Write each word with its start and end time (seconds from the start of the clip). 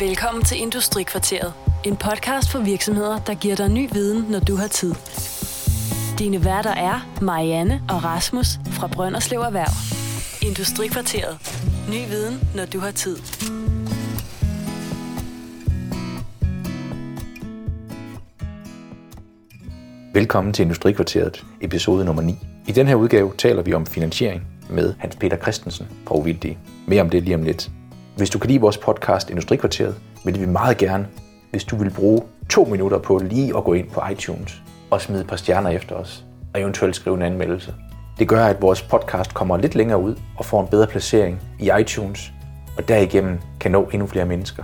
Velkommen 0.00 0.44
til 0.44 0.60
Industrikvarteret. 0.60 1.52
En 1.84 1.96
podcast 1.96 2.52
for 2.52 2.58
virksomheder, 2.58 3.18
der 3.18 3.34
giver 3.34 3.56
dig 3.56 3.68
ny 3.68 3.88
viden, 3.92 4.30
når 4.30 4.40
du 4.40 4.56
har 4.56 4.68
tid. 4.68 4.94
Dine 6.18 6.44
værter 6.44 6.70
er 6.70 7.18
Marianne 7.22 7.82
og 7.88 8.04
Rasmus 8.04 8.46
fra 8.66 8.86
Brønderslev 8.86 9.40
Erhverv. 9.40 9.74
Industrikvarteret. 10.48 11.38
Ny 11.88 12.08
viden, 12.08 12.48
når 12.56 12.66
du 12.66 12.78
har 12.78 12.90
tid. 12.90 13.16
Velkommen 20.14 20.52
til 20.52 20.62
Industrikvarteret, 20.62 21.46
episode 21.60 22.04
nummer 22.04 22.22
9. 22.22 22.34
I 22.68 22.72
den 22.72 22.86
her 22.86 22.94
udgave 22.94 23.32
taler 23.38 23.62
vi 23.62 23.72
om 23.72 23.86
finansiering 23.86 24.42
med 24.70 24.94
Hans 24.98 25.16
Peter 25.16 25.36
Christensen 25.36 25.86
fra 26.06 26.14
Uvildige. 26.14 26.58
Mere 26.86 27.02
om 27.02 27.10
det 27.10 27.22
lige 27.22 27.34
om 27.34 27.42
lidt. 27.42 27.70
Hvis 28.18 28.30
du 28.30 28.38
kan 28.38 28.50
lide 28.50 28.60
vores 28.60 28.78
podcast 28.78 29.30
Industrikvarteret, 29.30 29.94
vil 30.24 30.40
vi 30.40 30.46
meget 30.46 30.78
gerne, 30.78 31.06
hvis 31.50 31.64
du 31.64 31.76
vil 31.76 31.90
bruge 31.90 32.22
to 32.48 32.64
minutter 32.64 32.98
på 32.98 33.18
lige 33.18 33.56
at 33.56 33.64
gå 33.64 33.72
ind 33.72 33.90
på 33.90 34.02
iTunes 34.12 34.62
og 34.90 35.00
smide 35.00 35.20
et 35.20 35.26
par 35.26 35.36
stjerner 35.36 35.70
efter 35.70 35.94
os, 35.94 36.24
og 36.54 36.60
eventuelt 36.60 36.96
skrive 36.96 37.16
en 37.16 37.22
anmeldelse. 37.22 37.74
Det 38.18 38.28
gør, 38.28 38.46
at 38.46 38.62
vores 38.62 38.82
podcast 38.82 39.34
kommer 39.34 39.56
lidt 39.56 39.74
længere 39.74 40.00
ud 40.00 40.16
og 40.36 40.44
får 40.44 40.60
en 40.60 40.68
bedre 40.68 40.86
placering 40.86 41.40
i 41.58 41.70
iTunes, 41.80 42.32
og 42.76 42.88
derigennem 42.88 43.38
kan 43.60 43.70
nå 43.70 43.88
endnu 43.92 44.06
flere 44.06 44.26
mennesker. 44.26 44.62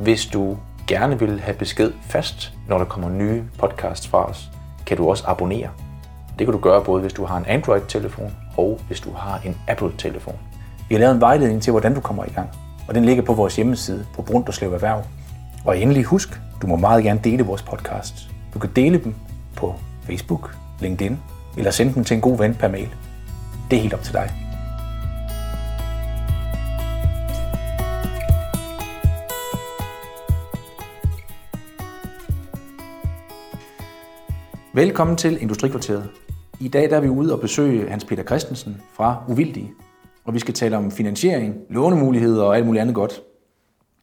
Hvis 0.00 0.26
du 0.26 0.56
gerne 0.86 1.18
vil 1.18 1.40
have 1.40 1.56
besked 1.56 1.92
fast, 2.02 2.52
når 2.68 2.78
der 2.78 2.84
kommer 2.84 3.10
nye 3.10 3.42
podcasts 3.58 4.08
fra 4.08 4.24
os, 4.30 4.50
kan 4.86 4.96
du 4.96 5.10
også 5.10 5.24
abonnere. 5.26 5.68
Det 6.38 6.46
kan 6.46 6.52
du 6.52 6.58
gøre 6.58 6.84
både 6.84 7.00
hvis 7.00 7.12
du 7.12 7.24
har 7.24 7.36
en 7.36 7.46
Android-telefon 7.46 8.36
og 8.56 8.80
hvis 8.86 9.00
du 9.00 9.12
har 9.12 9.40
en 9.44 9.56
Apple-telefon. 9.68 10.38
Vi 10.88 10.94
har 10.94 11.00
lavet 11.00 11.14
en 11.14 11.20
vejledning 11.20 11.62
til, 11.62 11.70
hvordan 11.70 11.94
du 11.94 12.00
kommer 12.00 12.24
i 12.24 12.30
gang, 12.30 12.48
og 12.90 12.94
den 12.94 13.04
ligger 13.04 13.22
på 13.22 13.34
vores 13.34 13.56
hjemmeside 13.56 14.06
på 14.14 14.22
Brunderslev 14.22 14.72
Erhverv. 14.72 15.04
Og 15.64 15.78
endelig 15.78 16.04
husk, 16.04 16.40
du 16.62 16.66
må 16.66 16.76
meget 16.76 17.04
gerne 17.04 17.20
dele 17.24 17.42
vores 17.42 17.62
podcast. 17.62 18.14
Du 18.54 18.58
kan 18.58 18.70
dele 18.76 19.04
dem 19.04 19.14
på 19.56 19.74
Facebook, 20.02 20.56
LinkedIn 20.80 21.18
eller 21.56 21.70
sende 21.70 21.94
dem 21.94 22.04
til 22.04 22.14
en 22.14 22.20
god 22.20 22.38
ven 22.38 22.54
per 22.54 22.68
mail. 22.68 22.88
Det 23.70 23.76
er 23.76 23.80
helt 23.80 23.94
op 23.94 24.02
til 24.02 24.12
dig. 24.12 24.30
Velkommen 34.74 35.16
til 35.16 35.42
Industrikvarteret. 35.42 36.10
I 36.60 36.68
dag 36.68 36.90
der 36.90 36.96
er 36.96 37.00
vi 37.00 37.08
ude 37.08 37.32
og 37.32 37.40
besøge 37.40 37.90
Hans 37.90 38.04
Peter 38.04 38.24
Christensen 38.24 38.76
fra 38.96 39.24
Uvildige. 39.28 39.70
Og 40.24 40.34
vi 40.34 40.38
skal 40.38 40.54
tale 40.54 40.76
om 40.76 40.90
finansiering, 40.90 41.56
lånemuligheder 41.68 42.44
og 42.44 42.56
alt 42.56 42.66
muligt 42.66 42.80
andet 42.80 42.94
godt. 42.94 43.22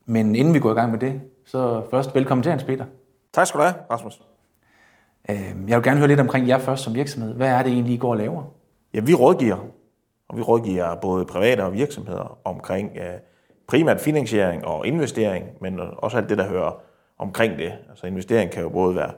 Men 0.05 0.35
inden 0.35 0.53
vi 0.53 0.59
går 0.59 0.71
i 0.71 0.73
gang 0.73 0.91
med 0.91 0.99
det, 0.99 1.21
så 1.45 1.83
først 1.91 2.15
velkommen 2.15 2.43
til 2.43 2.49
Hans 2.49 2.63
Peter. 2.63 2.85
Tak 3.33 3.47
skal 3.47 3.59
du 3.59 3.63
have, 3.63 3.75
Rasmus. 3.91 4.21
Øhm, 5.29 5.67
Jeg 5.67 5.77
vil 5.77 5.83
gerne 5.83 5.97
høre 5.97 6.07
lidt 6.07 6.19
omkring 6.19 6.47
jer 6.47 6.57
først 6.57 6.83
som 6.83 6.95
virksomhed. 6.95 7.33
Hvad 7.33 7.49
er 7.49 7.63
det 7.63 7.71
egentlig, 7.71 7.93
I 7.93 7.97
går 7.97 8.11
og 8.11 8.17
laver? 8.17 8.43
Ja, 8.93 8.99
vi 8.99 9.13
rådgiver, 9.13 9.57
og 10.29 10.37
vi 10.37 10.41
rådgiver 10.41 10.95
både 10.95 11.25
private 11.25 11.63
og 11.63 11.73
virksomheder 11.73 12.37
omkring 12.43 12.91
uh, 12.91 13.19
primært 13.67 14.01
finansiering 14.01 14.65
og 14.65 14.87
investering, 14.87 15.45
men 15.61 15.79
også 15.97 16.17
alt 16.17 16.29
det, 16.29 16.37
der 16.37 16.47
hører 16.49 16.81
omkring 17.17 17.57
det. 17.57 17.73
Altså 17.89 18.07
investering 18.07 18.51
kan 18.51 18.63
jo 18.63 18.69
både 18.69 18.95
være 18.95 19.11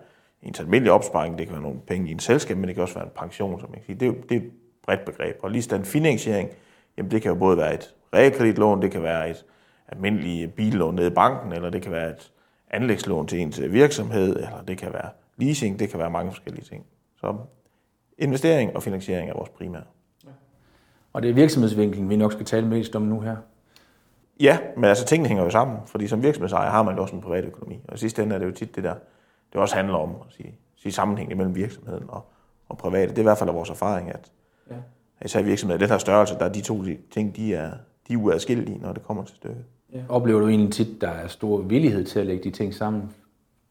en 0.43 0.55
almindelig 0.59 0.91
opsparing, 0.91 1.37
det 1.37 1.47
kan 1.47 1.53
være 1.53 1.63
nogle 1.63 1.79
penge 1.87 2.09
i 2.09 2.11
en 2.11 2.19
selskab, 2.19 2.57
men 2.57 2.67
det 2.67 2.75
kan 2.75 2.81
også 2.81 2.95
være 2.95 3.05
en 3.05 3.11
pension, 3.15 3.59
som 3.59 3.69
jeg 3.69 3.75
kan 3.75 3.85
sige. 3.85 3.99
Det 3.99 4.01
er, 4.01 4.07
jo, 4.07 4.15
det 4.29 4.37
er 4.37 4.41
et 4.41 4.51
bredt 4.85 5.05
begreb. 5.05 5.35
Og 5.43 5.51
lige 5.51 5.75
den 5.75 5.85
finansiering, 5.85 6.49
jamen 6.99 7.11
det 7.11 7.21
kan 7.21 7.29
jo 7.29 7.35
både 7.35 7.57
være 7.57 7.73
et 7.73 7.95
realkreditlån, 8.13 8.81
det 8.81 8.91
kan 8.91 9.03
være 9.03 9.29
et 9.29 9.45
almindeligt 9.87 10.55
billån 10.55 10.95
nede 10.95 11.07
i 11.07 11.13
banken, 11.13 11.53
eller 11.53 11.69
det 11.69 11.81
kan 11.81 11.91
være 11.91 12.09
et 12.09 12.31
anlægslån 12.71 13.27
til 13.27 13.39
ens 13.39 13.61
virksomhed, 13.61 14.35
eller 14.35 14.63
det 14.67 14.77
kan 14.77 14.93
være 14.93 15.09
leasing, 15.37 15.79
det 15.79 15.89
kan 15.89 15.99
være 15.99 16.09
mange 16.09 16.31
forskellige 16.31 16.65
ting. 16.65 16.85
Så 17.15 17.35
investering 18.17 18.75
og 18.75 18.83
finansiering 18.83 19.29
er 19.29 19.33
vores 19.33 19.49
primære. 19.49 19.83
Og 21.13 21.21
det 21.21 21.29
er 21.29 21.33
virksomhedsvinklen, 21.33 22.09
vi 22.09 22.15
nok 22.15 22.31
skal 22.31 22.45
tale 22.45 22.67
mest 22.67 22.95
om 22.95 23.01
nu 23.01 23.19
her. 23.19 23.35
Ja, 24.39 24.57
men 24.75 24.83
altså 24.83 25.05
tingene 25.05 25.27
hænger 25.27 25.43
jo 25.43 25.49
sammen, 25.49 25.77
fordi 25.85 26.07
som 26.07 26.23
virksomhedsejer 26.23 26.69
har 26.69 26.83
man 26.83 26.95
jo 26.95 27.01
også 27.01 27.15
en 27.15 27.21
privat 27.21 27.45
økonomi. 27.45 27.81
Og 27.87 27.95
i 27.95 27.97
sidste 27.97 28.23
ende 28.23 28.35
er 28.35 28.39
det 28.39 28.45
jo 28.45 28.51
tit 28.51 28.75
det 28.75 28.83
der, 28.83 28.95
det 29.53 29.61
også 29.61 29.75
handler 29.75 29.97
om 29.97 30.09
at 30.09 30.33
sige, 30.33 30.55
sige 30.75 30.91
sammenhæng 30.91 31.37
mellem 31.37 31.55
virksomheden 31.55 32.09
og, 32.09 32.25
og 32.69 32.77
private. 32.77 33.09
Det 33.09 33.17
er 33.17 33.21
i 33.21 33.23
hvert 33.23 33.37
fald 33.37 33.49
vores 33.49 33.69
erfaring, 33.69 34.09
at 34.09 34.31
ja. 34.69 34.75
Især 35.25 35.41
virksomheder 35.41 35.79
den 35.79 35.89
her 35.89 35.97
størrelse, 35.97 36.33
der 36.33 36.45
er 36.45 36.49
de 36.49 36.61
to 36.61 36.83
ting, 37.11 37.35
de 37.35 37.53
er, 37.53 37.71
de 38.07 38.13
er 38.13 38.17
uadskillelige, 38.17 38.79
når 38.81 38.93
det 38.93 39.03
kommer 39.03 39.23
til 39.23 39.35
stykket. 39.35 39.63
Ja. 39.93 39.99
Oplever 40.09 40.39
du 40.39 40.47
egentlig 40.47 40.73
tit, 40.73 41.01
der 41.01 41.09
er 41.09 41.27
stor 41.27 41.61
villighed 41.61 42.05
til 42.05 42.19
at 42.19 42.25
lægge 42.25 42.43
de 42.43 42.51
ting 42.51 42.73
sammen? 42.73 43.03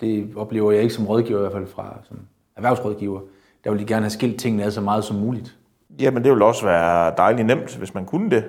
Det 0.00 0.32
oplever 0.36 0.72
jeg 0.72 0.82
ikke 0.82 0.94
som 0.94 1.06
rådgiver, 1.06 1.38
i 1.38 1.40
hvert 1.40 1.52
fald 1.52 1.66
fra 1.66 1.98
som 2.08 2.18
erhvervsrådgiver. 2.56 3.20
Der 3.64 3.70
vil 3.70 3.80
de 3.80 3.86
gerne 3.86 4.02
have 4.02 4.10
skilt 4.10 4.40
tingene 4.40 4.64
ad 4.64 4.70
så 4.70 4.80
meget 4.80 5.04
som 5.04 5.16
muligt. 5.16 5.56
Jamen, 6.00 6.24
det 6.24 6.32
vil 6.32 6.42
også 6.42 6.66
være 6.66 7.14
dejligt 7.16 7.46
nemt, 7.46 7.76
hvis 7.76 7.94
man 7.94 8.04
kunne 8.04 8.30
det. 8.30 8.44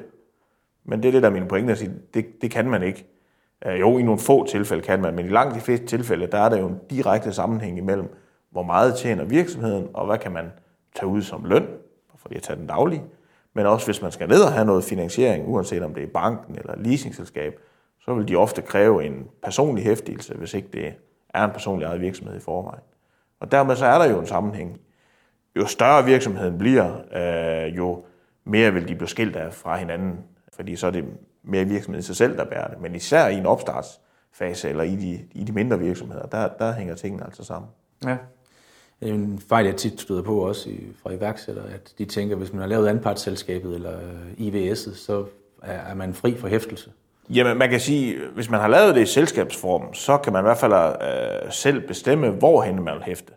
Men 0.86 1.04
det 1.04 1.08
er 1.08 1.12
det, 1.12 1.22
der 1.22 1.30
er 1.30 1.34
min 1.34 1.48
pointe 1.48 1.72
at 1.72 1.78
sige, 1.78 1.92
det, 2.14 2.42
det 2.42 2.52
kan 2.52 2.70
man 2.70 2.84
ikke. 2.84 3.06
Øh, 3.66 3.80
Jo, 3.80 3.98
i 3.98 4.04
nogle 4.04 4.20
få 4.20 4.46
tilfælde 4.46 4.84
kan 4.84 5.02
man, 5.02 5.16
men 5.16 5.26
i 5.26 5.30
langt 5.30 5.56
de 5.56 5.60
fleste 5.60 5.86
tilfælde, 5.86 6.28
der 6.28 6.38
er 6.38 6.50
der 6.50 6.58
jo 6.58 6.68
en 6.68 6.80
direkte 6.90 7.34
sammenhæng 7.34 7.78
imellem, 7.78 8.16
hvor 8.52 8.64
meget 8.64 8.96
tjener 8.96 9.24
virksomheden, 9.24 9.88
og 9.94 10.06
hvad 10.06 10.18
kan 10.18 10.32
man 10.32 10.46
tage 10.96 11.08
ud 11.08 11.22
som 11.22 11.46
løn, 11.46 11.68
fordi 12.22 12.36
jeg 12.36 12.44
tager 12.44 12.58
den 12.58 12.68
daglige. 12.68 13.04
Men 13.54 13.66
også 13.66 13.88
hvis 13.88 14.02
man 14.02 14.12
skal 14.12 14.28
ned 14.30 14.42
og 14.42 14.54
have 14.54 14.66
noget 14.66 14.84
finansiering, 14.84 15.48
uanset 15.48 15.84
om 15.84 15.94
det 15.94 16.04
er 16.04 16.08
banken 16.08 16.56
eller 16.56 16.76
leasingselskab, 16.78 17.60
så 18.00 18.14
vil 18.14 18.28
de 18.28 18.36
ofte 18.36 18.62
kræve 18.62 19.06
en 19.06 19.28
personlig 19.44 19.84
hæftelse, 19.84 20.34
hvis 20.34 20.54
ikke 20.54 20.68
det 20.74 20.94
er 21.30 21.46
en 21.46 21.52
personlig 21.52 21.86
eget 21.86 22.02
virksomhed 22.02 22.38
i 22.38 22.40
forvejen. 22.40 22.84
Og 23.40 23.52
dermed 23.52 23.76
så 23.76 23.86
er 23.86 23.98
der 23.98 24.10
jo 24.10 24.20
en 24.20 24.28
sammenhæng. 24.28 24.80
Jo 25.56 25.66
større 25.66 26.06
virksomheden 26.06 26.58
bliver, 26.58 27.02
øh, 27.14 27.78
jo 27.78 28.04
mere 28.44 28.74
vil 28.74 28.88
de 28.88 28.96
blive 28.96 29.10
skilt 29.10 29.36
af 29.36 29.54
fra 29.54 29.78
hinanden, 29.78 30.20
fordi 30.54 30.76
så 30.76 30.88
er 30.88 30.92
det 30.92 31.06
mere 31.44 31.66
virksomheden 31.66 32.00
i 32.00 32.04
sig 32.04 32.16
selv, 32.16 32.38
der 32.38 32.46
bærer 32.46 32.68
det. 32.68 32.82
Men 32.82 32.96
især 32.96 33.28
i 33.28 33.36
en 33.36 33.46
opstartsfase 33.46 34.70
eller 34.70 34.84
i 34.84 34.96
de, 34.96 35.20
i 35.32 35.44
de 35.44 35.52
mindre 35.52 35.80
virksomheder, 35.80 36.26
der, 36.26 36.48
der 36.48 36.74
hænger 36.74 36.96
tingene 36.96 37.26
altså 37.26 37.44
sammen. 37.44 37.72
Ja. 38.06 38.18
Det 39.00 39.10
er 39.10 39.14
en 39.14 39.42
fejl, 39.50 39.66
jeg 39.66 39.76
tit 39.76 40.02
støder 40.02 40.22
på 40.22 40.48
også 40.48 40.70
i, 40.70 40.80
fra 41.04 41.12
iværksættere, 41.12 41.66
at 41.74 41.94
de 41.98 42.06
tænker, 42.06 42.36
at 42.36 42.40
hvis 42.42 42.54
man 42.54 42.62
har 42.62 42.68
lavet 42.68 42.88
anpartsselskabet 42.88 43.76
eller 43.76 43.94
øh, 43.98 44.48
IVS'et, 44.48 44.96
så 44.96 45.26
er, 45.64 45.74
er 45.74 45.96
man 45.96 46.14
fri 46.14 46.36
for 46.38 46.48
hæftelse. 46.48 46.92
Jamen, 47.30 47.58
man 47.58 47.70
kan 47.70 47.80
sige, 47.80 48.18
hvis 48.36 48.50
man 48.50 48.60
har 48.60 48.68
lavet 48.68 48.96
det 48.96 49.02
i 49.02 49.06
selskabsform, 49.06 49.94
så 49.94 50.18
kan 50.18 50.34
man 50.34 50.42
i 50.42 50.46
hvert 50.46 50.58
fald 50.58 50.74
øh, 50.74 51.52
selv 51.52 51.88
bestemme, 51.88 52.30
hvorhen 52.30 52.84
man 52.84 52.94
vil 52.94 53.04
hæfte. 53.04 53.34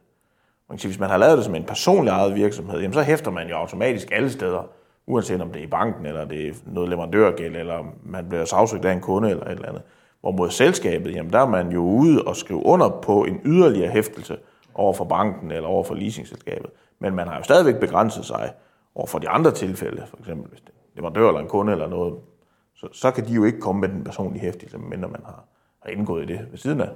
Man 0.68 0.78
kan 0.78 0.80
sige, 0.80 0.88
hvis 0.88 1.00
man 1.00 1.10
har 1.10 1.16
lavet 1.16 1.36
det 1.36 1.44
som 1.44 1.54
en 1.54 1.64
personlig 1.64 2.10
ejet 2.10 2.34
virksomhed, 2.34 2.80
jamen, 2.80 2.94
så 2.94 3.02
hæfter 3.02 3.30
man 3.30 3.48
jo 3.48 3.56
automatisk 3.56 4.08
alle 4.12 4.30
steder, 4.30 4.68
uanset 5.06 5.40
om 5.40 5.50
det 5.52 5.60
er 5.60 5.64
i 5.64 5.70
banken, 5.70 6.06
eller 6.06 6.24
det 6.24 6.48
er 6.48 6.52
noget 6.66 6.90
leverandørgæld, 6.90 7.56
eller 7.56 7.84
man 8.04 8.28
bliver 8.28 8.44
sagsøgt 8.44 8.84
af 8.84 8.92
en 8.92 9.00
kunde, 9.00 9.30
eller 9.30 9.44
et 9.44 9.52
eller 9.52 9.68
andet. 9.68 9.82
Hvorimod 10.20 10.50
selskabet, 10.50 11.14
jamen, 11.14 11.32
der 11.32 11.38
er 11.38 11.48
man 11.48 11.70
jo 11.70 11.80
ude 11.80 12.22
og 12.22 12.36
skrive 12.36 12.66
under 12.66 12.88
på 12.88 13.24
en 13.24 13.40
yderligere 13.44 13.90
hæftelse 13.90 14.36
over 14.75 14.93
for 14.93 15.05
banken, 15.05 15.50
eller 15.50 15.69
over 15.69 15.84
for 15.84 15.94
leasingselskabet. 15.94 16.71
Men 16.99 17.15
man 17.15 17.28
har 17.28 17.37
jo 17.37 17.43
stadigvæk 17.43 17.81
begrænset 17.81 18.25
sig 18.25 18.53
over 18.94 19.06
for 19.06 19.19
de 19.19 19.28
andre 19.28 19.50
tilfælde, 19.50 20.06
for 20.06 20.19
eksempel 20.19 20.49
hvis 20.49 20.60
det 20.60 20.69
er 20.69 20.72
en 20.72 20.97
leverandør 20.97 21.28
eller 21.28 21.41
en 21.41 21.49
kunde, 21.49 21.72
eller 21.72 21.88
noget, 21.88 22.15
så, 22.75 22.88
så 22.93 23.10
kan 23.10 23.28
de 23.28 23.33
jo 23.33 23.44
ikke 23.44 23.60
komme 23.60 23.81
med 23.81 23.88
den 23.88 24.05
personlige 24.05 24.43
hæftelse, 24.43 24.78
medmindre 24.78 25.09
man 25.09 25.22
har, 25.25 25.44
har 25.83 25.91
indgået 25.91 26.31
i 26.31 26.33
det 26.33 26.47
ved 26.50 26.59
siden 26.59 26.81
af. 26.81 26.91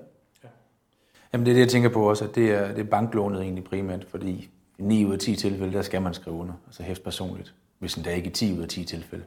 Jamen 1.32 1.46
det 1.46 1.52
er 1.52 1.54
det, 1.54 1.60
jeg 1.60 1.68
tænker 1.68 1.88
på 1.88 2.08
også, 2.08 2.24
at 2.24 2.34
det 2.34 2.50
er, 2.50 2.68
det 2.68 2.78
er 2.78 2.90
banklånet 2.90 3.42
egentlig 3.42 3.64
primært, 3.64 4.04
fordi 4.04 4.50
i 4.78 4.82
9 4.82 5.04
ud 5.04 5.12
af 5.12 5.18
10 5.18 5.36
tilfælde, 5.36 5.72
der 5.72 5.82
skal 5.82 6.02
man 6.02 6.14
skrive 6.14 6.36
under, 6.36 6.54
altså 6.66 6.82
hæft 6.82 7.04
personligt, 7.04 7.54
hvis 7.78 7.94
den 7.94 8.04
der 8.04 8.10
ikke 8.10 8.28
i 8.28 8.32
10 8.32 8.58
ud 8.58 8.62
af 8.62 8.68
10 8.68 8.84
tilfælde. 8.84 9.24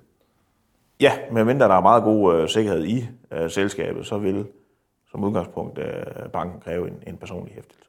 Ja, 1.00 1.12
men 1.32 1.46
mindre 1.46 1.68
der 1.68 1.76
er 1.76 1.82
meget 1.82 2.04
god 2.04 2.36
øh, 2.36 2.50
sikkerhed 2.50 2.86
i 2.86 3.08
øh, 3.32 3.50
selskabet, 3.50 4.06
så 4.06 4.18
vil 4.18 4.46
som 5.12 5.24
udgangspunkt 5.24 5.78
øh, 5.80 6.30
banken 6.34 6.62
kræve 6.62 6.88
en, 6.88 7.04
en 7.08 7.18
personlig 7.18 7.54
hæftelse. 7.56 7.89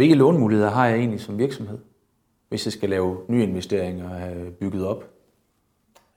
Hvilke 0.00 0.14
lånemuligheder 0.14 0.70
har 0.70 0.86
jeg 0.86 0.98
egentlig 0.98 1.20
som 1.20 1.38
virksomhed, 1.38 1.78
hvis 2.48 2.66
jeg 2.66 2.72
skal 2.72 2.90
lave 2.90 3.18
nye 3.28 3.42
investeringer 3.42 4.10
og 4.10 4.16
øh, 4.16 4.20
have 4.20 4.50
bygget 4.50 4.86
op? 4.86 5.04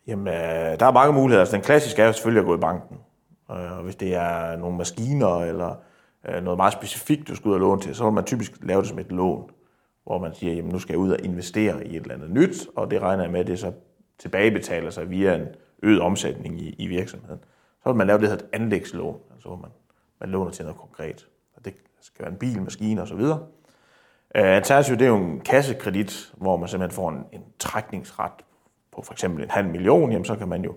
Jamen, 0.07 0.27
øh, 0.27 0.33
der 0.79 0.85
er 0.85 0.91
mange 0.91 1.13
muligheder. 1.13 1.39
Altså, 1.39 1.55
den 1.55 1.63
klassiske 1.63 2.01
er 2.01 2.05
jo 2.05 2.13
selvfølgelig 2.13 2.39
at 2.39 2.45
gå 2.45 2.55
i 2.55 2.59
banken. 2.59 2.97
Øh, 3.51 3.77
og 3.77 3.83
hvis 3.83 3.95
det 3.95 4.15
er 4.15 4.57
nogle 4.57 4.77
maskiner 4.77 5.39
eller 5.39 5.75
noget 6.41 6.57
meget 6.57 6.73
specifikt, 6.73 7.27
du 7.27 7.35
skal 7.35 7.49
ud 7.49 7.53
og 7.53 7.59
låne 7.59 7.81
til, 7.81 7.95
så 7.95 8.03
vil 8.03 8.13
man 8.13 8.23
typisk 8.23 8.51
lave 8.61 8.81
det 8.81 8.89
som 8.89 8.99
et 8.99 9.11
lån, 9.11 9.49
hvor 10.03 10.19
man 10.19 10.33
siger, 10.33 10.53
jamen 10.53 10.71
nu 10.71 10.79
skal 10.79 10.93
jeg 10.93 10.99
ud 10.99 11.11
og 11.11 11.19
investere 11.23 11.87
i 11.87 11.95
et 11.95 12.01
eller 12.01 12.15
andet 12.15 12.29
nyt, 12.29 12.67
og 12.75 12.91
det 12.91 13.01
regner 13.01 13.23
jeg 13.23 13.31
med, 13.31 13.39
at 13.39 13.47
det 13.47 13.59
så 13.59 13.71
tilbagebetaler 14.19 14.89
sig 14.89 15.09
via 15.09 15.35
en 15.35 15.47
øget 15.83 16.01
omsætning 16.01 16.61
i, 16.61 16.75
i 16.79 16.87
virksomheden. 16.87 17.39
Så 17.83 17.89
vil 17.89 17.95
man 17.95 18.07
lave 18.07 18.19
det, 18.19 18.27
her 18.27 18.35
et 18.35 18.45
anlægslån, 18.53 19.17
altså 19.33 19.47
hvor 19.47 19.57
man, 19.57 19.71
man 20.19 20.29
låner 20.29 20.51
til 20.51 20.65
noget 20.65 20.79
konkret. 20.79 21.27
Og 21.55 21.65
det 21.65 21.73
skal 22.01 22.23
være 22.23 22.31
en 22.31 22.39
bil, 22.39 22.61
maskine 22.61 23.01
osv. 23.01 23.19
Uh, 23.19 23.37
Øh, 24.35 24.55
Alternativt, 24.55 24.99
det 24.99 25.05
er 25.05 25.09
jo 25.09 25.17
en 25.17 25.39
kassekredit, 25.39 26.33
hvor 26.37 26.57
man 26.57 26.69
simpelthen 26.69 26.95
får 26.95 27.09
en, 27.09 27.25
en 27.31 27.43
trækningsret 27.59 28.31
på 28.91 29.01
for 29.01 29.13
eksempel 29.13 29.43
en 29.43 29.51
halv 29.51 29.67
million, 29.67 30.11
jamen 30.11 30.25
så 30.25 30.35
kan 30.35 30.47
man 30.47 30.63
jo 30.63 30.75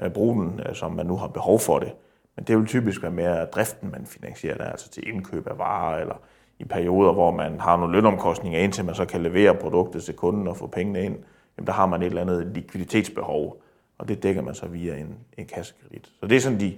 øh, 0.00 0.10
bruge 0.10 0.42
den, 0.42 0.60
øh, 0.68 0.74
som 0.74 0.92
man 0.92 1.06
nu 1.06 1.16
har 1.16 1.26
behov 1.26 1.60
for 1.60 1.78
det. 1.78 1.92
Men 2.36 2.44
det 2.44 2.58
vil 2.58 2.66
typisk 2.66 3.02
være 3.02 3.12
mere 3.12 3.44
driften, 3.44 3.90
man 3.90 4.06
finansierer 4.06 4.56
der, 4.56 4.64
altså 4.64 4.90
til 4.90 5.08
indkøb 5.08 5.46
af 5.46 5.58
varer, 5.58 6.00
eller 6.00 6.14
i 6.58 6.64
perioder, 6.64 7.12
hvor 7.12 7.30
man 7.30 7.60
har 7.60 7.76
nogle 7.76 7.92
lønomkostninger, 7.92 8.60
indtil 8.60 8.84
man 8.84 8.94
så 8.94 9.04
kan 9.04 9.22
levere 9.22 9.54
produktet 9.54 10.04
til 10.04 10.14
kunden 10.14 10.48
og 10.48 10.56
få 10.56 10.66
pengene 10.66 11.02
ind, 11.02 11.16
jamen 11.56 11.66
der 11.66 11.72
har 11.72 11.86
man 11.86 12.02
et 12.02 12.06
eller 12.06 12.20
andet 12.20 12.46
likviditetsbehov, 12.46 13.62
og 13.98 14.08
det 14.08 14.22
dækker 14.22 14.42
man 14.42 14.54
så 14.54 14.66
via 14.66 14.96
en, 14.96 15.18
en 15.38 15.46
kassekredit. 15.46 16.10
Så 16.20 16.26
det 16.26 16.36
er 16.36 16.40
sådan 16.40 16.60
de, 16.60 16.76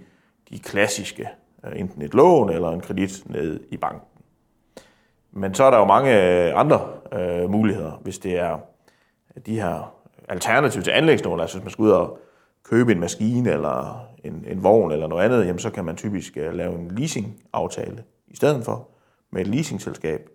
de 0.51 0.59
klassiske, 0.59 1.29
enten 1.77 2.03
et 2.03 2.15
lån 2.15 2.51
eller 2.51 2.71
en 2.71 2.81
kredit 2.81 3.23
ned 3.31 3.61
i 3.71 3.77
banken. 3.77 4.16
Men 5.37 5.55
så 5.55 5.65
er 5.65 5.71
der 5.71 5.79
jo 5.79 5.85
mange 5.85 6.45
øh, 6.47 6.61
andre 6.61 6.81
øh, 7.13 7.51
muligheder, 7.51 7.93
hvis 8.03 8.19
det 8.19 8.39
er 8.39 8.59
de 9.47 9.61
her 9.61 9.95
alternativ 10.29 10.83
til 10.83 10.91
anlægslån, 10.91 11.41
altså 11.41 11.57
hvis 11.57 11.65
man 11.65 11.71
skal 11.71 11.83
ud 11.83 11.91
og 11.91 12.19
købe 12.65 12.93
en 12.93 13.01
maskine 13.01 13.51
eller 13.51 14.07
en, 14.25 14.45
en 14.49 14.65
vogn 14.65 14.93
eller 14.93 15.07
noget 15.07 15.25
andet, 15.25 15.47
jamen 15.47 15.59
så 15.59 15.71
kan 15.71 15.85
man 15.85 15.97
typisk 15.97 16.37
øh, 16.37 16.55
lave 16.55 16.75
en 16.75 16.91
leasing-aftale 16.91 18.05
i 18.29 18.37
stedet 18.37 18.65
for 18.65 18.89
med 19.31 19.41
et 19.41 19.47
leasingselskab. 19.47 20.29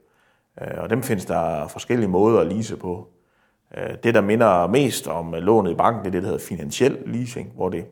Øh, 0.62 0.84
og 0.84 0.90
dem 0.90 1.04
findes 1.04 1.26
der 1.26 1.68
forskellige 1.68 2.10
måder 2.10 2.40
at 2.40 2.48
lease 2.48 2.78
på. 2.78 3.08
Øh, 3.78 3.96
det, 4.04 4.14
der 4.14 4.22
minder 4.22 4.68
mest 4.68 5.08
om 5.08 5.36
øh, 5.36 5.42
lånet 5.42 5.72
i 5.72 5.76
banken, 5.76 6.00
det 6.00 6.08
er 6.08 6.12
det, 6.12 6.24
der 6.24 6.30
hedder 6.30 6.46
finansiel 6.46 6.98
leasing, 7.06 7.52
hvor, 7.56 7.70
det, 7.70 7.86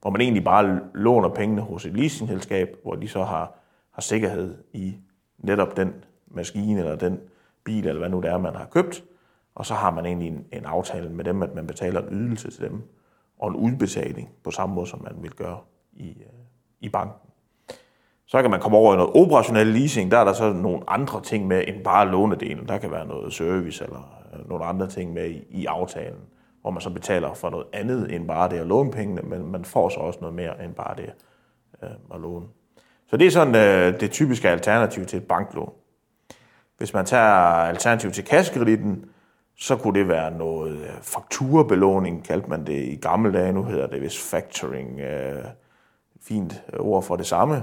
hvor 0.00 0.10
man 0.10 0.20
egentlig 0.20 0.44
bare 0.44 0.80
låner 0.94 1.28
pengene 1.28 1.62
hos 1.62 1.86
et 1.86 1.96
leasingselskab, 1.96 2.76
hvor 2.82 2.94
de 2.94 3.08
så 3.08 3.22
har, 3.22 3.58
har 3.92 4.02
sikkerhed 4.02 4.54
i 4.72 4.96
netop 5.38 5.76
den 5.76 5.94
maskine 6.36 6.80
eller 6.80 6.96
den 6.96 7.20
bil, 7.64 7.86
eller 7.86 7.98
hvad 7.98 8.10
nu 8.10 8.20
det 8.20 8.30
er, 8.30 8.38
man 8.38 8.54
har 8.54 8.66
købt. 8.66 9.04
Og 9.54 9.66
så 9.66 9.74
har 9.74 9.90
man 9.90 10.06
egentlig 10.06 10.28
en, 10.28 10.44
en 10.52 10.64
aftale 10.64 11.08
med 11.08 11.24
dem, 11.24 11.42
at 11.42 11.54
man 11.54 11.66
betaler 11.66 12.00
en 12.00 12.08
ydelse 12.10 12.50
til 12.50 12.64
dem 12.64 12.82
og 13.38 13.48
en 13.48 13.56
udbetaling 13.56 14.30
på 14.44 14.50
samme 14.50 14.74
måde, 14.74 14.86
som 14.86 15.02
man 15.02 15.22
vil 15.22 15.30
gøre 15.30 15.58
i, 15.92 16.08
øh, 16.08 16.26
i 16.80 16.88
banken. 16.88 17.30
Så 18.26 18.42
kan 18.42 18.50
man 18.50 18.60
komme 18.60 18.78
over 18.78 18.94
i 18.94 18.96
noget 18.96 19.12
operationel 19.14 19.66
leasing. 19.66 20.10
Der 20.10 20.18
er 20.18 20.24
der 20.24 20.32
så 20.32 20.52
nogle 20.52 20.90
andre 20.90 21.22
ting 21.22 21.46
med 21.46 21.64
end 21.68 21.84
bare 21.84 22.08
lånedelen. 22.08 22.68
Der 22.68 22.78
kan 22.78 22.90
være 22.90 23.06
noget 23.06 23.32
service 23.32 23.84
eller 23.84 24.20
øh, 24.34 24.48
nogle 24.48 24.64
andre 24.64 24.86
ting 24.86 25.12
med 25.12 25.30
i, 25.30 25.44
i 25.50 25.66
aftalen, 25.66 26.20
hvor 26.60 26.70
man 26.70 26.80
så 26.80 26.90
betaler 26.90 27.34
for 27.34 27.50
noget 27.50 27.66
andet 27.72 28.14
end 28.14 28.28
bare 28.28 28.50
det 28.50 28.58
at 28.58 28.66
låne 28.66 28.90
pengene, 28.90 29.22
men 29.22 29.52
man 29.52 29.64
får 29.64 29.88
så 29.88 30.00
også 30.00 30.18
noget 30.20 30.34
mere 30.34 30.64
end 30.64 30.74
bare 30.74 30.96
det 30.96 31.12
øh, 31.82 31.90
at 32.14 32.20
låne. 32.20 32.46
Så 33.06 33.16
det 33.16 33.26
er 33.26 33.30
sådan 33.30 33.54
øh, 33.54 34.00
det 34.00 34.10
typiske 34.10 34.48
alternativ 34.48 35.04
til 35.04 35.16
et 35.16 35.28
banklån. 35.28 35.72
Hvis 36.78 36.94
man 36.94 37.04
tager 37.04 37.32
alternativ 37.68 38.10
til 38.10 38.24
kassekreditten, 38.24 39.04
så 39.58 39.76
kunne 39.76 40.00
det 40.00 40.08
være 40.08 40.30
noget 40.30 40.78
øh, 40.78 40.88
fakturabelåning, 41.02 42.24
kaldte 42.24 42.50
man 42.50 42.66
det 42.66 42.84
i 42.84 42.96
gamle 42.96 43.32
dage. 43.32 43.52
Nu 43.52 43.62
hedder 43.62 43.86
det 43.86 44.02
vist 44.02 44.30
factoring. 44.30 45.00
Øh, 45.00 45.44
fint 46.28 46.62
ord 46.78 47.02
for 47.02 47.16
det 47.16 47.26
samme. 47.26 47.62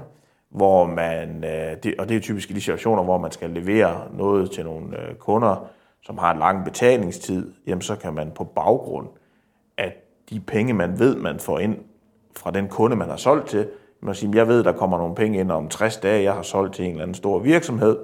Hvor 0.49 0.85
man, 0.85 1.43
øh, 1.43 1.77
det, 1.83 1.95
og 1.99 2.09
det 2.09 2.17
er 2.17 2.21
typisk 2.21 2.49
i 2.51 2.53
de 2.53 2.61
situationer, 2.61 3.03
hvor 3.03 3.17
man 3.17 3.31
skal 3.31 3.49
levere 3.49 4.01
noget 4.13 4.51
til 4.51 4.63
nogle 4.63 4.99
øh, 5.01 5.15
kunder, 5.15 5.67
som 6.01 6.17
har 6.17 6.31
en 6.31 6.39
lang 6.39 6.65
betalingstid, 6.65 7.53
jamen 7.67 7.81
så 7.81 7.95
kan 7.95 8.13
man 8.13 8.31
på 8.35 8.43
baggrund 8.43 9.07
af 9.77 9.95
de 10.29 10.39
penge, 10.39 10.73
man 10.73 10.99
ved, 10.99 11.15
man 11.15 11.39
får 11.39 11.59
ind 11.59 11.77
fra 12.35 12.51
den 12.51 12.67
kunde, 12.67 12.95
man 12.95 13.09
har 13.09 13.17
solgt 13.17 13.47
til, 13.47 13.67
man 14.01 14.15
siger, 14.15 14.31
jeg 14.35 14.47
ved, 14.47 14.63
der 14.63 14.71
kommer 14.71 14.97
nogle 14.97 15.15
penge 15.15 15.39
ind 15.39 15.51
om 15.51 15.69
60 15.69 15.97
dage, 15.97 16.23
jeg 16.23 16.33
har 16.33 16.41
solgt 16.41 16.75
til 16.75 16.85
en 16.85 16.91
eller 16.91 17.03
anden 17.03 17.15
stor 17.15 17.39
virksomhed, 17.39 17.97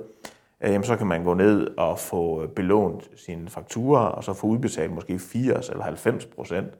Øh, 0.61 0.71
jamen, 0.71 0.83
så 0.83 0.95
kan 0.95 1.07
man 1.07 1.23
gå 1.23 1.33
ned 1.33 1.67
og 1.77 1.99
få 1.99 2.43
øh, 2.43 2.49
belånt 2.49 3.09
sine 3.15 3.49
fakturer, 3.49 4.01
og 4.01 4.23
så 4.23 4.33
få 4.33 4.47
udbetalt 4.47 4.91
måske 4.91 5.19
80 5.19 5.69
eller 5.69 5.83
90 5.83 6.25
procent 6.25 6.73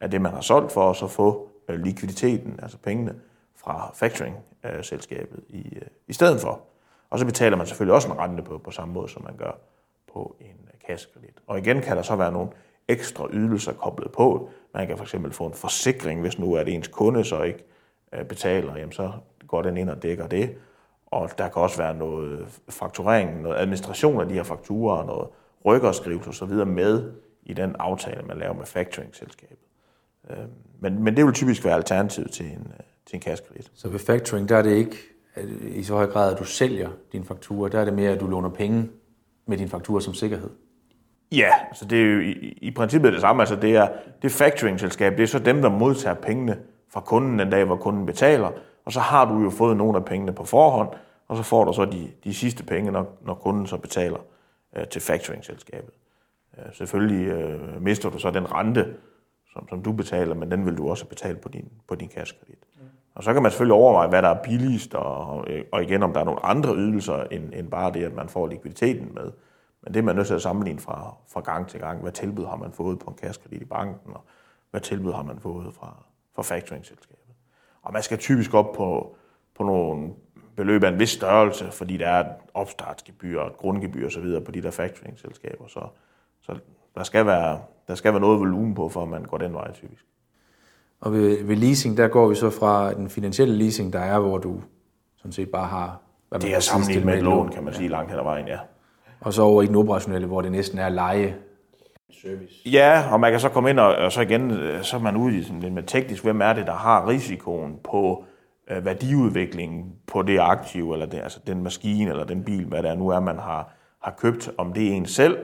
af 0.00 0.10
det, 0.10 0.20
man 0.20 0.32
har 0.32 0.40
solgt 0.40 0.72
for, 0.72 0.82
og 0.82 0.96
så 0.96 1.06
få 1.06 1.48
øh, 1.68 1.80
likviditeten, 1.80 2.58
altså 2.62 2.78
pengene, 2.78 3.14
fra 3.56 3.90
factoring-selskabet 3.94 5.40
i, 5.48 5.78
i 6.06 6.12
stedet 6.12 6.40
for. 6.40 6.60
Og 7.10 7.18
så 7.18 7.24
betaler 7.24 7.56
man 7.56 7.66
selvfølgelig 7.66 7.94
også 7.94 8.08
en 8.08 8.18
rente 8.18 8.42
på, 8.42 8.58
på 8.58 8.70
samme 8.70 8.94
måde, 8.94 9.08
som 9.08 9.24
man 9.24 9.36
gør 9.36 9.58
på 10.12 10.36
en 10.40 10.68
kassekredit. 10.86 11.34
Og 11.46 11.58
igen 11.58 11.80
kan 11.80 11.96
der 11.96 12.02
så 12.02 12.16
være 12.16 12.32
nogle 12.32 12.48
ekstra 12.88 13.28
ydelser 13.32 13.72
koblet 13.72 14.12
på. 14.12 14.50
Man 14.74 14.86
kan 14.86 14.98
fx 14.98 15.14
få 15.30 15.46
en 15.46 15.52
forsikring, 15.52 16.20
hvis 16.20 16.38
nu 16.38 16.52
er 16.52 16.64
det 16.64 16.74
ens 16.74 16.88
kunde 16.88 17.24
så 17.24 17.42
ikke 17.42 17.64
betaler, 18.28 18.76
jamen 18.76 18.92
så 18.92 19.12
går 19.46 19.62
den 19.62 19.76
ind 19.76 19.90
og 19.90 20.02
dækker 20.02 20.26
det. 20.26 20.56
Og 21.10 21.30
der 21.38 21.48
kan 21.48 21.62
også 21.62 21.78
være 21.78 21.94
noget 21.94 22.60
fakturering, 22.68 23.42
noget 23.42 23.58
administration 23.58 24.20
af 24.20 24.28
de 24.28 24.34
her 24.34 24.42
fakturer, 24.42 25.06
noget 25.06 25.28
rykkerskrivelse 25.64 26.30
osv. 26.30 26.66
med 26.66 27.12
i 27.42 27.52
den 27.52 27.76
aftale, 27.78 28.22
man 28.22 28.38
laver 28.38 28.54
med 28.54 28.66
factoring-selskabet. 28.66 29.58
Øhm, 30.30 30.48
men, 30.80 31.02
men 31.02 31.16
det 31.16 31.24
vil 31.24 31.34
typisk 31.34 31.64
være 31.64 31.74
alternativet 31.74 32.30
til 32.30 32.46
en, 32.46 32.72
til 33.06 33.16
en 33.16 33.20
kassekredit. 33.20 33.70
Så 33.74 33.88
ved 33.88 33.98
factoring, 33.98 34.48
der 34.48 34.56
er 34.56 34.62
det 34.62 34.76
ikke 34.76 34.96
i 35.62 35.82
så 35.82 35.94
høj 35.94 36.06
grad, 36.06 36.32
at 36.32 36.38
du 36.38 36.44
sælger 36.44 36.88
din 37.12 37.24
faktura, 37.24 37.68
der 37.68 37.80
er 37.80 37.84
det 37.84 37.94
mere, 37.94 38.10
at 38.10 38.20
du 38.20 38.26
låner 38.26 38.48
penge 38.48 38.88
med 39.46 39.58
din 39.58 39.68
faktura 39.68 40.00
som 40.00 40.14
sikkerhed? 40.14 40.50
Ja, 41.32 41.50
så 41.74 41.84
det 41.84 41.98
er 41.98 42.12
jo 42.12 42.20
i, 42.20 42.58
i 42.62 42.70
princippet 42.70 43.12
det 43.12 43.20
samme. 43.20 43.42
Altså 43.42 43.56
det 43.56 43.76
er 43.76 43.88
det 44.22 44.32
factoring-selskab, 44.32 45.16
det 45.16 45.22
er 45.22 45.26
så 45.26 45.38
dem, 45.38 45.62
der 45.62 45.68
modtager 45.68 46.14
pengene 46.14 46.58
fra 46.88 47.00
kunden 47.00 47.38
den 47.38 47.50
dag, 47.50 47.64
hvor 47.64 47.76
kunden 47.76 48.06
betaler, 48.06 48.50
og 48.88 48.92
så 48.92 49.00
har 49.00 49.24
du 49.24 49.38
jo 49.42 49.50
fået 49.50 49.76
nogle 49.76 49.98
af 49.98 50.04
pengene 50.04 50.32
på 50.32 50.44
forhånd, 50.44 50.88
og 51.28 51.36
så 51.36 51.42
får 51.42 51.64
du 51.64 51.72
så 51.72 51.84
de, 51.84 52.10
de 52.24 52.34
sidste 52.34 52.64
penge, 52.64 52.90
når, 52.90 53.18
når 53.20 53.34
kunden 53.34 53.66
så 53.66 53.76
betaler 53.76 54.18
øh, 54.76 54.88
til 54.88 55.00
factoring-selskabet. 55.02 55.90
Øh, 56.58 56.74
selvfølgelig 56.74 57.28
øh, 57.28 57.82
mister 57.82 58.10
du 58.10 58.18
så 58.18 58.30
den 58.30 58.52
rente, 58.52 58.94
som, 59.52 59.68
som 59.68 59.82
du 59.82 59.92
betaler, 59.92 60.34
men 60.34 60.50
den 60.50 60.66
vil 60.66 60.76
du 60.76 60.90
også 60.90 61.06
betale 61.06 61.36
på 61.36 61.48
din, 61.48 61.68
på 61.88 61.94
din 61.94 62.08
kassekredit. 62.08 62.58
Mm. 62.76 62.80
Og 63.14 63.24
så 63.24 63.32
kan 63.32 63.42
man 63.42 63.50
selvfølgelig 63.52 63.74
overveje, 63.74 64.08
hvad 64.08 64.22
der 64.22 64.28
er 64.28 64.42
billigst, 64.42 64.94
og, 64.94 65.46
og 65.72 65.82
igen, 65.82 66.02
om 66.02 66.12
der 66.12 66.20
er 66.20 66.24
nogle 66.24 66.46
andre 66.46 66.74
ydelser, 66.74 67.24
end, 67.24 67.52
end 67.54 67.70
bare 67.70 67.92
det, 67.92 68.04
at 68.04 68.14
man 68.14 68.28
får 68.28 68.46
likviditeten 68.46 69.14
med. 69.14 69.32
Men 69.82 69.94
det 69.94 70.00
er 70.00 70.04
man 70.04 70.16
nødt 70.16 70.26
til 70.26 70.34
at 70.34 70.42
sammenligne 70.42 70.80
fra, 70.80 71.14
fra 71.28 71.40
gang 71.40 71.68
til 71.68 71.80
gang. 71.80 72.02
Hvad 72.02 72.12
tilbud 72.12 72.46
har 72.46 72.56
man 72.56 72.72
fået 72.72 72.98
på 72.98 73.10
en 73.10 73.16
kassekredit 73.16 73.62
i 73.62 73.64
banken, 73.64 74.14
og 74.14 74.24
hvad 74.70 74.80
tilbud 74.80 75.12
har 75.12 75.22
man 75.22 75.40
fået 75.40 75.74
fra, 75.74 75.96
fra 76.34 76.42
factoring-selskabet. 76.42 77.17
Og 77.88 77.94
man 77.94 78.02
skal 78.02 78.18
typisk 78.18 78.54
op 78.54 78.72
på, 78.72 79.16
på 79.56 79.62
nogle 79.62 80.08
beløb 80.56 80.84
af 80.84 80.88
en 80.88 80.98
vis 80.98 81.10
størrelse, 81.10 81.70
fordi 81.70 81.96
der 81.96 82.08
er 82.08 82.20
et 82.20 82.26
opstartsgebyr 82.54 83.40
og 83.40 83.46
et 83.46 83.56
grundgebyr 83.56 84.06
osv. 84.06 84.44
på 84.44 84.50
de 84.50 84.62
der 84.62 84.70
factoring-selskaber. 84.70 85.64
Så, 85.66 85.80
så 86.42 86.52
der, 86.94 87.02
skal 87.02 87.26
være, 87.26 87.60
der 87.88 87.94
skal 87.94 88.12
være 88.12 88.20
noget 88.20 88.40
volumen 88.40 88.74
på, 88.74 88.88
for 88.88 89.02
at 89.02 89.08
man 89.08 89.24
går 89.24 89.38
den 89.38 89.54
vej 89.54 89.72
typisk. 89.72 90.04
Og 91.00 91.12
ved, 91.12 91.44
ved 91.44 91.56
leasing, 91.56 91.96
der 91.96 92.08
går 92.08 92.28
vi 92.28 92.34
så 92.34 92.50
fra 92.50 92.94
den 92.94 93.08
finansielle 93.08 93.54
leasing, 93.54 93.92
der 93.92 94.00
er, 94.00 94.18
hvor 94.18 94.38
du 94.38 94.60
sådan 95.16 95.32
set 95.32 95.50
bare 95.50 95.66
har... 95.66 96.00
Hvad 96.28 96.40
det 96.40 96.54
er 96.54 96.60
sammenlignet 96.60 97.06
med 97.06 97.16
et 97.16 97.22
lån, 97.22 97.48
kan 97.48 97.64
man 97.64 97.74
sige, 97.74 97.88
langt 97.88 98.10
hen 98.10 98.18
ad 98.18 98.24
vejen, 98.24 98.48
ja. 98.48 98.58
Og 99.20 99.32
så 99.32 99.42
over 99.42 99.62
i 99.62 99.66
den 99.66 99.76
operationelle, 99.76 100.26
hvor 100.26 100.40
det 100.40 100.52
næsten 100.52 100.78
er 100.78 100.88
leje 100.88 101.36
service. 102.10 102.54
Ja, 102.66 103.02
og 103.12 103.20
man 103.20 103.30
kan 103.30 103.40
så 103.40 103.48
komme 103.48 103.70
ind, 103.70 103.80
og, 103.80 103.94
og 103.94 104.12
så 104.12 104.20
igen, 104.20 104.50
øh, 104.50 104.82
så 104.82 104.96
er 104.96 105.00
man 105.00 105.16
ude 105.16 105.38
i 105.38 105.42
sådan 105.42 105.60
lidt 105.60 105.72
med 105.72 105.82
teknisk, 105.82 106.22
hvem 106.22 106.40
er 106.40 106.52
det, 106.52 106.66
der 106.66 106.74
har 106.74 107.08
risikoen 107.08 107.76
på 107.84 108.24
øh, 108.70 108.84
værdiudviklingen 108.84 109.92
på 110.06 110.22
det 110.22 110.38
aktiv, 110.38 110.92
eller 110.92 111.06
det, 111.06 111.20
altså 111.20 111.40
den 111.46 111.62
maskine, 111.62 112.10
eller 112.10 112.24
den 112.24 112.44
bil, 112.44 112.64
hvad 112.64 112.82
det 112.82 112.90
er 112.90 112.94
nu 112.94 113.08
er, 113.08 113.20
man 113.20 113.38
har, 113.38 113.72
har 114.02 114.14
købt, 114.18 114.50
om 114.58 114.72
det 114.72 114.88
er 114.88 114.92
en 114.92 115.06
selv, 115.06 115.38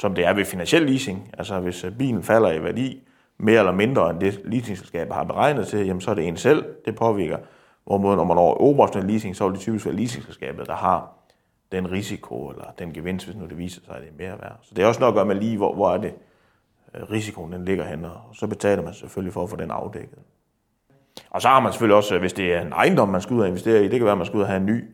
som 0.00 0.14
det 0.14 0.26
er 0.26 0.34
ved 0.34 0.44
finansiel 0.44 0.82
leasing. 0.82 1.30
Altså 1.38 1.60
hvis 1.60 1.84
øh, 1.84 1.92
bilen 1.92 2.22
falder 2.22 2.52
i 2.52 2.62
værdi 2.62 3.02
mere 3.38 3.58
eller 3.58 3.72
mindre 3.72 4.10
end 4.10 4.20
det 4.20 4.40
leasingselskabet 4.44 5.14
har 5.14 5.24
beregnet 5.24 5.66
til, 5.66 5.86
jamen 5.86 6.00
så 6.00 6.10
er 6.10 6.14
det 6.14 6.28
en 6.28 6.36
selv, 6.36 6.64
det 6.84 6.96
påvirker. 6.96 7.38
Hvorimod 7.84 8.16
når 8.16 8.24
man 8.24 8.38
over 8.38 8.60
operationel 8.60 9.10
leasing, 9.10 9.36
så 9.36 9.44
er 9.44 9.50
det 9.50 9.60
typisk 9.60 9.86
være 9.86 9.94
leasingselskabet, 9.94 10.66
der 10.66 10.74
har 10.74 11.17
den 11.72 11.90
risiko 11.90 12.48
eller 12.48 12.64
den 12.78 12.92
gevinst, 12.92 13.26
hvis 13.26 13.36
nu 13.36 13.46
det 13.46 13.58
viser 13.58 13.80
sig, 13.84 13.94
at 13.94 14.00
det 14.00 14.08
er 14.08 14.28
mere 14.28 14.38
værd. 14.42 14.58
Så 14.62 14.74
det 14.74 14.84
er 14.84 14.86
også 14.86 15.00
nok 15.00 15.08
at 15.08 15.14
gøre 15.14 15.26
med 15.26 15.34
lige, 15.34 15.56
hvor, 15.56 15.74
hvor 15.74 15.90
er 15.90 15.98
det 15.98 16.14
øh, 16.94 17.10
risikoen 17.10 17.52
den 17.52 17.64
ligger 17.64 17.84
henne, 17.84 18.12
og 18.12 18.20
så 18.32 18.46
betaler 18.46 18.82
man 18.82 18.94
selvfølgelig 18.94 19.32
for 19.32 19.42
at 19.42 19.50
få 19.50 19.56
den 19.56 19.70
afdækket. 19.70 20.18
Og 21.30 21.42
så 21.42 21.48
har 21.48 21.60
man 21.60 21.72
selvfølgelig 21.72 21.96
også, 21.96 22.14
øh, 22.14 22.20
hvis 22.20 22.32
det 22.32 22.54
er 22.54 22.60
en 22.60 22.72
ejendom, 22.72 23.08
man 23.08 23.20
skal 23.20 23.36
ud 23.36 23.40
og 23.40 23.48
investere 23.48 23.84
i, 23.84 23.88
det 23.88 23.98
kan 23.98 24.04
være, 24.04 24.12
at 24.12 24.18
man 24.18 24.26
skal 24.26 24.36
ud 24.36 24.42
og 24.42 24.48
have 24.48 24.60
en 24.60 24.66
ny, 24.66 24.84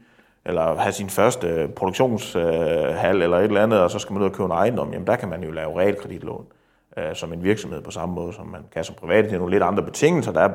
eller 0.44 0.76
have 0.76 0.92
sin 0.92 1.10
første 1.10 1.46
øh, 1.46 1.68
produktionshal 1.68 3.22
eller 3.22 3.36
et 3.36 3.44
eller 3.44 3.62
andet, 3.62 3.80
og 3.80 3.90
så 3.90 3.98
skal 3.98 4.12
man 4.12 4.22
ud 4.22 4.26
og 4.26 4.32
købe 4.32 4.44
en 4.44 4.50
ejendom, 4.50 4.92
jamen 4.92 5.06
der 5.06 5.16
kan 5.16 5.28
man 5.28 5.44
jo 5.44 5.50
lave 5.50 5.80
realkreditlån 5.80 6.46
øh, 6.96 7.14
som 7.14 7.32
en 7.32 7.42
virksomhed 7.42 7.82
på 7.82 7.90
samme 7.90 8.14
måde, 8.14 8.32
som 8.32 8.46
man 8.46 8.60
kan 8.72 8.84
som 8.84 8.94
privat. 8.94 9.24
Det 9.24 9.32
er 9.32 9.38
nogle 9.38 9.54
lidt 9.54 9.62
andre 9.62 9.82
betingelser, 9.82 10.32
der 10.32 10.40
er, 10.40 10.50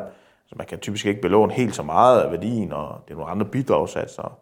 så 0.47 0.55
man 0.57 0.67
kan 0.67 0.79
typisk 0.79 1.05
ikke 1.05 1.21
belåne 1.21 1.53
helt 1.53 1.75
så 1.75 1.83
meget 1.83 2.21
af 2.21 2.31
værdien, 2.31 2.73
og 2.73 3.01
det 3.07 3.13
er 3.13 3.17
nogle 3.17 3.31
andre 3.31 3.45
bidragssatser, 3.45 4.37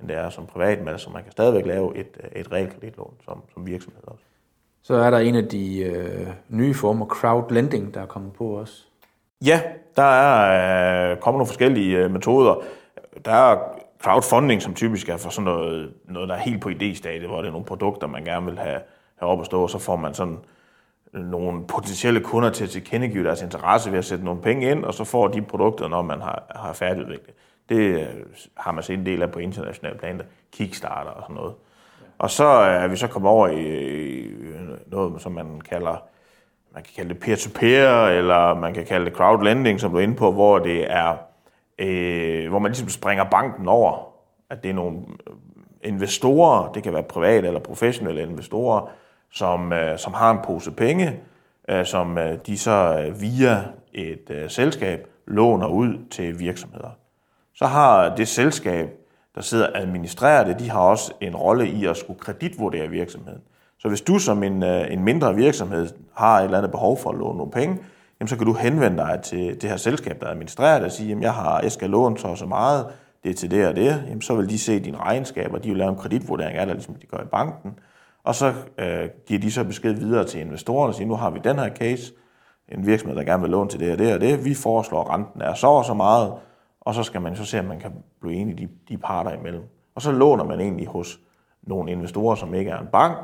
end 0.00 0.08
det 0.08 0.16
er 0.16 0.30
som 0.30 0.46
privat, 0.46 0.78
men 0.78 0.88
altså 0.88 1.10
man 1.10 1.22
kan 1.22 1.32
stadigvæk 1.32 1.66
lave 1.66 1.96
et, 1.96 2.18
et 2.36 2.52
realkreditlån 2.52 3.14
som, 3.24 3.42
som 3.54 3.66
virksomhed 3.66 4.02
også. 4.06 4.24
Så 4.82 4.94
er 4.94 5.10
der 5.10 5.18
en 5.18 5.34
af 5.34 5.48
de 5.48 5.82
øh, 5.82 6.26
nye 6.48 6.74
former, 6.74 7.06
crowdlending, 7.06 7.94
der 7.94 8.00
er 8.00 8.06
kommet 8.06 8.32
på 8.32 8.44
også. 8.44 8.84
Ja, 9.44 9.60
der 9.96 10.02
er 10.02 11.10
øh, 11.10 11.16
kommet 11.16 11.38
nogle 11.38 11.46
forskellige 11.46 11.98
øh, 11.98 12.10
metoder. 12.10 12.62
Der 13.24 13.32
er 13.32 13.58
crowdfunding, 14.02 14.62
som 14.62 14.74
typisk 14.74 15.08
er 15.08 15.16
for 15.16 15.30
sådan 15.30 15.44
noget, 15.44 15.92
noget 16.04 16.28
der 16.28 16.34
er 16.34 16.38
helt 16.38 16.60
på 16.60 16.68
idéstadiet, 16.68 17.26
hvor 17.26 17.38
det 17.38 17.46
er 17.46 17.52
nogle 17.52 17.66
produkter, 17.66 18.06
man 18.06 18.24
gerne 18.24 18.46
vil 18.46 18.58
have, 18.58 18.80
have 19.16 19.30
op 19.30 19.40
at 19.40 19.46
stå, 19.46 19.62
og 19.62 19.70
så 19.70 19.78
får 19.78 19.96
man 19.96 20.14
sådan 20.14 20.38
nogle 21.12 21.66
potentielle 21.66 22.20
kunder 22.20 22.50
til 22.50 22.64
at 22.64 22.70
tilkendegive 22.70 23.24
deres 23.24 23.42
interesse 23.42 23.90
ved 23.90 23.98
at 23.98 24.04
sætte 24.04 24.24
nogle 24.24 24.40
penge 24.40 24.70
ind, 24.70 24.84
og 24.84 24.94
så 24.94 25.04
får 25.04 25.28
de 25.28 25.42
produkter, 25.42 25.88
når 25.88 26.02
man 26.02 26.20
har, 26.20 26.42
har 26.56 26.72
færdigudviklet. 26.72 27.34
Det 27.68 28.00
øh, 28.00 28.06
har 28.56 28.72
man 28.72 28.82
set 28.82 28.98
en 28.98 29.06
del 29.06 29.22
af 29.22 29.32
på 29.32 29.38
international 29.38 29.98
plan, 29.98 30.22
Kickstarter 30.52 31.10
og 31.10 31.22
sådan 31.22 31.36
noget. 31.36 31.54
Og 32.18 32.30
så 32.30 32.44
er 32.44 32.88
vi 32.88 32.96
så 32.96 33.06
kommet 33.06 33.30
over 33.30 33.48
i 33.48 34.30
noget, 34.86 35.22
som 35.22 35.32
man 35.32 35.60
kalder 35.60 35.96
man 36.74 36.82
kan 36.82 36.92
kalde 36.96 37.14
det 37.14 37.20
peer-to-peer, 37.20 38.06
eller 38.06 38.54
man 38.54 38.74
kan 38.74 38.86
kalde 38.86 39.06
det 39.06 39.14
crowdlending, 39.14 39.80
som 39.80 39.90
du 39.90 39.96
er 39.96 40.00
inde 40.00 40.14
på, 40.14 40.32
hvor 40.32 40.58
det 40.58 40.92
er, 40.92 41.16
øh, 41.78 42.48
hvor 42.48 42.58
man 42.58 42.70
ligesom 42.70 42.88
springer 42.88 43.24
banken 43.24 43.68
over, 43.68 44.12
at 44.50 44.62
det 44.62 44.70
er 44.70 44.74
nogle 44.74 44.98
investorer, 45.82 46.72
det 46.72 46.82
kan 46.82 46.92
være 46.92 47.02
private 47.02 47.46
eller 47.46 47.60
professionelle 47.60 48.22
investorer, 48.22 48.90
som, 49.30 49.72
øh, 49.72 49.98
som 49.98 50.12
har 50.12 50.30
en 50.30 50.38
pose 50.44 50.70
penge, 50.70 51.20
øh, 51.68 51.86
som 51.86 52.18
øh, 52.18 52.38
de 52.46 52.58
så 52.58 53.04
øh, 53.06 53.20
via 53.20 53.64
et 53.92 54.30
øh, 54.30 54.50
selskab 54.50 55.06
låner 55.26 55.66
ud 55.66 55.98
til 56.10 56.38
virksomheder. 56.38 56.90
Så 57.54 57.66
har 57.66 58.14
det 58.14 58.28
selskab, 58.28 58.88
der 59.34 59.40
sidder 59.40 59.66
og 59.66 59.78
administrerer 59.78 60.44
det, 60.44 60.58
de 60.58 60.70
har 60.70 60.80
også 60.80 61.12
en 61.20 61.36
rolle 61.36 61.68
i 61.68 61.86
at 61.86 61.96
skulle 61.96 62.20
kreditvurdere 62.20 62.88
virksomheden. 62.88 63.40
Så 63.78 63.88
hvis 63.88 64.00
du 64.00 64.18
som 64.18 64.42
en, 64.42 64.62
øh, 64.62 64.92
en 64.92 65.04
mindre 65.04 65.34
virksomhed 65.34 65.88
har 66.14 66.38
et 66.38 66.44
eller 66.44 66.58
andet 66.58 66.70
behov 66.70 66.98
for 66.98 67.10
at 67.10 67.18
låne 67.18 67.36
nogle 67.36 67.52
penge, 67.52 67.78
jamen 68.20 68.28
så 68.28 68.36
kan 68.36 68.46
du 68.46 68.52
henvende 68.52 68.96
dig 68.96 69.20
til 69.22 69.60
det 69.60 69.70
her 69.70 69.76
selskab, 69.76 70.20
der 70.20 70.28
administrerer 70.28 70.78
det, 70.78 70.86
og 70.86 70.92
sige, 70.92 71.16
at 71.16 71.22
jeg, 71.22 71.32
har, 71.32 71.60
jeg 71.60 71.72
skal 71.72 71.90
låne 71.90 72.18
så 72.18 72.34
så 72.34 72.46
meget, 72.46 72.86
det 73.24 73.30
er 73.30 73.34
til 73.34 73.50
det 73.50 73.66
og 73.66 73.76
det, 73.76 74.04
jamen 74.08 74.22
så 74.22 74.34
vil 74.34 74.48
de 74.48 74.58
se 74.58 74.80
dine 74.80 74.98
regnskaber, 74.98 75.58
de 75.58 75.68
vil 75.68 75.78
lave 75.78 75.90
en 75.90 75.96
kreditvurdering 75.96 76.58
af 76.58 76.66
det, 76.66 76.76
ligesom 76.76 76.94
de 76.94 77.06
gør 77.06 77.18
i 77.18 77.26
banken, 77.32 77.78
og 78.24 78.34
så 78.34 78.52
øh, 78.78 79.08
giver 79.26 79.40
de 79.40 79.52
så 79.52 79.64
besked 79.64 79.92
videre 79.92 80.24
til 80.24 80.40
investorerne 80.40 80.90
og 80.90 80.94
siger, 80.94 81.08
nu 81.08 81.14
har 81.14 81.30
vi 81.30 81.40
den 81.44 81.58
her 81.58 81.74
case, 81.74 82.12
en 82.68 82.86
virksomhed, 82.86 83.16
der 83.16 83.24
gerne 83.24 83.42
vil 83.42 83.50
låne 83.50 83.70
til 83.70 83.80
det 83.80 83.92
og 83.92 83.98
det 83.98 84.14
og 84.14 84.20
det, 84.20 84.44
vi 84.44 84.54
foreslår, 84.54 85.04
at 85.04 85.10
renten 85.10 85.42
er 85.42 85.54
så 85.54 85.66
og 85.66 85.84
så 85.84 85.94
meget, 85.94 86.32
og 86.84 86.94
så 86.94 87.02
skal 87.02 87.20
man 87.20 87.36
så 87.36 87.44
se, 87.44 87.58
om 87.58 87.64
man 87.64 87.80
kan 87.80 87.92
blive 88.20 88.34
enige 88.34 88.56
de, 88.56 88.68
de 88.88 88.98
parter 88.98 89.32
imellem. 89.32 89.62
Og 89.94 90.02
så 90.02 90.12
låner 90.12 90.44
man 90.44 90.60
egentlig 90.60 90.86
hos 90.86 91.20
nogle 91.62 91.92
investorer, 91.92 92.34
som 92.34 92.54
ikke 92.54 92.70
er 92.70 92.78
en 92.78 92.88
bank, 92.92 93.16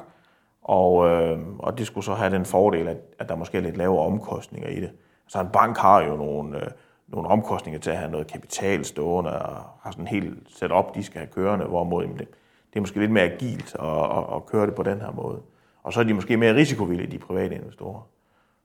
og, 0.62 1.08
øh, 1.08 1.38
og 1.58 1.78
det 1.78 1.86
skulle 1.86 2.04
så 2.04 2.14
have 2.14 2.30
den 2.34 2.44
fordel, 2.44 2.88
at, 2.88 2.96
at 3.18 3.28
der 3.28 3.34
måske 3.34 3.58
er 3.58 3.62
lidt 3.62 3.76
lavere 3.76 4.06
omkostninger 4.06 4.68
i 4.68 4.80
det. 4.80 4.90
Så 5.26 5.40
en 5.40 5.48
bank 5.52 5.78
har 5.78 6.02
jo 6.02 6.16
nogle, 6.16 6.64
øh, 6.64 6.70
nogle 7.08 7.28
omkostninger 7.28 7.80
til 7.80 7.90
at 7.90 7.96
have 7.96 8.10
noget 8.10 8.26
kapital 8.26 8.84
stående, 8.84 9.42
og 9.42 9.56
har 9.82 9.90
sådan 9.90 10.06
helt 10.06 10.24
helt 10.24 10.50
setup, 10.50 10.94
de 10.94 11.02
skal 11.02 11.18
have 11.18 11.30
kørende, 11.32 11.66
hvorimod 11.66 12.02
det, 12.02 12.28
det 12.70 12.76
er 12.76 12.80
måske 12.80 13.00
lidt 13.00 13.10
mere 13.10 13.24
agilt 13.24 13.74
at, 13.74 13.88
at, 13.88 14.36
at 14.36 14.46
køre 14.46 14.66
det 14.66 14.74
på 14.74 14.82
den 14.82 15.00
her 15.00 15.12
måde. 15.12 15.40
Og 15.82 15.92
så 15.92 16.00
er 16.00 16.04
de 16.04 16.14
måske 16.14 16.36
mere 16.36 16.54
risikovillige, 16.54 17.10
de 17.10 17.18
private 17.18 17.54
investorer. 17.54 18.08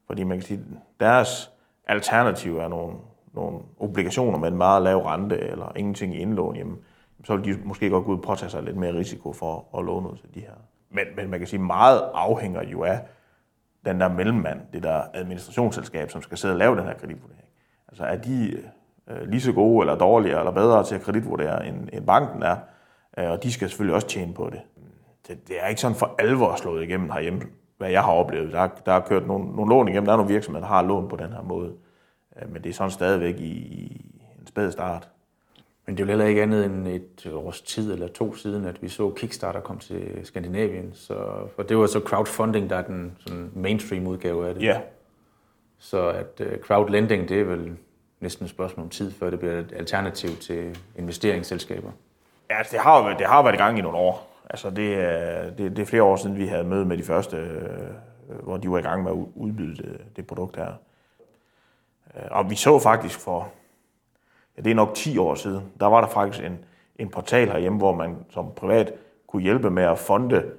Fordi 0.07 0.23
man 0.23 0.38
kan 0.38 0.47
sige, 0.47 0.59
deres 1.00 1.51
alternativ 1.88 2.57
er 2.57 2.67
nogle, 2.67 2.95
nogle 3.33 3.59
obligationer 3.79 4.39
med 4.39 4.47
en 4.47 4.57
meget 4.57 4.83
lav 4.83 4.97
rente, 4.97 5.39
eller 5.39 5.71
ingenting 5.75 6.15
i 6.15 6.17
indlån, 6.17 6.55
jamen, 6.55 6.77
så 7.23 7.35
vil 7.35 7.45
de 7.45 7.59
måske 7.67 7.89
godt 7.89 8.05
gå 8.05 8.11
ud 8.11 8.17
og 8.17 8.23
påtage 8.23 8.49
sig 8.49 8.63
lidt 8.63 8.77
mere 8.77 8.93
risiko 8.93 9.33
for 9.33 9.65
at 9.77 9.85
låne 9.85 10.09
ud 10.11 10.17
til 10.17 10.35
de 10.35 10.39
her 10.39 10.53
men, 10.93 11.05
men 11.15 11.29
man 11.29 11.39
kan 11.39 11.47
sige, 11.47 11.59
meget 11.59 12.01
afhænger 12.13 12.63
jo 12.63 12.83
af 12.83 12.99
den 13.85 14.01
der 14.01 14.07
mellemmand, 14.07 14.59
det 14.73 14.83
der 14.83 15.01
administrationsselskab, 15.13 16.11
som 16.11 16.21
skal 16.21 16.37
sidde 16.37 16.53
og 16.53 16.57
lave 16.57 16.77
den 16.77 16.83
her 16.83 16.93
kreditvurdering. 16.93 17.47
Altså 17.87 18.03
er 18.03 18.17
de 18.17 18.63
øh, 19.09 19.27
lige 19.27 19.41
så 19.41 19.53
gode 19.53 19.81
eller 19.83 19.97
dårligere 19.97 20.39
eller 20.39 20.51
bedre 20.51 20.83
til 20.83 20.95
at 20.95 21.01
kreditvurdere, 21.01 21.67
end, 21.67 21.89
end 21.93 22.05
banken 22.05 22.43
er, 22.43 22.55
øh, 23.17 23.31
og 23.31 23.43
de 23.43 23.51
skal 23.51 23.69
selvfølgelig 23.69 23.95
også 23.95 24.07
tjene 24.07 24.33
på 24.33 24.49
det. 24.49 24.61
det. 25.27 25.47
Det 25.47 25.55
er 25.61 25.67
ikke 25.67 25.81
sådan 25.81 25.97
for 25.97 26.15
alvor 26.19 26.55
slået 26.55 26.83
igennem 26.83 27.09
herhjemme, 27.11 27.41
hvad 27.77 27.89
jeg 27.89 28.03
har 28.03 28.11
oplevet. 28.11 28.51
Der, 28.51 28.67
der 28.85 28.91
er 28.91 28.99
kørt 28.99 29.27
nogle, 29.27 29.55
nogle 29.55 29.69
lån 29.69 29.87
igennem, 29.87 30.05
der 30.05 30.13
er 30.13 30.17
nogle 30.17 30.33
virksomheder, 30.33 30.65
der 30.65 30.73
har 30.73 30.83
lån 30.83 31.09
på 31.09 31.15
den 31.15 31.29
her 31.29 31.41
måde. 31.41 31.73
Øh, 32.41 32.53
men 32.53 32.63
det 32.63 32.69
er 32.69 32.73
sådan 32.73 32.91
stadigvæk 32.91 33.39
i, 33.39 33.51
en 34.39 34.47
spæd 34.47 34.71
start. 34.71 35.09
Men 35.85 35.97
det 35.97 36.03
er 36.03 36.05
jo 36.05 36.09
heller 36.09 36.25
ikke 36.25 36.41
andet 36.41 36.65
end 36.65 36.87
et 36.87 37.31
års 37.33 37.61
tid 37.61 37.93
eller 37.93 38.07
to 38.07 38.35
siden, 38.35 38.65
at 38.65 38.81
vi 38.81 38.89
så 38.89 39.09
Kickstarter 39.09 39.59
komme 39.59 39.79
til 39.79 40.19
Skandinavien. 40.23 40.91
Så, 40.93 41.15
for 41.55 41.63
det 41.63 41.77
var 41.77 41.87
så 41.87 41.99
crowdfunding, 41.99 42.69
der 42.69 42.75
er 42.75 42.81
den 42.81 43.17
sådan 43.19 43.51
mainstream 43.55 44.07
udgave 44.07 44.47
af 44.47 44.53
det. 44.53 44.63
Ja. 44.63 44.81
Så 45.79 46.09
at 46.09 46.41
uh, 46.41 46.61
crowdlending, 46.61 47.29
det 47.29 47.39
er 47.39 47.43
vel 47.43 47.77
næsten 48.19 48.45
et 48.45 48.49
spørgsmål 48.49 48.83
om 48.83 48.89
tid, 48.89 49.11
før 49.11 49.29
det 49.29 49.39
bliver 49.39 49.59
et 49.59 49.73
alternativ 49.75 50.29
til 50.29 50.77
investeringsselskaber. 50.97 51.91
Ja, 52.49 52.57
altså, 52.57 52.71
det 52.71 52.79
har, 52.79 53.17
det 53.17 53.27
har 53.27 53.43
været 53.43 53.55
i 53.55 53.57
gang 53.57 53.79
i 53.79 53.81
nogle 53.81 53.97
år. 53.97 54.33
Altså 54.49 54.69
det, 54.69 55.57
det, 55.57 55.75
det 55.75 55.79
er 55.79 55.85
flere 55.85 56.03
år 56.03 56.15
siden, 56.15 56.37
vi 56.37 56.47
havde 56.47 56.63
møde 56.63 56.85
med 56.85 56.97
de 56.97 57.03
første, 57.03 57.37
øh, 57.37 58.43
hvor 58.43 58.57
de 58.57 58.71
var 58.71 58.77
i 58.77 58.81
gang 58.81 59.03
med 59.03 59.11
at 59.11 59.17
udbyde 59.35 59.75
det, 59.75 60.01
det 60.15 60.27
produkt 60.27 60.55
her. 60.55 60.73
Øh, 62.17 62.24
og 62.32 62.50
vi 62.50 62.55
så 62.55 62.79
faktisk 62.79 63.20
for 63.20 63.48
ja, 64.58 64.62
det 64.62 64.72
er 64.72 64.75
nok 64.75 64.93
10 64.96 65.17
år 65.17 65.36
siden, 65.36 65.72
der 65.79 65.86
var 65.86 66.01
der 66.01 66.08
faktisk 66.08 66.46
en, 66.46 66.65
en 66.96 67.10
portal 67.10 67.50
herhjemme, 67.50 67.77
hvor 67.77 67.96
man 67.96 68.15
som 68.29 68.51
privat 68.55 68.93
kunne 69.27 69.41
hjælpe 69.41 69.70
med 69.70 69.84
at 69.84 70.00
fonde 70.00 70.51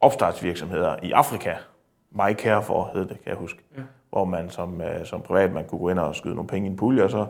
opstartsvirksomheder 0.00 0.96
i 1.02 1.12
Afrika. 1.12 1.54
My 2.10 2.34
Care 2.38 2.62
for 2.62 2.90
hed 2.94 3.00
det, 3.00 3.22
kan 3.22 3.28
jeg 3.28 3.36
huske. 3.36 3.62
Ja. 3.76 3.82
Hvor 4.10 4.24
man 4.24 4.50
som, 4.50 4.80
øh, 4.80 5.06
som 5.06 5.22
privat 5.22 5.52
man 5.52 5.64
kunne 5.64 5.78
gå 5.78 5.88
ind 5.88 5.98
og 5.98 6.14
skyde 6.14 6.34
nogle 6.34 6.48
penge 6.48 6.68
i 6.68 6.70
en 6.70 6.76
pulje, 6.76 7.04
og 7.04 7.10
så 7.10 7.26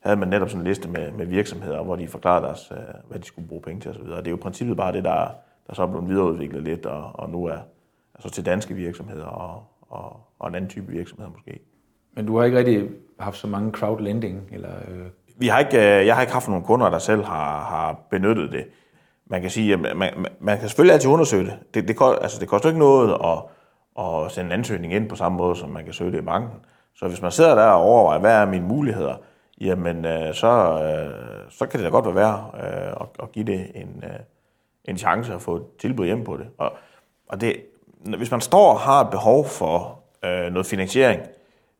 havde 0.00 0.16
man 0.16 0.28
netop 0.28 0.48
sådan 0.48 0.60
en 0.60 0.66
liste 0.66 0.88
med, 0.88 1.12
med 1.12 1.26
virksomheder, 1.26 1.82
hvor 1.82 1.96
de 1.96 2.08
forklarede 2.08 2.46
deres, 2.46 2.72
øh, 2.72 2.78
hvad 3.08 3.18
de 3.18 3.24
skulle 3.24 3.48
bruge 3.48 3.62
penge 3.62 3.80
til 3.80 3.90
osv. 3.90 4.02
Det 4.02 4.26
er 4.26 4.30
jo 4.30 4.36
i 4.36 4.40
princippet 4.40 4.76
bare 4.76 4.92
det, 4.92 5.04
der, 5.04 5.28
der 5.66 5.74
så 5.74 5.82
er 5.82 5.86
blevet 5.86 6.08
videreudviklet 6.08 6.62
lidt, 6.62 6.86
og, 6.86 7.10
og 7.14 7.30
nu 7.30 7.44
er 7.44 7.58
altså 8.14 8.30
til 8.30 8.46
danske 8.46 8.74
virksomheder 8.74 9.26
og, 9.26 9.64
og, 9.80 10.20
og 10.38 10.48
en 10.48 10.54
anden 10.54 10.70
type 10.70 10.92
virksomheder 10.92 11.30
måske. 11.30 11.60
Men 12.20 12.26
du 12.26 12.38
har 12.38 12.44
ikke 12.44 12.58
rigtig 12.58 12.88
haft 13.20 13.36
så 13.36 13.46
mange 13.46 13.72
crowdlending 13.72 14.48
eller 14.52 14.68
øh, 14.68 15.06
vi 15.36 15.48
har 15.48 15.58
ikke, 15.58 15.76
øh, 15.76 16.06
jeg 16.06 16.14
har 16.14 16.22
ikke 16.22 16.32
haft 16.32 16.48
nogen 16.48 16.64
kunder, 16.64 16.90
der 16.90 16.98
selv 16.98 17.24
har, 17.24 17.60
har 17.60 18.00
benyttet 18.10 18.52
det. 18.52 18.64
Man 19.26 19.40
kan 19.40 19.50
sige, 19.50 19.76
man, 19.76 19.96
man, 19.96 20.26
man 20.40 20.58
kan 20.58 20.68
selvfølgelig 20.68 20.94
altid 20.94 21.10
undersøge 21.10 21.44
det. 21.44 21.58
Det, 21.74 21.88
det, 21.88 21.96
altså, 22.22 22.40
det 22.40 22.48
koster 22.48 22.68
ikke 22.68 22.78
noget 22.78 23.18
at, 23.24 23.38
at 24.04 24.32
sende 24.32 24.46
en 24.46 24.52
ansøgning 24.52 24.94
ind 24.94 25.08
på 25.08 25.16
samme 25.16 25.38
måde, 25.38 25.56
som 25.56 25.68
man 25.68 25.84
kan 25.84 25.92
søge 25.92 26.12
det 26.12 26.18
i 26.18 26.24
banken. 26.24 26.58
Så 26.94 27.08
hvis 27.08 27.22
man 27.22 27.30
sidder 27.30 27.54
der 27.54 27.66
og 27.66 27.82
overvejer, 27.82 28.20
hvad 28.20 28.34
er 28.34 28.44
mine 28.44 28.66
muligheder, 28.66 29.14
jamen 29.60 30.04
øh, 30.04 30.34
så, 30.34 30.82
øh, 30.82 31.50
så 31.50 31.66
kan 31.66 31.80
det 31.80 31.84
da 31.84 31.90
godt 31.90 32.04
være 32.04 32.14
værd 32.14 32.54
øh, 32.54 32.92
at, 33.00 33.06
at 33.22 33.32
give 33.32 33.44
det 33.44 33.70
en, 33.74 34.04
øh, 34.04 34.20
en 34.84 34.98
chance 34.98 35.34
at 35.34 35.42
få 35.42 35.56
et 35.56 35.62
tilbud 35.78 36.06
hjem 36.06 36.24
på 36.24 36.36
det. 36.36 36.46
Og, 36.58 36.72
og 37.28 37.40
det, 37.40 37.56
hvis 38.16 38.30
man 38.30 38.40
står 38.40 38.72
og 38.72 38.80
har 38.80 39.04
et 39.04 39.10
behov 39.10 39.44
for 39.44 39.98
øh, 40.24 40.52
noget 40.52 40.66
finansiering, 40.66 41.20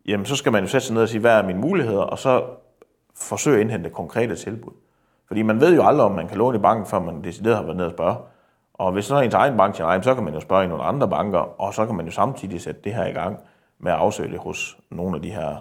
jamen 0.06 0.26
så 0.26 0.36
skal 0.36 0.52
man 0.52 0.62
jo 0.62 0.68
sætte 0.68 0.86
sig 0.86 0.94
ned 0.94 1.02
og 1.02 1.08
sige, 1.08 1.20
hvad 1.20 1.38
er 1.38 1.42
mine 1.42 1.58
muligheder, 1.58 2.02
og 2.02 2.18
så 2.18 2.44
forsøge 3.16 3.56
at 3.56 3.60
indhente 3.60 3.90
konkrete 3.90 4.36
tilbud. 4.36 4.72
Fordi 5.26 5.42
man 5.42 5.60
ved 5.60 5.74
jo 5.74 5.86
aldrig, 5.86 6.06
om 6.06 6.12
man 6.12 6.28
kan 6.28 6.38
låne 6.38 6.58
i 6.58 6.60
banken, 6.60 6.86
før 6.86 7.00
man 7.00 7.24
decideret 7.24 7.56
har 7.56 7.62
været 7.62 7.76
ned 7.76 7.84
og 7.84 7.92
spørge. 7.92 8.16
Og 8.74 8.92
hvis 8.92 9.04
så 9.04 9.16
er 9.16 9.20
ens 9.20 9.34
egen 9.34 9.56
bank 9.56 9.76
siger 9.76 10.00
så 10.00 10.14
kan 10.14 10.24
man 10.24 10.34
jo 10.34 10.40
spørge 10.40 10.64
i 10.64 10.68
nogle 10.68 10.84
andre 10.84 11.08
banker, 11.08 11.60
og 11.60 11.74
så 11.74 11.86
kan 11.86 11.94
man 11.94 12.06
jo 12.06 12.12
samtidig 12.12 12.60
sætte 12.60 12.80
det 12.84 12.94
her 12.94 13.06
i 13.06 13.12
gang 13.12 13.38
med 13.78 13.92
at 13.92 13.98
afsøge 13.98 14.30
det 14.30 14.38
hos 14.38 14.78
nogle 14.90 15.16
af 15.16 15.22
de 15.22 15.30
her 15.30 15.56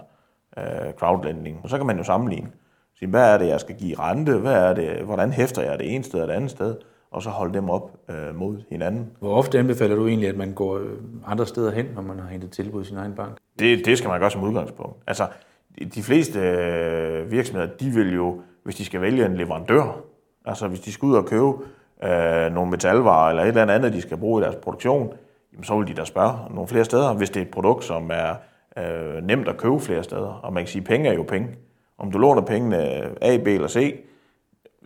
øh, 0.58 0.92
crowdlending. 0.98 1.60
Og 1.62 1.70
så 1.70 1.76
kan 1.76 1.86
man 1.86 1.96
jo 1.96 2.04
sammenligne. 2.04 2.50
Sige, 2.98 3.08
hvad 3.08 3.34
er 3.34 3.38
det, 3.38 3.48
jeg 3.48 3.60
skal 3.60 3.76
give 3.76 3.98
rente? 3.98 4.38
Hvad 4.38 4.54
er 4.54 4.74
det, 4.74 5.04
hvordan 5.04 5.32
hæfter 5.32 5.62
jeg 5.62 5.78
det 5.78 5.94
ene 5.94 6.04
sted 6.04 6.22
og 6.22 6.28
det 6.28 6.34
andet 6.34 6.50
sted? 6.50 6.76
Og 7.10 7.22
så 7.22 7.30
holde 7.30 7.54
dem 7.54 7.70
op 7.70 7.90
øh, 8.08 8.34
mod 8.34 8.62
hinanden. 8.70 9.10
Hvor 9.18 9.34
ofte 9.34 9.58
anbefaler 9.58 9.96
du 9.96 10.06
egentlig, 10.06 10.28
at 10.28 10.36
man 10.36 10.54
går 10.54 10.78
øh, 10.78 10.96
andre 11.26 11.46
steder 11.46 11.70
hen, 11.70 11.86
når 11.94 12.02
man 12.02 12.18
har 12.18 12.28
hentet 12.28 12.50
tilbud 12.50 12.82
i 12.82 12.84
sin 12.84 12.96
egen 12.96 13.14
bank? 13.14 13.36
Det, 13.58 13.84
det 13.84 13.98
skal 13.98 14.08
man 14.08 14.20
gøre 14.20 14.30
som 14.30 14.42
udgangspunkt. 14.42 14.96
Altså, 15.06 15.26
de 15.94 16.02
fleste 16.02 16.40
øh, 16.40 17.30
virksomheder, 17.30 17.70
de 17.80 17.90
vil 17.90 18.14
jo, 18.14 18.40
hvis 18.64 18.76
de 18.76 18.84
skal 18.84 19.00
vælge 19.00 19.26
en 19.26 19.36
leverandør, 19.36 20.00
altså 20.44 20.68
hvis 20.68 20.80
de 20.80 20.92
skal 20.92 21.06
ud 21.06 21.14
og 21.14 21.26
købe 21.26 21.52
øh, 22.04 22.52
nogle 22.52 22.70
metalvarer 22.70 23.30
eller 23.30 23.42
et 23.42 23.48
eller 23.48 23.74
andet, 23.74 23.92
de 23.92 24.00
skal 24.00 24.16
bruge 24.16 24.42
i 24.42 24.44
deres 24.44 24.56
produktion, 24.56 25.12
jamen, 25.52 25.64
så 25.64 25.78
vil 25.78 25.88
de 25.88 25.94
da 25.94 26.04
spørge 26.04 26.54
nogle 26.54 26.68
flere 26.68 26.84
steder, 26.84 27.14
hvis 27.14 27.30
det 27.30 27.40
er 27.40 27.44
et 27.44 27.50
produkt, 27.50 27.84
som 27.84 28.10
er 28.12 28.34
øh, 28.78 29.22
nemt 29.22 29.48
at 29.48 29.56
købe 29.56 29.80
flere 29.80 30.04
steder. 30.04 30.40
Og 30.42 30.52
man 30.52 30.62
kan 30.62 30.68
sige, 30.68 30.82
at 30.82 30.86
penge 30.86 31.08
er 31.08 31.14
jo 31.14 31.22
penge. 31.22 31.48
Om 31.98 32.10
du 32.10 32.18
låner 32.18 32.42
pengene 32.42 32.78
A, 33.24 33.36
B 33.36 33.46
eller 33.46 33.68
C, 33.68 34.00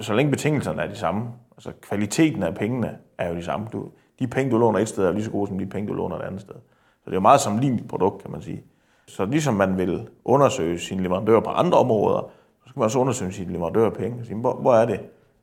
så 0.01 0.15
længe 0.15 0.31
betingelserne 0.31 0.83
er 0.83 0.87
de 0.89 0.97
samme, 0.97 1.23
altså 1.57 1.73
kvaliteten 1.83 2.43
af 2.43 2.55
pengene 2.55 2.99
er 3.19 3.29
jo 3.29 3.35
de 3.37 3.43
samme. 3.43 3.67
Du, 3.73 3.89
de 4.19 4.27
penge, 4.27 4.51
du 4.51 4.59
låner 4.59 4.79
et 4.79 4.89
sted, 4.89 5.05
er 5.05 5.13
lige 5.13 5.25
så 5.25 5.31
gode 5.31 5.49
som 5.49 5.59
de 5.59 5.67
penge, 5.67 5.89
du 5.89 5.95
låner 5.95 6.17
et 6.17 6.23
andet 6.23 6.41
sted. 6.41 6.55
Så 6.55 7.05
det 7.05 7.11
er 7.11 7.17
jo 7.17 7.21
meget 7.21 7.41
sammenligneligt 7.41 7.89
produkt, 7.89 8.23
kan 8.23 8.31
man 8.31 8.43
sige. 8.43 8.63
Så 9.07 9.25
ligesom 9.25 9.55
man 9.55 9.79
vil 9.79 10.09
undersøge 10.25 10.79
sin 10.79 11.01
leverandør 11.01 11.41
på 11.41 11.51
andre 11.51 11.79
områder, 11.79 12.31
så 12.65 12.69
skal 12.69 12.79
man 12.79 12.85
også 12.85 12.99
undersøge 12.99 13.33
sin 13.33 13.51
leverandør 13.51 13.91
penge. 13.91 14.25
Sige, 14.25 14.37
hvor, 14.37 14.55
hvor 14.55 14.75
er 14.75 14.87
det, 14.87 15.01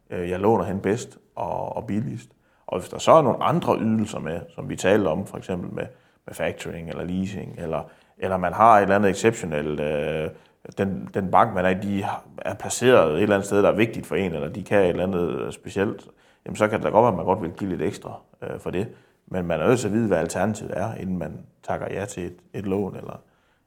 øh, 0.10 0.30
jeg 0.30 0.40
låner 0.40 0.64
hen 0.64 0.80
bedst 0.80 1.18
og, 1.36 1.76
og 1.76 1.86
billigst? 1.86 2.30
Og 2.68 2.80
hvis 2.80 2.90
der 2.90 2.98
så 2.98 3.12
er 3.12 3.22
nogle 3.22 3.44
andre 3.44 3.78
ydelser 3.80 4.20
med, 4.20 4.40
som 4.56 4.70
vi 4.70 4.76
talte 4.76 5.08
om, 5.08 5.26
for 5.26 5.38
eksempel 5.38 5.74
med, 5.74 5.86
med 6.26 6.34
factoring 6.34 6.90
eller 6.90 7.04
leasing, 7.04 7.56
eller, 7.58 7.90
eller 8.18 8.38
man 8.38 8.54
har 8.54 8.78
et 8.78 8.82
eller 8.82 8.96
andet 8.96 9.10
exceptionelt, 9.10 9.80
øh, 9.80 10.30
den, 10.78 11.10
den 11.14 11.32
bank, 11.32 11.54
man 11.54 11.66
er 11.66 11.74
de 11.74 12.04
er 12.38 12.54
placeret 12.54 13.14
et 13.16 13.22
eller 13.22 13.36
andet 13.36 13.48
sted, 13.48 13.64
der 13.64 13.70
er 13.70 13.76
vigtigt 13.76 14.06
for 14.06 14.16
en, 14.16 14.34
eller 14.34 14.50
de 14.50 14.64
kan 14.64 14.82
et 14.82 14.90
eller 14.90 15.04
andet 15.04 15.54
specielt, 15.54 16.08
jamen 16.46 16.56
så 16.56 16.68
kan 16.68 16.80
det 16.80 16.86
da 16.86 16.90
godt 16.90 17.04
være, 17.04 17.12
at 17.12 17.18
man 17.18 17.26
godt 17.26 17.42
vil 17.42 17.52
give 17.52 17.70
lidt 17.70 17.82
ekstra 17.82 18.20
øh, 18.42 18.60
for 18.60 18.70
det. 18.70 18.88
Men 19.28 19.46
man 19.46 19.62
er 19.62 19.68
nødt 19.68 19.80
til 19.80 19.88
at 19.88 19.94
vide, 19.94 20.08
hvad 20.08 20.18
alternativet 20.18 20.72
er, 20.76 20.96
inden 20.96 21.18
man 21.18 21.46
takker 21.64 21.88
ja 21.92 22.06
til 22.06 22.26
et, 22.26 22.36
et 22.54 22.66
lån 22.66 22.96
eller, 22.96 23.22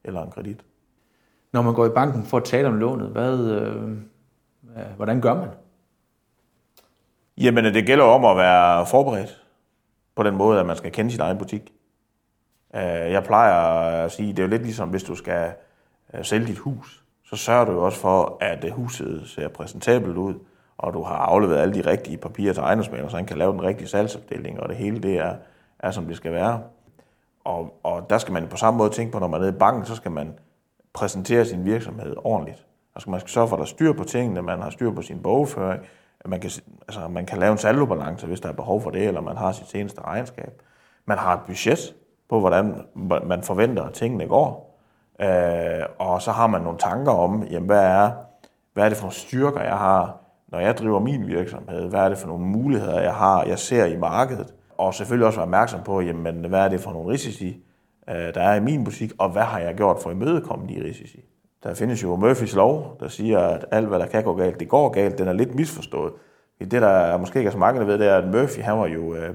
eller 0.04 0.22
en 0.22 0.30
kredit. 0.30 0.64
Når 1.52 1.62
man 1.62 1.74
går 1.74 1.86
i 1.86 1.90
banken 1.90 2.24
for 2.24 2.36
at 2.36 2.44
tale 2.44 2.68
om 2.68 2.78
lånet, 2.78 3.08
hvad, 3.08 3.38
øh, 3.38 3.96
Hvordan 4.96 5.20
gør 5.20 5.34
man? 5.34 5.48
Jamen, 7.38 7.64
det 7.64 7.86
gælder 7.86 8.04
om 8.04 8.24
at 8.24 8.36
være 8.36 8.86
forberedt 8.86 9.42
på 10.14 10.22
den 10.22 10.36
måde, 10.36 10.60
at 10.60 10.66
man 10.66 10.76
skal 10.76 10.92
kende 10.92 11.10
sin 11.10 11.20
egen 11.20 11.38
butik. 11.38 11.72
Øh, 12.74 12.82
jeg 12.82 13.24
plejer 13.24 13.54
at 14.04 14.12
sige, 14.12 14.28
det 14.28 14.38
er 14.38 14.42
jo 14.42 14.48
lidt 14.48 14.62
ligesom, 14.62 14.88
hvis 14.88 15.02
du 15.02 15.14
skal 15.14 15.46
øh, 15.48 15.52
Øh, 16.14 16.24
sælge 16.24 16.46
dit 16.46 16.58
hus, 16.58 17.04
så 17.24 17.36
sørger 17.36 17.64
du 17.64 17.72
jo 17.72 17.84
også 17.84 17.98
for, 17.98 18.36
at 18.40 18.64
øh, 18.64 18.70
huset 18.70 19.22
ser 19.26 19.48
præsentabelt 19.48 20.16
ud, 20.16 20.34
og 20.78 20.92
du 20.92 21.02
har 21.02 21.16
afleveret 21.16 21.60
alle 21.60 21.74
de 21.74 21.90
rigtige 21.90 22.16
papirer 22.16 22.52
til 22.52 22.60
ejendomsmæler, 22.60 23.08
så 23.08 23.16
han 23.16 23.26
kan 23.26 23.38
lave 23.38 23.52
den 23.52 23.62
rigtige 23.62 23.88
salgsopdeling, 23.88 24.60
og 24.60 24.68
det 24.68 24.76
hele 24.76 25.02
det 25.02 25.18
er, 25.18 25.34
er 25.78 25.90
som 25.90 26.06
det 26.06 26.16
skal 26.16 26.32
være. 26.32 26.60
Og, 27.44 27.80
og 27.82 28.10
der 28.10 28.18
skal 28.18 28.32
man 28.32 28.46
på 28.48 28.56
samme 28.56 28.78
måde 28.78 28.90
tænke 28.90 29.12
på, 29.12 29.18
når 29.18 29.26
man 29.26 29.40
er 29.40 29.44
nede 29.44 29.56
i 29.56 29.58
banken, 29.58 29.86
så 29.86 29.94
skal 29.94 30.10
man 30.10 30.38
præsentere 30.94 31.44
sin 31.44 31.64
virksomhed 31.64 32.16
ordentligt. 32.24 32.66
Altså 32.94 33.10
man 33.10 33.20
skal 33.20 33.30
sørge 33.30 33.48
for, 33.48 33.56
at 33.56 33.58
der 33.58 33.64
er 33.64 33.68
styr 33.68 33.92
på 33.92 34.04
tingene, 34.04 34.42
man 34.42 34.62
har 34.62 34.70
styr 34.70 34.92
på 34.92 35.02
sin 35.02 35.22
bogføring, 35.22 35.82
at 36.20 36.30
man 36.30 36.40
kan, 36.40 36.50
altså 36.88 37.08
man 37.08 37.26
kan 37.26 37.38
lave 37.38 37.52
en 37.52 37.58
saldobalance, 37.58 38.26
hvis 38.26 38.40
der 38.40 38.48
er 38.48 38.52
behov 38.52 38.80
for 38.82 38.90
det, 38.90 39.06
eller 39.06 39.20
man 39.20 39.36
har 39.36 39.52
sit 39.52 39.68
seneste 39.68 40.00
regnskab. 40.00 40.62
Man 41.06 41.18
har 41.18 41.34
et 41.34 41.40
budget 41.46 41.94
på, 42.28 42.40
hvordan 42.40 42.74
man 43.24 43.42
forventer, 43.42 43.82
at 43.82 43.92
tingene 43.92 44.26
går. 44.26 44.73
Øh, 45.20 45.86
og 45.98 46.22
så 46.22 46.30
har 46.30 46.46
man 46.46 46.62
nogle 46.62 46.78
tanker 46.78 47.12
om, 47.12 47.42
jamen, 47.42 47.66
hvad, 47.66 47.84
er, 47.84 48.10
hvad 48.72 48.84
er 48.84 48.88
det 48.88 48.98
for 48.98 49.04
nogle 49.04 49.14
styrker, 49.14 49.60
jeg 49.60 49.78
har, 49.78 50.16
når 50.48 50.58
jeg 50.58 50.76
driver 50.78 51.00
min 51.00 51.26
virksomhed? 51.26 51.88
Hvad 51.88 52.00
er 52.00 52.08
det 52.08 52.18
for 52.18 52.28
nogle 52.28 52.44
muligheder, 52.44 53.00
jeg 53.00 53.14
har, 53.14 53.44
jeg 53.44 53.58
ser 53.58 53.84
i 53.84 53.96
markedet? 53.96 54.54
Og 54.78 54.94
selvfølgelig 54.94 55.26
også 55.26 55.38
være 55.38 55.44
opmærksom 55.46 55.82
på, 55.82 56.00
jamen, 56.00 56.44
hvad 56.44 56.60
er 56.60 56.68
det 56.68 56.80
for 56.80 56.92
nogle 56.92 57.12
risici, 57.12 57.64
øh, 58.08 58.34
der 58.34 58.40
er 58.42 58.54
i 58.54 58.60
min 58.60 58.84
butik, 58.84 59.12
og 59.18 59.30
hvad 59.30 59.42
har 59.42 59.58
jeg 59.58 59.74
gjort 59.74 59.98
for 60.02 60.10
at 60.10 60.16
imødekomme 60.16 60.68
de 60.68 60.84
risici? 60.84 61.24
Der 61.62 61.74
findes 61.74 62.02
jo 62.02 62.16
Murphys 62.16 62.54
lov, 62.54 62.96
der 63.00 63.08
siger, 63.08 63.38
at 63.38 63.64
alt, 63.70 63.88
hvad 63.88 63.98
der 63.98 64.06
kan 64.06 64.24
gå 64.24 64.34
galt, 64.36 64.60
det 64.60 64.68
går 64.68 64.88
galt. 64.88 65.18
Den 65.18 65.28
er 65.28 65.32
lidt 65.32 65.54
misforstået. 65.54 66.12
Det, 66.60 66.72
der 66.82 67.16
måske 67.16 67.38
ikke 67.38 67.48
er 67.48 67.52
så 67.52 67.58
mange, 67.58 67.80
der 67.80 67.86
ved, 67.86 67.98
det 67.98 68.08
er, 68.08 68.16
at 68.16 68.24
Murphy 68.24 68.60
han 68.60 68.78
var 68.78 68.86
jo 68.86 69.14
øh, 69.14 69.34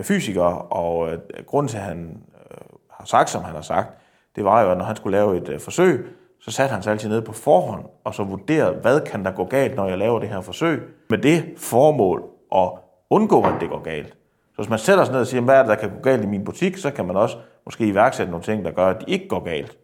fysiker, 0.00 0.44
og 0.72 1.12
øh, 1.12 1.18
grunden 1.46 1.68
til, 1.68 1.76
at 1.76 1.82
han 1.82 2.22
øh, 2.34 2.56
har 2.90 3.04
sagt, 3.04 3.30
som 3.30 3.42
han 3.44 3.54
har 3.54 3.62
sagt, 3.62 3.88
det 4.36 4.44
var 4.44 4.62
jo, 4.62 4.70
at 4.70 4.78
når 4.78 4.84
han 4.84 4.96
skulle 4.96 5.16
lave 5.18 5.36
et 5.36 5.48
øh, 5.48 5.60
forsøg, 5.60 6.06
så 6.40 6.50
satte 6.50 6.72
han 6.72 6.82
sig 6.82 6.90
altid 6.90 7.08
ned 7.08 7.22
på 7.22 7.32
forhånd, 7.32 7.84
og 8.04 8.14
så 8.14 8.24
vurderede, 8.24 8.76
hvad 8.82 9.00
kan 9.00 9.24
der 9.24 9.30
gå 9.30 9.44
galt, 9.44 9.76
når 9.76 9.88
jeg 9.88 9.98
laver 9.98 10.18
det 10.18 10.28
her 10.28 10.40
forsøg, 10.40 10.82
med 11.10 11.18
det 11.18 11.44
formål 11.56 12.22
at 12.54 12.70
undgå, 13.10 13.42
at 13.42 13.54
det 13.60 13.68
går 13.68 13.82
galt. 13.82 14.08
Så 14.50 14.56
hvis 14.56 14.68
man 14.68 14.78
sætter 14.78 15.04
sig 15.04 15.12
ned 15.12 15.20
og 15.20 15.26
siger, 15.26 15.40
hvad 15.40 15.54
er 15.54 15.62
det, 15.62 15.68
der 15.68 15.74
kan 15.74 15.90
gå 15.90 16.00
galt 16.02 16.24
i 16.24 16.26
min 16.26 16.44
butik, 16.44 16.76
så 16.76 16.90
kan 16.90 17.06
man 17.06 17.16
også 17.16 17.36
måske 17.64 17.86
iværksætte 17.86 18.30
nogle 18.30 18.44
ting, 18.44 18.64
der 18.64 18.70
gør, 18.70 18.86
at 18.86 19.00
de 19.00 19.12
ikke 19.12 19.28
går 19.28 19.44
galt. 19.44 19.78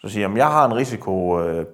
Så 0.00 0.08
siger 0.08 0.28
jeg, 0.28 0.36
jeg 0.36 0.46
har 0.46 0.66
en 0.66 0.76
risiko, 0.76 1.40
øh, 1.40 1.66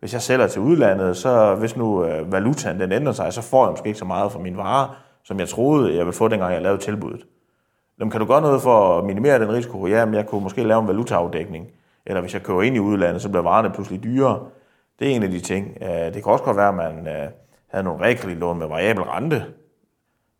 hvis 0.00 0.12
jeg 0.12 0.22
sælger 0.22 0.46
til 0.46 0.62
udlandet, 0.62 1.16
så 1.16 1.54
hvis 1.54 1.76
nu 1.76 2.04
øh, 2.04 2.32
valutaen 2.32 2.80
den 2.80 2.92
ændrer 2.92 3.12
sig, 3.12 3.32
så 3.32 3.42
får 3.42 3.64
jeg 3.64 3.70
måske 3.70 3.86
ikke 3.86 3.98
så 3.98 4.04
meget 4.04 4.32
for 4.32 4.40
min 4.40 4.56
vare, 4.56 4.90
som 5.24 5.40
jeg 5.40 5.48
troede, 5.48 5.90
jeg 5.90 5.98
ville 5.98 6.12
få, 6.12 6.28
dengang 6.28 6.54
jeg 6.54 6.62
lavede 6.62 6.82
tilbuddet. 6.82 7.26
Jamen, 8.00 8.10
kan 8.10 8.20
du 8.20 8.26
gøre 8.26 8.40
noget 8.40 8.62
for 8.62 8.98
at 8.98 9.04
minimere 9.04 9.38
den 9.38 9.52
risiko? 9.52 9.86
Ja, 9.86 10.04
men 10.04 10.14
jeg 10.14 10.26
kunne 10.26 10.42
måske 10.42 10.64
lave 10.64 10.80
en 10.80 10.88
valutaafdækning. 10.88 11.66
Eller 12.06 12.20
hvis 12.20 12.34
jeg 12.34 12.42
kører 12.42 12.62
ind 12.62 12.76
i 12.76 12.78
udlandet, 12.78 13.22
så 13.22 13.28
bliver 13.28 13.42
varerne 13.42 13.70
pludselig 13.70 14.04
dyrere. 14.04 14.40
Det 14.98 15.10
er 15.10 15.16
en 15.16 15.22
af 15.22 15.30
de 15.30 15.40
ting. 15.40 15.78
Øh, 15.82 15.88
det 15.88 16.12
kan 16.12 16.24
også 16.24 16.44
godt 16.44 16.56
være, 16.56 16.68
at 16.68 16.74
man 16.74 17.08
øh, 17.08 17.28
havde 17.68 17.84
nogle 17.84 18.04
realkreditlån 18.04 18.58
med 18.58 18.66
variabel 18.66 19.02
rente. 19.02 19.44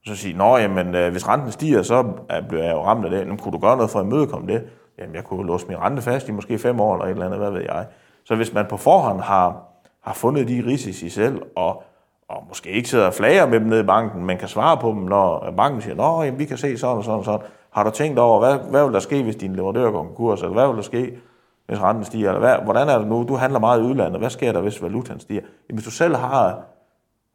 Så 0.06 0.16
sige, 0.16 0.36
nå, 0.36 0.56
jamen, 0.56 0.94
øh, 0.94 1.10
hvis 1.10 1.28
renten 1.28 1.52
stiger, 1.52 1.82
så 1.82 2.12
bliver 2.48 2.64
jeg 2.64 2.72
jo 2.72 2.84
ramt 2.84 3.04
af 3.04 3.10
det. 3.10 3.18
Jamen, 3.18 3.38
kunne 3.38 3.52
du 3.52 3.58
gøre 3.58 3.76
noget 3.76 3.90
for 3.90 3.98
at 3.98 4.04
imødekomme 4.04 4.52
det? 4.52 4.62
Jamen, 4.98 5.14
jeg 5.14 5.24
kunne 5.24 5.46
låse 5.46 5.66
min 5.68 5.78
rente 5.78 6.02
fast 6.02 6.28
i 6.28 6.32
måske 6.32 6.58
fem 6.58 6.80
år 6.80 6.94
eller 6.94 7.04
et 7.04 7.10
eller 7.10 7.26
andet, 7.26 7.38
hvad 7.38 7.50
ved 7.50 7.60
jeg. 7.60 7.86
Så 8.24 8.36
hvis 8.36 8.54
man 8.54 8.66
på 8.66 8.76
forhånd 8.76 9.20
har, 9.20 9.62
har 10.00 10.14
fundet 10.14 10.48
de 10.48 10.64
risici 10.66 11.08
selv, 11.08 11.42
og, 11.56 11.82
og 12.28 12.44
måske 12.48 12.70
ikke 12.70 12.88
sidder 12.88 13.06
og 13.06 13.14
flager 13.14 13.46
med 13.46 13.60
dem 13.60 13.68
nede 13.68 13.80
i 13.80 13.86
banken, 13.86 14.24
men 14.24 14.38
kan 14.38 14.48
svare 14.48 14.76
på 14.76 14.88
dem, 14.88 14.96
når 14.96 15.54
banken 15.56 15.82
siger, 15.82 15.94
nå, 15.94 16.22
jamen, 16.22 16.38
vi 16.38 16.44
kan 16.44 16.56
se 16.58 16.78
sådan 16.78 16.96
og 16.96 17.04
sådan 17.04 17.18
og 17.18 17.24
sådan. 17.24 17.46
Har 17.70 17.84
du 17.84 17.90
tænkt 17.90 18.18
over, 18.18 18.38
hvad, 18.38 18.70
hvad 18.70 18.84
vil 18.84 18.94
der 18.94 19.00
ske, 19.00 19.22
hvis 19.22 19.36
din 19.36 19.56
leverandør 19.56 19.90
går 19.90 20.02
konkurs, 20.02 20.42
eller 20.42 20.54
hvad 20.54 20.66
vil 20.66 20.76
der 20.76 20.82
ske, 20.82 21.18
hvis 21.66 21.80
renten 21.80 22.04
stiger, 22.04 22.28
eller 22.28 22.40
hvad, 22.40 22.56
hvordan 22.64 22.88
er 22.88 22.98
det 22.98 23.06
nu? 23.06 23.24
Du 23.28 23.34
handler 23.34 23.58
meget 23.58 23.80
i 23.80 23.82
udlandet, 23.82 24.20
hvad 24.20 24.30
sker 24.30 24.52
der, 24.52 24.60
hvis 24.60 24.82
valutaen 24.82 25.20
stiger? 25.20 25.40
Jamen, 25.40 25.78
hvis 25.78 25.84
du 25.84 25.90
selv 25.90 26.16
har 26.16 26.60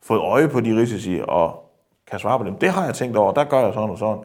fået 0.04 0.20
øje 0.20 0.48
på 0.48 0.60
de 0.60 0.78
risici, 0.82 1.22
og 1.28 1.64
kan 2.08 2.20
svare 2.20 2.40
på 2.40 2.46
dem, 2.46 2.56
det 2.56 2.70
har 2.70 2.86
jeg 2.86 2.94
tænkt 2.94 3.18
over, 3.18 3.34
der 3.34 3.44
gør 3.44 3.60
jeg 3.60 3.74
sådan 3.74 3.90
og 3.90 3.98
sådan, 3.98 4.24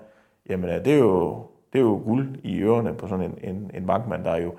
jamen 0.48 0.70
øh, 0.70 0.85
det 0.85 0.94
er 0.94 0.98
jo, 0.98 1.42
det 1.72 1.78
er 1.78 1.83
jo 1.83 2.00
guld 2.04 2.28
i 2.42 2.61
ørerne 2.61 2.94
på 2.94 3.09
sådan 3.09 3.24
en, 3.24 3.54
en, 3.54 3.70
en 3.74 3.87
bankmand, 3.87 4.24
der 4.24 4.37
jo 4.37 4.52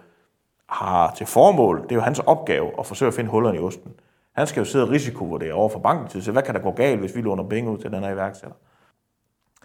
har 0.67 1.12
til 1.12 1.26
formål, 1.26 1.84
det 1.84 1.91
er 1.91 1.95
jo 1.95 2.02
hans 2.02 2.19
opgave 2.19 2.72
at 2.80 2.86
forsøge 2.86 3.08
at 3.08 3.13
finde 3.13 3.30
hullerne 3.30 3.58
i 3.58 3.62
osten. 3.62 3.91
Han 4.36 4.48
skal 4.48 4.62
jo 4.62 4.65
sidde 4.65 4.86
og 4.86 4.92
risikovurdere 4.92 5.54
over 5.54 5.70
for 5.70 5.80
banken 5.80 6.08
til, 6.08 6.24
så 6.24 6.32
hvad 6.32 6.44
kan 6.44 6.56
der 6.56 6.62
gå 6.62 6.72
galt, 6.72 7.00
hvis 7.00 7.15
vi 7.15 7.22
låner 7.22 7.44
penge 7.44 7.72
ud 7.72 7.78
til 7.78 7.92
den 7.92 8.04
her 8.04 8.12
iværksætter. 8.12 8.56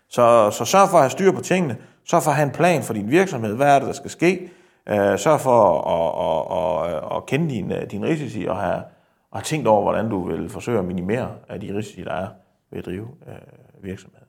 Så, 0.09 0.51
så 0.51 0.65
sørg 0.65 0.89
for 0.89 0.97
at 0.97 1.03
have 1.03 1.11
styr 1.11 1.33
på 1.33 1.41
tingene. 1.41 1.77
Sørg 2.05 2.23
for 2.23 2.31
at 2.31 2.37
have 2.37 2.47
en 2.47 2.53
plan 2.53 2.83
for 2.83 2.95
din 2.95 3.11
virksomhed. 3.11 3.57
Hvad 3.57 3.75
er 3.75 3.79
det, 3.79 3.87
der 3.87 3.93
skal 3.93 4.11
ske? 4.11 4.51
Øh, 4.89 5.19
sørg 5.19 5.41
for 5.41 5.81
at, 5.81 6.09
at, 6.27 6.95
at, 6.95 7.17
at 7.17 7.27
kende 7.27 7.51
din, 7.51 7.73
øh, 7.73 7.91
din 7.91 8.05
risici 8.05 8.45
og 8.45 8.57
have, 8.57 8.83
og 9.31 9.39
have 9.39 9.43
tænkt 9.43 9.67
over, 9.69 9.83
hvordan 9.83 10.11
du 10.11 10.29
vil 10.29 10.49
forsøge 10.49 10.79
at 10.79 10.85
minimere 10.85 11.31
af 11.49 11.61
de 11.61 11.77
risici, 11.77 12.05
der 12.05 12.13
er 12.13 12.29
ved 12.71 12.79
at 12.79 12.87
drive 12.87 13.09
øh, 13.29 13.85
virksomhed. 13.85 14.21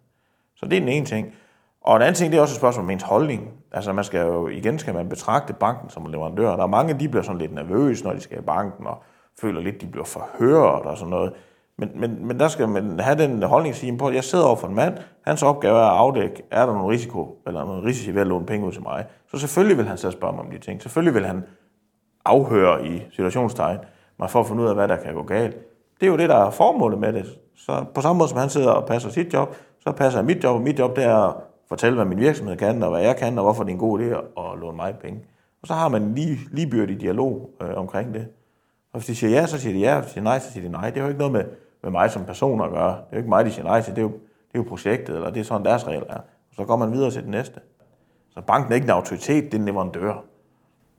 Så 0.56 0.65
det 0.65 0.76
er 0.76 0.80
den 0.80 0.89
ene 0.89 1.06
ting. 1.06 1.34
Og 1.82 1.95
en 1.95 2.02
anden 2.02 2.15
ting, 2.15 2.32
det 2.32 2.38
er 2.38 2.41
også 2.41 2.54
et 2.54 2.58
spørgsmål 2.58 2.84
om 2.86 2.89
ens 2.89 3.04
holdning. 3.04 3.54
Altså 3.71 3.93
man 3.93 4.04
skal 4.04 4.19
jo, 4.19 4.48
igen 4.48 4.80
skal 4.80 4.93
man 4.93 5.10
betragte 5.10 5.54
banken 5.54 5.89
som 5.89 6.06
en 6.06 6.12
leverandør. 6.12 6.56
Der 6.56 6.63
er 6.63 6.67
mange, 6.67 7.00
de 7.00 7.10
bliver 7.10 7.24
sådan 7.24 7.41
lidt 7.41 7.54
nervøse, 7.54 8.04
når 8.04 8.13
de 8.13 8.21
skal 8.21 8.38
i 8.38 8.41
banken, 8.41 8.88
og 8.88 9.04
føler 9.41 9.62
lidt, 9.62 9.82
de 9.82 9.88
bliver 9.88 10.06
forhørt 10.06 10.86
og 10.86 10.98
sådan 10.98 11.10
noget. 11.10 11.34
Men, 11.78 11.89
men, 11.95 12.28
men 12.28 12.39
der 12.39 12.48
skal 12.48 12.69
man 12.69 13.00
have 13.00 13.17
den 13.17 13.43
holdning 13.43 13.74
at 13.74 13.78
sige, 13.78 14.00
at 14.08 14.13
jeg 14.13 14.24
sidder 14.24 14.45
over 14.45 14.56
for 14.56 14.67
en 14.67 14.76
mand, 14.76 14.98
hans 15.21 15.43
opgave 15.43 15.78
er 15.78 15.84
at 15.84 15.98
afdække, 15.98 16.43
er 16.52 16.65
der 16.65 16.74
nogen 16.74 16.89
risiko, 16.89 17.41
eller 17.48 17.65
nogen 17.65 17.86
risici 17.86 18.13
ved 18.13 18.21
at 18.21 18.28
låne 18.28 18.45
penge 18.45 18.67
ud 18.67 18.71
til 18.71 18.82
mig. 18.82 19.06
Så 19.32 19.38
selvfølgelig 19.38 19.78
vil 19.78 19.88
han 19.88 19.98
så 19.98 20.12
spørge 20.12 20.34
mig 20.34 20.45
om 20.45 20.52
de 20.52 20.58
ting. 20.58 20.82
Selvfølgelig 20.82 21.13
vil 21.13 21.26
han 21.26 21.43
afhøre 22.26 22.88
i 22.88 23.04
situationstegn, 23.12 23.78
mig 24.19 24.30
for 24.30 24.39
at 24.39 24.48
finde 24.48 24.63
ud 24.63 24.67
af, 24.67 24.76
hvad 24.76 24.88
der 24.88 24.95
kan 24.95 25.13
gå 25.13 25.24
galt. 25.24 25.56
Det 26.00 26.06
er 26.06 26.12
jo 26.12 26.17
det, 26.17 26.30
der 26.30 26.36
er 26.36 26.50
formålet 26.50 27.00
med 27.00 27.13
det. 27.13 27.26
Så 27.56 27.86
på 27.95 28.02
samme 28.02 28.17
måde 28.17 28.30
som 28.30 28.38
han 28.38 28.50
sidder 28.50 28.71
og 28.71 28.88
passer 28.88 29.10
sit 29.10 29.34
job, 29.34 29.56
så 29.80 29.91
passer 29.91 30.19
jeg 30.19 30.26
mit 30.26 30.43
job, 30.43 30.56
og 30.56 30.62
mit 30.62 30.80
job 30.80 30.95
det 30.95 31.04
er 31.04 31.41
fortælle, 31.69 31.95
hvad 31.95 32.06
min 32.06 32.19
virksomhed 32.19 32.58
kan, 32.58 32.84
og 32.84 32.89
hvad 32.89 33.02
jeg 33.02 33.15
kan, 33.15 33.38
og 33.38 33.43
hvorfor 33.43 33.63
det 33.63 33.69
er 33.69 33.74
en 33.74 33.80
god 33.80 34.00
idé 34.00 34.04
at 34.41 34.60
låne 34.60 34.76
mig 34.76 34.95
penge. 35.02 35.19
Og 35.62 35.67
så 35.67 35.74
har 35.74 35.89
man 35.89 36.02
en 36.02 36.15
lige, 36.15 36.39
ligebyrdig 36.52 37.02
dialog 37.02 37.50
øh, 37.62 37.78
omkring 37.78 38.13
det. 38.13 38.28
Og 38.95 38.99
hvis 38.99 39.08
de 39.08 39.15
siger 39.15 39.29
ja, 39.29 39.47
så 39.47 39.60
siger 39.60 39.73
de 39.73 39.79
ja, 39.79 39.95
og 39.95 40.01
hvis 40.01 40.08
de 40.08 40.13
siger 40.13 40.23
nej, 40.23 40.39
så 40.39 40.51
siger 40.51 40.65
de 40.65 40.71
nej. 40.71 40.89
Det 40.89 40.97
er 40.97 41.01
jo 41.01 41.08
ikke 41.08 41.17
noget 41.17 41.34
med, 41.34 41.43
med 41.84 41.91
mig 41.91 42.12
som 42.12 42.25
person 42.25 42.62
at 42.62 42.69
gøre. 42.69 42.89
Det 42.89 42.97
er 42.97 43.08
jo 43.13 43.17
ikke 43.17 43.29
mig, 43.29 43.45
de 43.45 43.51
siger 43.51 43.65
nej 43.65 43.81
til, 43.81 43.95
det 43.95 43.97
er 43.97 44.03
jo, 44.03 44.12
det 44.12 44.53
er 44.53 44.60
jo 44.60 44.63
projektet, 44.63 45.15
eller 45.15 45.29
det 45.29 45.39
er 45.39 45.43
sådan 45.43 45.65
deres 45.65 45.88
regler 45.88 46.08
er. 46.10 46.17
Og 46.17 46.55
så 46.55 46.65
går 46.65 46.75
man 46.77 46.91
videre 46.91 47.12
til 47.12 47.21
det 47.21 47.29
næste. 47.29 47.60
Så 48.29 48.41
banken 48.41 48.71
er 48.71 48.75
ikke 48.75 48.86
en 48.86 48.89
autoritet, 48.91 49.43
det 49.43 49.53
er 49.53 49.58
en 49.58 49.65
leverandør. 49.65 50.23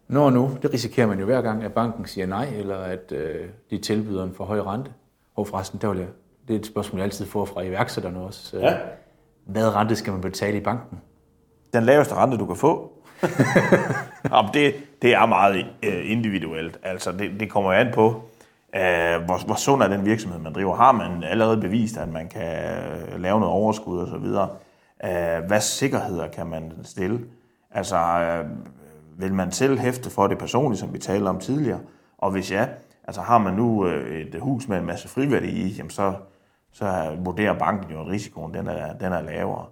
Nå 0.08 0.30
nu, 0.30 0.50
det 0.62 0.72
risikerer 0.72 1.06
man 1.06 1.18
jo 1.18 1.24
hver 1.24 1.42
gang, 1.42 1.64
at 1.64 1.72
banken 1.72 2.06
siger 2.06 2.26
nej, 2.26 2.48
eller 2.56 2.76
at 2.76 3.12
øh, 3.12 3.48
de 3.70 3.78
tilbyder 3.78 4.24
en 4.24 4.34
for 4.34 4.44
høj 4.44 4.60
rente. 4.60 4.92
Og 5.36 5.48
forresten, 5.48 5.78
det, 5.80 5.98
jeg, 5.98 6.06
det 6.48 6.54
er 6.54 6.58
et 6.58 6.66
spørgsmål, 6.66 6.98
jeg 6.98 7.04
altid 7.04 7.26
får 7.26 7.44
fra 7.44 7.62
iværksætterne 7.62 8.20
også. 8.20 8.58
Ja. 8.58 8.76
Hvad 9.44 9.74
rente 9.74 9.96
skal 9.96 10.12
man 10.12 10.22
betale 10.22 10.56
i 10.56 10.60
banken? 10.60 11.00
Den 11.72 11.82
laveste 11.82 12.14
rente, 12.14 12.36
du 12.36 12.46
kan 12.46 12.56
få. 12.56 12.92
Jamen, 14.32 14.50
det, 14.54 14.74
det 15.02 15.14
er 15.14 15.26
meget 15.26 15.66
øh, 15.82 16.10
individuelt. 16.10 16.78
Altså, 16.82 17.12
det, 17.12 17.40
det 17.40 17.50
kommer 17.50 17.72
an 17.72 17.92
på, 17.94 18.06
øh, 18.74 19.24
hvor, 19.24 19.46
hvor 19.46 19.54
sund 19.54 19.82
er 19.82 19.88
den 19.88 20.04
virksomhed, 20.04 20.40
man 20.40 20.52
driver. 20.52 20.76
Har 20.76 20.92
man 20.92 21.24
allerede 21.24 21.60
bevist, 21.60 21.96
at 21.96 22.08
man 22.08 22.28
kan 22.28 22.68
øh, 23.12 23.20
lave 23.20 23.40
noget 23.40 23.54
overskud 23.54 23.98
osv.? 23.98 24.24
Øh, 25.04 25.46
hvad 25.46 25.60
sikkerheder 25.60 26.28
kan 26.28 26.46
man 26.46 26.72
stille? 26.84 27.20
Altså, 27.70 27.96
øh, 27.96 28.46
vil 29.20 29.34
man 29.34 29.52
selv 29.52 29.78
hæfte 29.78 30.10
for 30.10 30.26
det 30.26 30.38
personligt, 30.38 30.80
som 30.80 30.92
vi 30.92 30.98
talte 30.98 31.28
om 31.28 31.40
tidligere? 31.40 31.80
Og 32.18 32.30
hvis 32.30 32.52
ja, 32.52 32.66
altså 33.04 33.20
har 33.20 33.38
man 33.38 33.54
nu 33.54 33.86
øh, 33.86 34.20
et 34.20 34.40
hus 34.40 34.68
med 34.68 34.78
en 34.78 34.86
masse 34.86 35.08
friværdi 35.08 35.48
i, 35.48 35.68
jamen 35.68 35.90
så, 35.90 36.14
så 36.72 37.16
vurderer 37.18 37.58
banken 37.58 37.92
jo, 37.92 38.00
at 38.00 38.06
risikoen 38.06 38.54
den 38.54 38.66
er, 38.66 38.92
den 38.92 39.12
er 39.12 39.20
lavere. 39.20 39.64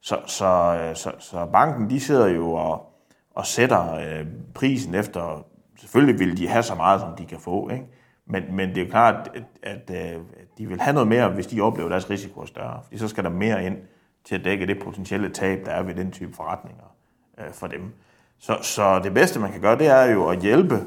Så, 0.00 0.16
så, 0.26 0.78
så, 0.94 1.12
så 1.18 1.46
banken 1.46 1.90
de 1.90 2.00
sidder 2.00 2.26
jo 2.28 2.52
og, 2.52 2.91
og 3.34 3.46
sætter 3.46 3.94
øh, 3.94 4.26
prisen 4.54 4.94
efter, 4.94 5.44
selvfølgelig 5.80 6.18
vil 6.18 6.36
de 6.36 6.48
have 6.48 6.62
så 6.62 6.74
meget, 6.74 7.00
som 7.00 7.16
de 7.18 7.24
kan 7.24 7.38
få, 7.38 7.68
ikke? 7.68 7.86
Men, 8.26 8.42
men 8.56 8.68
det 8.68 8.78
er 8.78 8.84
jo 8.84 8.90
klart, 8.90 9.30
at, 9.34 9.42
at, 9.62 9.90
at 9.90 10.18
de 10.58 10.66
vil 10.66 10.80
have 10.80 10.94
noget 10.94 11.08
mere, 11.08 11.28
hvis 11.28 11.46
de 11.46 11.60
oplever, 11.60 11.86
at 11.86 11.92
deres 11.92 12.10
risiko 12.10 12.40
er 12.40 12.46
større. 12.46 12.80
Fordi 12.82 12.98
så 12.98 13.08
skal 13.08 13.24
der 13.24 13.30
mere 13.30 13.66
ind 13.66 13.76
til 14.24 14.34
at 14.34 14.44
dække 14.44 14.66
det 14.66 14.78
potentielle 14.84 15.28
tab, 15.28 15.66
der 15.66 15.70
er 15.70 15.82
ved 15.82 15.94
den 15.94 16.10
type 16.10 16.36
forretninger 16.36 16.94
øh, 17.38 17.52
for 17.52 17.66
dem. 17.66 17.92
Så, 18.38 18.58
så 18.62 19.00
det 19.04 19.14
bedste, 19.14 19.40
man 19.40 19.52
kan 19.52 19.60
gøre, 19.60 19.78
det 19.78 19.86
er 19.86 20.04
jo 20.04 20.28
at 20.28 20.38
hjælpe 20.38 20.80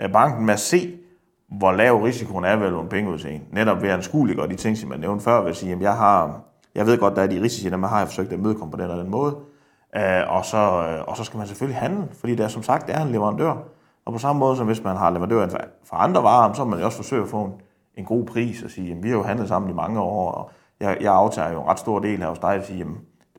øh, 0.00 0.12
banken 0.12 0.46
med 0.46 0.54
at 0.54 0.60
se, 0.60 0.98
hvor 1.48 1.72
lav 1.72 2.02
risikoen 2.02 2.44
er 2.44 2.56
ved 2.56 2.66
at 2.66 2.72
låne 2.72 2.88
penge 2.88 3.10
ud 3.10 3.18
til 3.18 3.34
en. 3.34 3.42
Netop 3.52 3.82
ved 3.82 3.88
anskuelig 3.88 4.40
og 4.40 4.50
de 4.50 4.56
ting, 4.56 4.76
som 4.76 4.90
jeg 4.90 4.98
nævnte 4.98 5.24
før, 5.24 5.42
vil 5.42 5.54
sige, 5.54 5.72
at 5.72 5.80
jeg, 5.80 5.96
har, 5.96 6.40
jeg 6.74 6.86
ved 6.86 6.98
godt, 6.98 7.16
der 7.16 7.22
er 7.22 7.26
de 7.26 7.42
risici, 7.42 7.70
dem 7.70 7.82
har 7.82 7.98
jeg 7.98 8.08
forsøgt 8.08 8.32
at 8.32 8.40
mødekomme 8.40 8.70
på 8.70 8.76
den 8.76 8.84
eller 8.84 9.02
den 9.02 9.10
måde. 9.10 9.36
Øh, 9.96 10.36
og, 10.36 10.44
så, 10.44 10.56
øh, 10.56 11.04
og 11.08 11.16
så 11.16 11.24
skal 11.24 11.38
man 11.38 11.46
selvfølgelig 11.46 11.80
handle, 11.80 12.08
fordi 12.12 12.34
det 12.34 12.44
er 12.44 12.48
som 12.48 12.62
sagt 12.62 12.86
det 12.86 12.94
er 12.94 13.02
en 13.02 13.12
leverandør. 13.12 13.56
Og 14.04 14.12
på 14.12 14.18
samme 14.18 14.40
måde 14.40 14.56
som 14.56 14.66
hvis 14.66 14.84
man 14.84 14.96
har 14.96 15.10
leverandør 15.10 15.46
for 15.84 15.96
andre 15.96 16.22
varer, 16.22 16.52
så 16.52 16.64
må 16.64 16.70
man 16.70 16.78
jo 16.78 16.84
også 16.84 16.96
forsøge 16.96 17.22
at 17.22 17.28
få 17.28 17.44
en, 17.44 17.52
en 17.94 18.04
god 18.04 18.26
pris 18.26 18.62
og 18.62 18.70
sige, 18.70 18.88
jamen, 18.88 19.02
vi 19.02 19.08
har 19.08 19.16
jo 19.16 19.22
handlet 19.22 19.48
sammen 19.48 19.70
i 19.70 19.74
mange 19.74 20.00
år, 20.00 20.32
og 20.32 20.50
jeg, 20.80 20.98
jeg 21.00 21.14
aftager 21.14 21.52
jo 21.52 21.60
en 21.62 21.68
ret 21.68 21.78
stor 21.78 21.98
del 21.98 22.18
her 22.18 22.28
hos 22.28 22.38
dig, 22.38 22.54
at 22.54 22.66
sige, 22.66 22.78
jamen, 22.78 22.98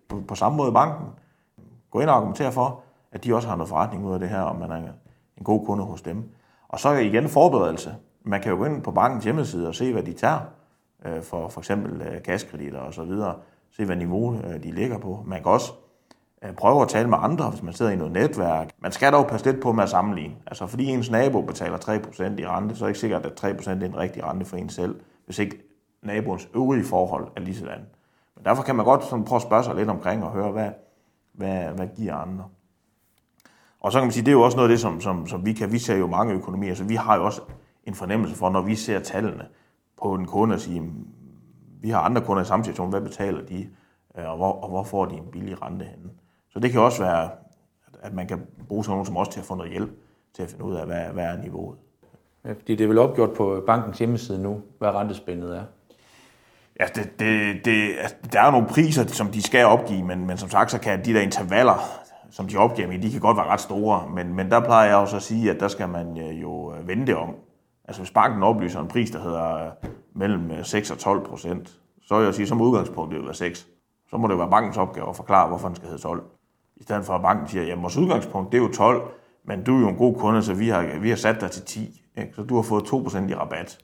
på, 0.09 0.21
på 0.27 0.35
samme 0.35 0.57
måde 0.57 0.71
banken, 0.71 1.07
gå 1.91 1.99
ind 1.99 2.09
og 2.09 2.15
argumentere 2.15 2.51
for, 2.51 2.81
at 3.11 3.23
de 3.23 3.35
også 3.35 3.47
har 3.47 3.55
noget 3.55 3.69
forretning 3.69 4.05
ud 4.05 4.13
af 4.13 4.19
det 4.19 4.29
her, 4.29 4.41
og 4.41 4.55
man 4.55 4.71
er 4.71 4.75
en 5.37 5.43
god 5.43 5.65
kunde 5.65 5.83
hos 5.83 6.01
dem. 6.01 6.29
Og 6.67 6.79
så 6.79 6.91
igen 6.91 7.29
forberedelse. 7.29 7.95
Man 8.23 8.41
kan 8.41 8.51
jo 8.51 8.57
gå 8.57 8.65
ind 8.65 8.81
på 8.81 8.91
bankens 8.91 9.23
hjemmeside 9.23 9.67
og 9.67 9.75
se, 9.75 9.93
hvad 9.93 10.03
de 10.03 10.13
tager 10.13 10.39
øh, 11.05 11.21
for 11.21 11.47
for 11.47 11.61
eksempel 11.61 12.01
øh, 12.01 12.21
gaskreditter 12.23 12.79
og 12.79 12.93
så 12.93 13.03
videre. 13.03 13.35
Se, 13.71 13.85
hvad 13.85 13.95
niveau 13.95 14.35
øh, 14.35 14.63
de 14.63 14.71
ligger 14.71 14.97
på. 14.97 15.23
Man 15.25 15.43
kan 15.43 15.51
også 15.51 15.71
Øh, 16.43 16.53
prøve 16.53 16.81
at 16.81 16.87
tale 16.87 17.09
med 17.09 17.17
andre, 17.21 17.49
hvis 17.49 17.63
man 17.63 17.73
sidder 17.73 17.91
i 17.91 17.95
noget 17.95 18.13
netværk. 18.13 18.69
Man 18.79 18.91
skal 18.91 19.13
dog 19.13 19.27
passe 19.27 19.51
lidt 19.51 19.61
på 19.61 19.71
med 19.71 19.83
at 19.83 19.89
sammenligne. 19.89 20.35
Altså, 20.47 20.67
fordi 20.67 20.85
ens 20.85 21.11
nabo 21.11 21.41
betaler 21.41 21.77
3% 21.77 22.41
i 22.41 22.47
rente, 22.47 22.75
så 22.75 22.83
er 22.83 22.87
det 22.87 22.89
ikke 22.89 22.99
sikkert, 22.99 23.25
at 23.25 23.43
3% 23.43 23.69
er 23.69 23.85
en 23.85 23.97
rigtig 23.97 24.23
rente 24.23 24.45
for 24.45 24.57
en 24.57 24.69
selv, 24.69 24.99
hvis 25.25 25.39
ikke 25.39 25.61
naboens 26.01 26.49
øvrige 26.55 26.83
forhold 26.83 27.27
er 27.35 27.41
lige 27.41 27.57
sådan. 27.57 27.85
Men 28.35 28.45
derfor 28.45 28.63
kan 28.63 28.75
man 28.75 28.85
godt 28.85 29.03
sådan 29.03 29.25
prøve 29.25 29.37
at 29.37 29.41
spørge 29.41 29.63
sig 29.63 29.75
lidt 29.75 29.89
omkring 29.89 30.23
og 30.23 30.31
høre, 30.31 30.51
hvad, 30.51 30.69
hvad, 31.33 31.63
hvad 31.63 31.87
giver 31.95 32.15
andre. 32.15 32.45
Og 33.79 33.91
så 33.91 33.99
kan 33.99 34.05
man 34.05 34.11
sige, 34.11 34.25
det 34.25 34.31
er 34.31 34.35
jo 34.35 34.41
også 34.41 34.57
noget 34.57 34.69
af 34.69 34.73
det, 34.73 34.79
som, 34.79 35.01
som, 35.01 35.27
som 35.27 35.45
vi 35.45 35.53
kan. 35.53 35.71
Vi 35.71 35.79
ser 35.79 35.97
jo 35.97 36.07
mange 36.07 36.33
økonomier, 36.33 36.75
så 36.75 36.83
vi 36.83 36.95
har 36.95 37.15
jo 37.15 37.25
også 37.25 37.41
en 37.83 37.95
fornemmelse 37.95 38.35
for, 38.35 38.49
når 38.49 38.61
vi 38.61 38.75
ser 38.75 38.99
tallene 38.99 39.47
på 40.01 40.13
en 40.13 40.25
kunde 40.25 40.53
og 40.53 40.59
siger, 40.59 40.83
vi 41.81 41.89
har 41.89 41.99
andre 41.99 42.21
kunder 42.21 42.43
i 42.43 42.45
samme 42.45 42.65
situation, 42.65 42.89
hvad 42.89 43.01
betaler 43.01 43.45
de, 43.45 43.69
øh, 44.17 44.29
og 44.29 44.37
hvor, 44.37 44.51
og 44.51 44.69
hvor 44.69 44.83
får 44.83 45.05
de 45.05 45.15
en 45.15 45.27
billig 45.31 45.61
rente 45.61 45.85
henne. 45.85 46.09
Så 46.53 46.59
det 46.59 46.71
kan 46.71 46.81
også 46.81 47.03
være, 47.03 47.29
at 48.01 48.13
man 48.13 48.27
kan 48.27 48.41
bruge 48.67 48.83
sådan 48.83 48.93
nogen 48.93 49.05
som 49.05 49.17
også 49.17 49.31
til 49.31 49.39
at 49.39 49.45
få 49.45 49.55
noget 49.55 49.71
hjælp 49.71 49.89
til 50.35 50.43
at 50.43 50.49
finde 50.49 50.63
ud 50.63 50.75
af, 50.75 50.85
hvad, 50.85 51.05
hvad 51.13 51.23
er 51.23 51.37
niveauet. 51.37 51.77
Ja, 52.45 52.51
fordi 52.51 52.75
det 52.75 52.83
er 52.83 52.87
vel 52.87 52.97
opgjort 52.97 53.33
på 53.33 53.63
bankens 53.67 53.99
hjemmeside 53.99 54.41
nu, 54.41 54.61
hvad 54.77 54.89
rentespændet 54.89 55.57
er. 55.57 55.63
Ja, 56.79 56.85
det, 56.95 57.19
det, 57.19 57.65
det, 57.65 57.95
altså, 57.99 58.15
der 58.33 58.41
er 58.41 58.51
nogle 58.51 58.67
priser, 58.67 59.07
som 59.07 59.27
de 59.27 59.41
skal 59.41 59.65
opgive, 59.65 60.03
men, 60.03 60.27
men 60.27 60.37
som 60.37 60.49
sagt, 60.49 60.71
så 60.71 60.79
kan 60.79 61.05
de 61.05 61.13
der 61.13 61.21
intervaller, 61.21 61.89
som 62.31 62.47
de 62.47 62.57
opgiver, 62.57 62.97
de 63.01 63.11
kan 63.11 63.19
godt 63.19 63.37
være 63.37 63.45
ret 63.45 63.61
store, 63.61 64.09
men, 64.09 64.33
men 64.33 64.51
der 64.51 64.59
plejer 64.59 64.87
jeg 64.87 64.97
også 64.97 65.15
at 65.15 65.21
sige, 65.21 65.51
at 65.51 65.59
der 65.59 65.67
skal 65.67 65.89
man 65.89 66.17
øh, 66.17 66.41
jo 66.41 66.73
øh, 66.73 66.87
vente 66.87 67.17
om. 67.17 67.35
Altså 67.87 68.01
hvis 68.01 68.11
banken 68.11 68.43
oplyser 68.43 68.79
en 68.79 68.87
pris, 68.87 69.11
der 69.11 69.21
hedder 69.21 69.65
øh, 69.65 69.71
mellem 70.15 70.63
6 70.63 70.91
og 70.91 70.97
12 70.97 71.25
procent, 71.25 71.79
så 72.01 72.17
vil 72.17 72.25
jeg 72.25 72.33
sige, 72.33 72.47
som 72.47 72.61
udgangspunkt 72.61 73.11
det 73.11 73.19
vil 73.19 73.25
være 73.25 73.35
6. 73.35 73.67
Så 74.09 74.17
må 74.17 74.27
det 74.27 74.37
være 74.37 74.49
bankens 74.49 74.77
opgave 74.77 75.09
at 75.09 75.15
forklare, 75.15 75.47
hvorfor 75.47 75.67
den 75.67 75.75
skal 75.75 75.87
hedde 75.87 76.01
12. 76.01 76.23
I 76.79 76.83
stedet 76.83 77.05
for 77.05 77.13
at 77.13 77.21
banken 77.21 77.47
siger, 77.47 77.63
jamen 77.63 77.81
vores 77.81 77.97
udgangspunkt 77.97 78.51
det 78.51 78.57
er 78.57 78.61
jo 78.61 78.71
12, 78.71 79.11
men 79.45 79.63
du 79.63 79.75
er 79.77 79.81
jo 79.81 79.89
en 79.89 79.95
god 79.95 80.15
kunde, 80.15 80.43
så 80.43 80.53
vi 80.53 80.69
har, 80.69 80.99
vi 80.99 81.09
har 81.09 81.15
sat 81.15 81.41
dig 81.41 81.51
til 81.51 81.63
10. 81.65 82.05
Ikke? 82.17 82.33
Så 82.35 82.43
du 82.43 82.55
har 82.55 82.61
fået 82.61 82.83
2% 82.83 83.29
i 83.29 83.33
rabat 83.33 83.77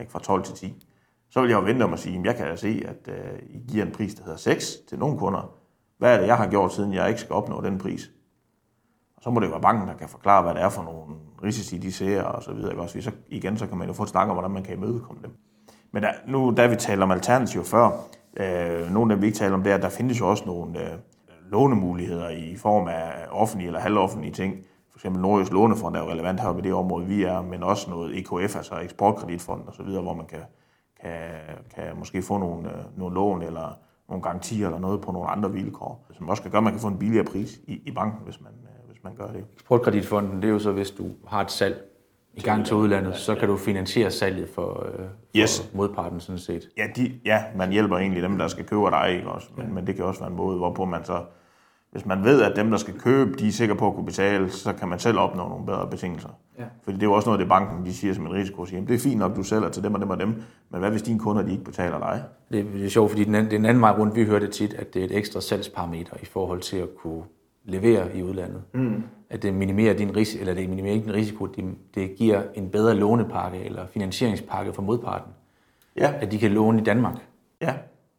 ikke? 0.00 0.12
fra 0.12 0.18
12 0.18 0.42
til 0.42 0.54
10. 0.54 0.86
Så 1.30 1.40
vil 1.40 1.50
jeg 1.50 1.56
jo 1.56 1.64
vente 1.64 1.82
om 1.82 1.92
at 1.92 1.98
sige, 1.98 2.18
at 2.18 2.24
jeg 2.24 2.36
kan 2.36 2.56
se, 2.56 2.82
at 2.88 3.14
øh, 3.14 3.38
I 3.50 3.58
giver 3.68 3.84
en 3.84 3.92
pris, 3.92 4.14
der 4.14 4.24
hedder 4.24 4.38
6 4.38 4.76
til 4.88 4.98
nogle 4.98 5.18
kunder. 5.18 5.54
Hvad 5.98 6.14
er 6.14 6.20
det, 6.20 6.26
jeg 6.26 6.36
har 6.36 6.50
gjort, 6.50 6.72
siden 6.72 6.92
jeg 6.92 7.08
ikke 7.08 7.20
skal 7.20 7.32
opnå 7.32 7.60
den 7.60 7.78
pris? 7.78 8.10
Og 9.16 9.22
så 9.22 9.30
må 9.30 9.40
det 9.40 9.46
jo 9.46 9.50
være 9.50 9.60
banken, 9.60 9.88
der 9.88 9.94
kan 9.94 10.08
forklare, 10.08 10.42
hvad 10.42 10.54
det 10.54 10.62
er 10.62 10.68
for 10.68 10.82
nogle 10.82 11.16
risici, 11.42 11.78
de 11.78 11.92
ser 11.92 12.22
og 12.22 12.42
så 12.42 12.52
videre. 12.52 12.76
Også? 12.76 13.00
Så 13.00 13.10
igen, 13.28 13.58
så 13.58 13.66
kan 13.66 13.78
man 13.78 13.88
jo 13.88 13.92
få 13.92 14.02
et 14.02 14.08
snak 14.08 14.28
om, 14.28 14.34
hvordan 14.34 14.50
man 14.50 14.62
kan 14.62 14.76
imødekomme 14.76 15.22
dem. 15.22 15.30
Men 15.92 16.02
der, 16.02 16.12
nu, 16.26 16.54
da 16.56 16.66
vi 16.66 16.76
taler 16.76 17.02
om 17.02 17.10
alternativ 17.10 17.64
før, 17.64 17.90
øh, 18.36 18.90
nogle 18.90 19.12
af 19.12 19.16
dem 19.16 19.22
vi 19.22 19.26
ikke 19.26 19.38
taler 19.38 19.54
om, 19.54 19.62
det 19.62 19.70
er, 19.70 19.76
at 19.76 19.82
der 19.82 19.88
findes 19.88 20.20
jo 20.20 20.30
også 20.30 20.44
nogle 20.46 20.80
øh, 20.80 20.98
lånemuligheder 21.58 22.28
i 22.28 22.56
form 22.56 22.88
af 22.88 23.10
offentlige 23.30 23.66
eller 23.66 23.80
halvoffentlige 23.80 24.32
ting. 24.32 24.52
For 24.90 24.98
eksempel 24.98 25.22
Nordjysk 25.22 25.52
Lånefond 25.52 25.96
er 25.96 26.00
jo 26.00 26.10
relevant 26.10 26.40
her 26.40 26.52
på 26.52 26.60
det 26.60 26.74
område, 26.74 27.06
vi 27.06 27.22
er, 27.22 27.42
men 27.42 27.62
også 27.62 27.90
noget 27.90 28.18
EKF, 28.18 28.56
altså 28.56 28.74
Eksportkreditfond 28.82 29.62
og 29.66 29.74
så 29.74 29.82
videre, 29.82 30.02
hvor 30.02 30.14
man 30.14 30.26
kan, 30.26 30.38
kan, 31.02 31.12
kan 31.74 31.84
måske 31.98 32.22
få 32.22 32.38
nogle, 32.38 32.68
øh, 32.68 32.98
nogle 32.98 33.14
lån 33.14 33.42
eller 33.42 33.78
nogle 34.08 34.22
garantier 34.22 34.66
eller 34.66 34.78
noget 34.78 35.00
på 35.00 35.12
nogle 35.12 35.28
andre 35.28 35.52
vilkår, 35.52 36.06
som 36.12 36.28
også 36.28 36.42
kan 36.42 36.50
gøre, 36.50 36.58
at 36.58 36.64
man 36.64 36.72
kan 36.72 36.80
få 36.80 36.88
en 36.88 36.98
billigere 36.98 37.24
pris 37.24 37.60
i, 37.66 37.72
i 37.86 37.90
banken, 37.90 38.20
hvis 38.24 38.40
man, 38.40 38.52
øh, 38.52 38.90
hvis 38.90 39.04
man 39.04 39.14
gør 39.14 39.26
det. 39.26 39.44
Eksportkreditfonden, 39.54 40.36
det 40.42 40.48
er 40.48 40.52
jo 40.52 40.58
så, 40.58 40.72
hvis 40.72 40.90
du 40.90 41.04
har 41.26 41.40
et 41.40 41.50
salg 41.50 41.84
i 42.34 42.40
gang 42.40 42.66
til 42.66 42.76
udlandet, 42.76 43.16
så 43.16 43.34
kan 43.34 43.48
du 43.48 43.56
finansiere 43.56 44.10
salget 44.10 44.48
for, 44.48 44.86
øh, 44.86 44.94
for 44.98 45.04
Yes. 45.36 45.70
modparten 45.74 46.20
sådan 46.20 46.38
set. 46.38 46.68
Ja, 46.76 46.86
de, 46.96 47.12
ja, 47.24 47.44
man 47.56 47.70
hjælper 47.72 47.96
egentlig 47.98 48.22
dem, 48.22 48.38
der 48.38 48.48
skal 48.48 48.64
købe 48.64 48.90
dig, 48.90 49.12
ikke 49.16 49.28
også? 49.28 49.48
Men, 49.56 49.74
men 49.74 49.86
det 49.86 49.96
kan 49.96 50.04
også 50.04 50.20
være 50.20 50.30
en 50.30 50.36
måde, 50.36 50.56
hvorpå 50.56 50.84
man 50.84 51.04
så, 51.04 51.22
hvis 51.94 52.06
man 52.06 52.24
ved, 52.24 52.42
at 52.42 52.56
dem, 52.56 52.70
der 52.70 52.76
skal 52.78 52.94
købe, 52.98 53.32
de 53.38 53.48
er 53.48 53.52
sikre 53.52 53.74
på 53.74 53.86
at 53.88 53.94
kunne 53.94 54.06
betale, 54.06 54.50
så 54.50 54.72
kan 54.72 54.88
man 54.88 54.98
selv 54.98 55.18
opnå 55.18 55.48
nogle 55.48 55.66
bedre 55.66 55.86
betingelser. 55.90 56.28
Ja. 56.58 56.64
Fordi 56.82 56.96
det 56.96 57.02
er 57.02 57.06
jo 57.06 57.12
også 57.12 57.28
noget, 57.28 57.40
det 57.40 57.48
banken 57.48 57.86
de 57.86 57.94
siger 57.94 58.14
som 58.14 58.26
en 58.26 58.32
risiko. 58.32 58.64
Siger, 58.66 58.76
"Jamen, 58.76 58.88
det 58.88 58.94
er 58.94 58.98
fint 58.98 59.18
nok, 59.18 59.36
du 59.36 59.42
sælger 59.42 59.68
til 59.68 59.82
dem 59.82 59.94
og 59.94 60.00
dem 60.00 60.10
og 60.10 60.18
dem, 60.20 60.28
men 60.70 60.80
hvad 60.80 60.90
hvis 60.90 61.02
dine 61.02 61.18
kunder 61.18 61.42
de 61.42 61.52
ikke 61.52 61.64
betaler 61.64 61.98
dig? 61.98 62.22
Det, 62.52 62.66
det 62.74 62.84
er 62.84 62.88
sjovt, 62.88 63.10
fordi 63.10 63.24
den 63.24 63.34
anden, 63.34 63.50
det 63.50 63.56
er 63.56 63.60
en 63.60 63.66
anden 63.66 63.80
vej 63.80 63.90
rundt. 63.98 64.16
Vi 64.16 64.24
hører 64.24 64.40
det 64.40 64.50
tit, 64.50 64.74
at 64.74 64.94
det 64.94 65.00
er 65.00 65.04
et 65.06 65.16
ekstra 65.16 65.40
salgsparameter 65.40 66.16
i 66.22 66.24
forhold 66.24 66.60
til 66.60 66.76
at 66.76 66.88
kunne 66.96 67.22
levere 67.64 68.16
i 68.16 68.22
udlandet. 68.22 68.62
Mm. 68.72 69.02
At 69.30 69.42
det 69.42 69.54
minimerer 69.54 69.94
din 69.96 70.16
risiko, 70.16 70.40
eller 70.40 70.54
det 70.54 70.68
minimerer 70.68 70.94
ikke 70.94 71.06
din 71.06 71.14
risiko, 71.14 71.46
det, 71.46 71.64
det 71.94 72.14
giver 72.16 72.42
en 72.54 72.68
bedre 72.68 72.94
lånepakke 72.94 73.58
eller 73.64 73.86
finansieringspakke 73.86 74.72
for 74.72 74.82
modparten. 74.82 75.32
Ja, 75.96 76.12
At 76.20 76.32
de 76.32 76.38
kan 76.38 76.50
låne 76.50 76.80
i 76.80 76.84
Danmark. 76.84 77.14
ja. 77.62 77.74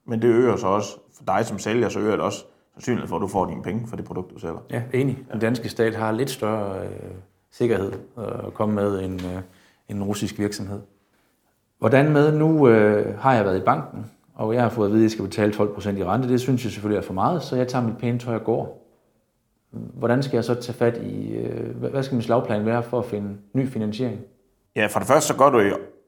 Men 0.08 0.22
det 0.22 0.28
øger 0.28 0.56
så 0.56 0.68
også, 0.68 0.98
for 1.18 1.24
dig 1.24 1.46
som 1.46 1.60
sælger, 1.60 1.90
så 1.90 2.00
øger 2.00 2.12
det 2.12 2.22
også 2.22 2.46
sandsynligheden 2.76 3.10
for, 3.10 3.16
at 3.16 3.22
du 3.22 3.28
får 3.28 3.46
dine 3.46 3.64
penge 3.64 3.88
for 3.88 3.96
det 3.96 4.06
produkt, 4.06 4.34
du 4.34 4.40
sælger. 4.40 4.58
Ja, 4.72 4.82
enig. 4.94 5.18
Den 5.32 5.40
danske 5.40 5.70
stat 5.70 5.96
har 5.96 6.12
lidt 6.12 6.30
større 6.30 6.82
øh, 6.82 6.90
sikkerhed 7.52 7.92
at 8.18 8.54
komme 8.54 8.76
med 8.76 9.04
end, 9.04 9.22
øh, 9.22 9.42
en 9.90 10.04
russisk 10.04 10.40
virksomhed. 10.40 10.80
Hvordan 11.80 12.12
med, 12.12 12.38
nu 12.38 12.68
øh, 12.68 13.20
har 13.20 13.34
jeg 13.34 13.46
været 13.46 13.58
i 13.58 13.64
banken, 13.64 14.06
og 14.34 14.54
jeg 14.54 14.62
har 14.62 14.70
fået 14.70 14.88
at 14.88 14.92
vide, 14.92 15.02
at 15.02 15.04
jeg 15.04 15.12
skal 15.12 15.26
betale 15.26 15.54
12% 15.54 15.90
i 15.90 16.04
rente. 16.04 16.30
Det 16.30 16.42
synes 16.42 16.64
jeg 16.64 16.72
selvfølgelig 16.72 16.98
er 16.98 17.06
for 17.06 17.14
meget, 17.14 17.44
så 17.44 17.56
jeg 17.56 17.68
tager 17.68 17.86
mit 17.86 17.98
pæne 17.98 18.20
tøj 18.20 18.36
og 18.36 18.44
går. 18.44 18.82
Hvordan 19.72 20.24
skal 20.24 20.38
jeg 20.38 20.44
så 20.44 20.54
tage 20.54 20.78
fat 20.78 20.98
i, 20.98 21.34
øh, 21.34 21.76
hvad 21.76 22.04
skal 22.04 22.16
min 22.16 22.22
slagplan 22.22 22.66
være 22.66 22.84
for 22.84 23.00
at 23.00 23.06
finde 23.06 23.38
ny 23.54 23.68
finansiering? 23.68 24.20
Ja, 24.76 24.88
for 24.88 25.00
det 25.00 25.08
første 25.08 25.28
så 25.28 25.38
gør 25.38 25.50
du 25.50 25.60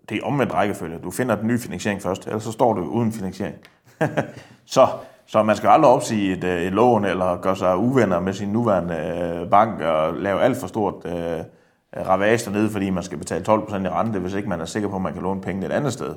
det 0.09 0.15
i 0.15 0.21
omvendt 0.21 0.53
rækkefølge. 0.53 0.99
Du 1.03 1.11
finder 1.11 1.35
den 1.35 1.47
nye 1.47 1.59
finansiering 1.59 2.01
først, 2.01 2.27
ellers 2.27 2.43
så 2.43 2.51
står 2.51 2.73
du 2.73 2.81
uden 2.81 3.11
finansiering. 3.11 3.55
så, 4.65 4.87
så 5.27 5.43
man 5.43 5.55
skal 5.55 5.67
aldrig 5.67 5.91
opsige 5.91 6.33
et, 6.33 6.43
øh, 6.43 6.61
et 6.61 6.73
lån 6.73 7.05
eller 7.05 7.41
gøre 7.41 7.55
sig 7.55 7.77
uvenner 7.77 8.19
med 8.19 8.33
sin 8.33 8.49
nuværende 8.49 8.95
øh, 8.95 9.49
bank 9.49 9.81
og 9.81 10.13
lave 10.13 10.41
alt 10.41 10.57
for 10.57 10.67
stort 10.67 10.95
øh, 11.05 11.43
ravage 12.07 12.45
dernede, 12.45 12.69
fordi 12.69 12.89
man 12.89 13.03
skal 13.03 13.17
betale 13.17 13.45
12% 13.49 13.75
i 13.75 13.89
rente, 13.89 14.19
hvis 14.19 14.33
ikke 14.33 14.49
man 14.49 14.61
er 14.61 14.65
sikker 14.65 14.89
på, 14.89 14.95
at 14.95 15.01
man 15.01 15.13
kan 15.13 15.21
låne 15.21 15.41
penge 15.41 15.65
et 15.65 15.71
andet 15.71 15.93
sted. 15.93 16.15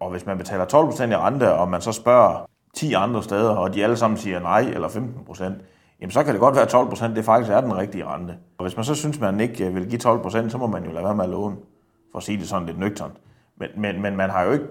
Og 0.00 0.10
hvis 0.10 0.26
man 0.26 0.38
betaler 0.38 0.64
12% 0.64 1.02
i 1.02 1.16
rente, 1.16 1.52
og 1.52 1.68
man 1.68 1.80
så 1.80 1.92
spørger 1.92 2.46
10 2.74 2.92
andre 2.92 3.22
steder, 3.22 3.50
og 3.50 3.74
de 3.74 3.82
alle 3.82 3.96
sammen 3.96 4.16
siger 4.16 4.40
nej 4.40 4.60
eller 4.60 4.88
15%, 4.88 5.44
jamen 6.00 6.10
så 6.10 6.24
kan 6.24 6.32
det 6.32 6.40
godt 6.40 6.56
være 6.56 7.10
12%, 7.10 7.14
det 7.14 7.24
faktisk 7.24 7.52
er 7.52 7.60
den 7.60 7.76
rigtige 7.76 8.06
rente. 8.06 8.34
Og 8.58 8.64
hvis 8.64 8.76
man 8.76 8.84
så 8.84 8.94
synes, 8.94 9.20
man 9.20 9.40
ikke 9.40 9.66
øh, 9.66 9.74
vil 9.74 9.88
give 9.88 10.00
12%, 10.00 10.48
så 10.48 10.58
må 10.58 10.66
man 10.66 10.84
jo 10.84 10.92
lade 10.92 11.04
være 11.04 11.14
med 11.14 11.24
at 11.24 11.30
låne, 11.30 11.56
for 12.12 12.18
at 12.18 12.22
sige 12.22 12.38
det 12.38 12.48
sådan 12.48 12.66
lidt 12.66 12.78
nøgternt. 12.78 13.14
Men, 13.56 13.68
men, 13.76 14.02
men 14.02 14.16
man 14.16 14.30
har 14.30 14.42
jo 14.42 14.52
ikke 14.52 14.66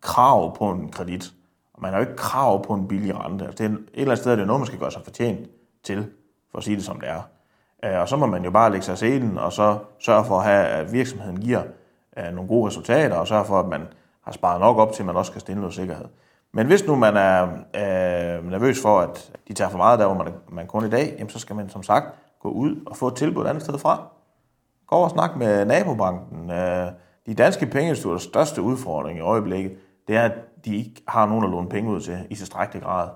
krav 0.00 0.56
på 0.56 0.70
en 0.70 0.88
kredit, 0.88 1.32
man 1.80 1.92
har 1.92 1.98
jo 1.98 2.04
ikke 2.04 2.16
krav 2.16 2.64
på 2.64 2.74
en 2.74 2.88
billig 2.88 3.18
rente. 3.24 3.44
Altså 3.44 3.64
det 3.64 3.70
er, 3.70 3.74
et 3.74 3.84
eller 3.94 4.10
andet 4.10 4.18
sted 4.18 4.32
er 4.32 4.36
det 4.36 4.46
noget, 4.46 4.60
man 4.60 4.66
skal 4.66 4.78
gøre 4.78 4.90
sig 4.90 5.02
fortjent 5.04 5.48
til, 5.84 6.06
for 6.50 6.58
at 6.58 6.64
sige 6.64 6.76
det 6.76 6.84
som 6.84 7.00
det 7.00 7.08
er. 7.08 7.22
Øh, 7.84 8.00
og 8.00 8.08
så 8.08 8.16
må 8.16 8.26
man 8.26 8.44
jo 8.44 8.50
bare 8.50 8.70
lægge 8.70 8.84
sig 8.84 9.16
i 9.16 9.22
og 9.38 9.52
så 9.52 9.78
sørge 9.98 10.24
for 10.24 10.38
at 10.38 10.44
have, 10.44 10.66
at 10.66 10.92
virksomheden 10.92 11.40
giver 11.40 11.62
øh, 12.18 12.34
nogle 12.34 12.48
gode 12.48 12.66
resultater, 12.66 13.16
og 13.16 13.28
sørge 13.28 13.44
for, 13.44 13.60
at 13.60 13.68
man 13.68 13.88
har 14.22 14.32
sparet 14.32 14.60
nok 14.60 14.76
op 14.76 14.92
til, 14.92 15.02
at 15.02 15.06
man 15.06 15.16
også 15.16 15.32
kan 15.32 15.40
stille 15.40 15.60
noget 15.60 15.74
sikkerhed. 15.74 16.04
Men 16.52 16.66
hvis 16.66 16.86
nu 16.86 16.96
man 16.96 17.16
er 17.16 17.42
øh, 17.74 18.50
nervøs 18.50 18.82
for, 18.82 19.00
at 19.00 19.32
de 19.48 19.52
tager 19.52 19.70
for 19.70 19.78
meget 19.78 19.98
der, 19.98 20.06
hvor 20.06 20.24
man, 20.24 20.32
man 20.48 20.66
kun 20.66 20.86
i 20.86 20.90
dag, 20.90 21.14
jamen, 21.18 21.30
så 21.30 21.38
skal 21.38 21.56
man 21.56 21.68
som 21.68 21.82
sagt 21.82 22.06
gå 22.40 22.48
ud 22.50 22.76
og 22.86 22.96
få 22.96 23.06
et 23.06 23.14
tilbud 23.14 23.44
et 23.44 23.48
andet 23.48 23.62
sted 23.62 23.78
fra. 23.78 24.02
Gå 24.86 24.96
over 24.96 25.04
og 25.04 25.10
snak 25.10 25.36
med 25.36 25.64
nabobanken. 25.64 26.50
Øh, 26.50 26.86
De 27.26 27.34
danske 27.34 27.66
pengeinstitutter 27.66 28.18
største 28.18 28.62
udfordring 28.62 29.18
i 29.18 29.22
øjeblikket, 29.22 29.72
det 30.08 30.16
er, 30.16 30.22
at 30.22 30.32
de 30.64 30.76
ikke 30.76 31.02
har 31.08 31.26
nogen 31.26 31.44
at 31.44 31.50
låne 31.50 31.68
penge 31.68 31.90
ud 31.90 32.00
til 32.00 32.26
i 32.30 32.34
tilstrækkelig 32.34 32.82
grad. 32.82 33.08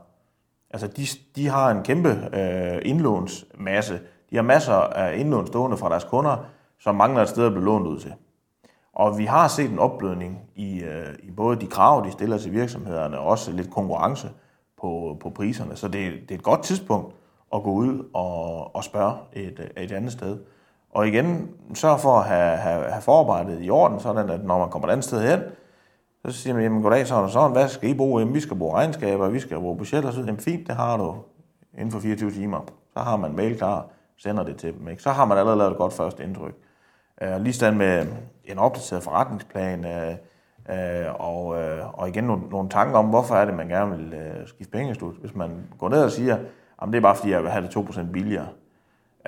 Altså, 0.70 0.86
de, 0.86 1.06
de 1.36 1.48
har 1.48 1.70
en 1.70 1.82
kæmpe 1.82 2.08
øh, 2.32 2.82
indlånsmasse. 2.84 4.00
De 4.30 4.36
har 4.36 4.42
masser 4.42 4.74
af 4.74 5.18
indlån 5.18 5.46
stående 5.46 5.76
fra 5.76 5.88
deres 5.88 6.04
kunder, 6.04 6.36
som 6.80 6.94
mangler 6.94 7.22
et 7.22 7.28
sted 7.28 7.46
at 7.46 7.52
blive 7.52 7.64
lånt 7.64 7.86
ud 7.86 7.98
til. 7.98 8.14
Og 8.92 9.18
vi 9.18 9.24
har 9.24 9.48
set 9.48 9.70
en 9.70 9.78
opblødning 9.78 10.38
i, 10.54 10.80
øh, 10.80 11.06
i 11.22 11.30
både 11.30 11.60
de 11.60 11.66
krav, 11.66 12.04
de 12.06 12.12
stiller 12.12 12.38
til 12.38 12.52
virksomhederne, 12.52 13.18
og 13.18 13.26
også 13.26 13.52
lidt 13.52 13.70
konkurrence 13.70 14.28
på, 14.80 15.16
på 15.20 15.30
priserne. 15.30 15.76
Så 15.76 15.88
det, 15.88 16.12
det 16.12 16.30
er 16.30 16.38
et 16.38 16.42
godt 16.42 16.62
tidspunkt 16.62 17.14
at 17.54 17.62
gå 17.62 17.70
ud 17.70 18.10
og, 18.14 18.76
og 18.76 18.84
spørge 18.84 19.14
et, 19.32 19.72
et 19.76 19.92
andet 19.92 20.12
sted. 20.12 20.38
Og 20.90 21.08
igen, 21.08 21.50
sørg 21.74 22.00
for 22.00 22.18
at 22.18 22.24
have, 22.24 22.56
have, 22.56 22.84
have 22.90 23.02
forarbejdet 23.02 23.58
i 23.62 23.70
orden, 23.70 24.00
sådan 24.00 24.30
at 24.30 24.44
når 24.44 24.58
man 24.58 24.70
kommer 24.70 24.88
et 24.88 24.92
andet 24.92 25.04
sted 25.04 25.30
hen, 25.30 25.40
så 26.26 26.32
siger 26.32 26.54
man, 26.54 26.62
jamen 26.62 26.82
goddag, 26.82 27.06
sådan 27.06 27.24
og 27.24 27.30
sådan, 27.30 27.52
hvad 27.52 27.68
skal 27.68 27.90
I 27.90 27.94
bruge? 27.94 28.20
Jamen, 28.20 28.34
vi 28.34 28.40
skal 28.40 28.56
bruge 28.56 28.74
regnskaber, 28.74 29.28
vi 29.28 29.40
skal 29.40 29.58
bruge 29.58 29.78
budget, 29.78 30.04
og 30.04 30.12
så 30.12 30.20
jamen 30.20 30.40
fint, 30.40 30.66
det 30.66 30.76
har 30.76 30.96
du 30.96 31.16
inden 31.74 31.90
for 31.90 32.00
24 32.00 32.30
timer. 32.30 32.60
Så 32.92 32.98
har 32.98 33.16
man 33.16 33.36
mail 33.36 33.56
klar, 33.56 33.86
sender 34.16 34.42
det 34.42 34.56
til 34.56 34.74
dem. 34.78 34.88
Ikke? 34.88 35.02
Så 35.02 35.10
har 35.10 35.24
man 35.24 35.38
allerede 35.38 35.58
lavet 35.58 35.70
et 35.70 35.76
godt 35.76 35.92
første 35.92 36.24
indtryk. 36.24 36.54
Uh, 37.22 37.40
lige 37.40 37.52
stand 37.52 37.76
med 37.76 38.06
en 38.44 38.58
opdateret 38.58 39.02
forretningsplan, 39.02 39.84
uh, 39.84 40.14
Øh, 40.70 41.06
og, 41.18 41.62
øh, 41.62 41.98
og 41.98 42.08
igen 42.08 42.24
nogle, 42.24 42.42
nogle 42.50 42.68
tanker 42.68 42.98
om, 42.98 43.06
hvorfor 43.06 43.34
er 43.34 43.44
det, 43.44 43.54
man 43.54 43.68
gerne 43.68 43.96
vil 43.96 44.12
øh, 44.12 44.48
skifte 44.48 44.72
pengeinstitut. 44.72 45.14
Hvis 45.20 45.34
man 45.34 45.50
går 45.78 45.88
ned 45.88 46.04
og 46.04 46.10
siger, 46.10 46.36
at 46.82 46.88
det 46.88 46.94
er 46.94 47.00
bare 47.00 47.16
fordi, 47.16 47.30
jeg 47.30 47.42
vil 47.42 47.50
have 47.50 47.66
det 47.66 47.76
2% 47.76 48.12
billigere, 48.12 48.48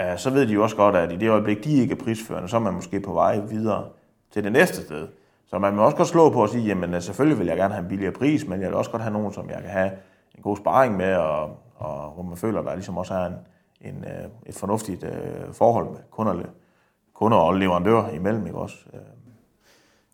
øh, 0.01 0.19
så 0.19 0.31
ved 0.31 0.47
de 0.47 0.53
jo 0.53 0.63
også 0.63 0.77
godt, 0.77 0.97
at 0.97 1.13
i 1.13 1.17
det 1.17 1.31
øjeblik, 1.31 1.65
de 1.65 1.73
ikke 1.73 1.93
er 1.93 2.05
prisførende, 2.05 2.49
så 2.49 2.57
er 2.57 2.61
man 2.61 2.75
måske 2.75 3.01
på 3.01 3.13
vej 3.13 3.39
videre 3.39 3.85
til 4.33 4.45
det 4.45 4.53
næste 4.53 4.83
sted. 4.83 5.09
Så 5.47 5.59
man 5.59 5.75
må 5.75 5.83
også 5.83 5.97
godt 5.97 6.09
slå 6.09 6.31
på 6.31 6.45
at 6.45 6.51
sige, 6.51 6.65
jamen 6.65 7.03
selvfølgelig 7.03 7.39
vil 7.39 7.47
jeg 7.47 7.57
gerne 7.57 7.75
have 7.75 7.83
en 7.83 7.89
billigere 7.89 8.13
pris, 8.13 8.47
men 8.49 8.61
jeg 8.61 8.69
vil 8.69 8.77
også 8.77 8.91
godt 8.91 9.03
have 9.03 9.13
nogen, 9.13 9.33
som 9.33 9.51
jeg 9.51 9.59
kan 9.61 9.71
have 9.71 9.91
en 10.35 10.43
god 10.43 10.57
sparring 10.57 10.97
med, 10.97 11.15
og, 11.15 11.59
og 11.77 12.11
hvor 12.11 12.23
man 12.23 12.37
føler, 12.37 12.61
at 12.61 12.67
der 12.67 12.75
ligesom 12.75 12.99
også 12.99 13.15
er 13.15 13.27
en, 13.27 13.35
en, 13.81 14.05
øh, 14.05 14.29
et 14.47 14.55
fornuftigt 14.55 15.05
øh, 15.05 15.53
forhold 15.53 15.91
med 15.91 15.99
kunder, 16.11 16.43
kunder 17.15 17.39
og 17.39 17.55
leverandører 17.55 18.11
imellem. 18.11 18.47
Ikke 18.47 18.59
også? 18.59 18.77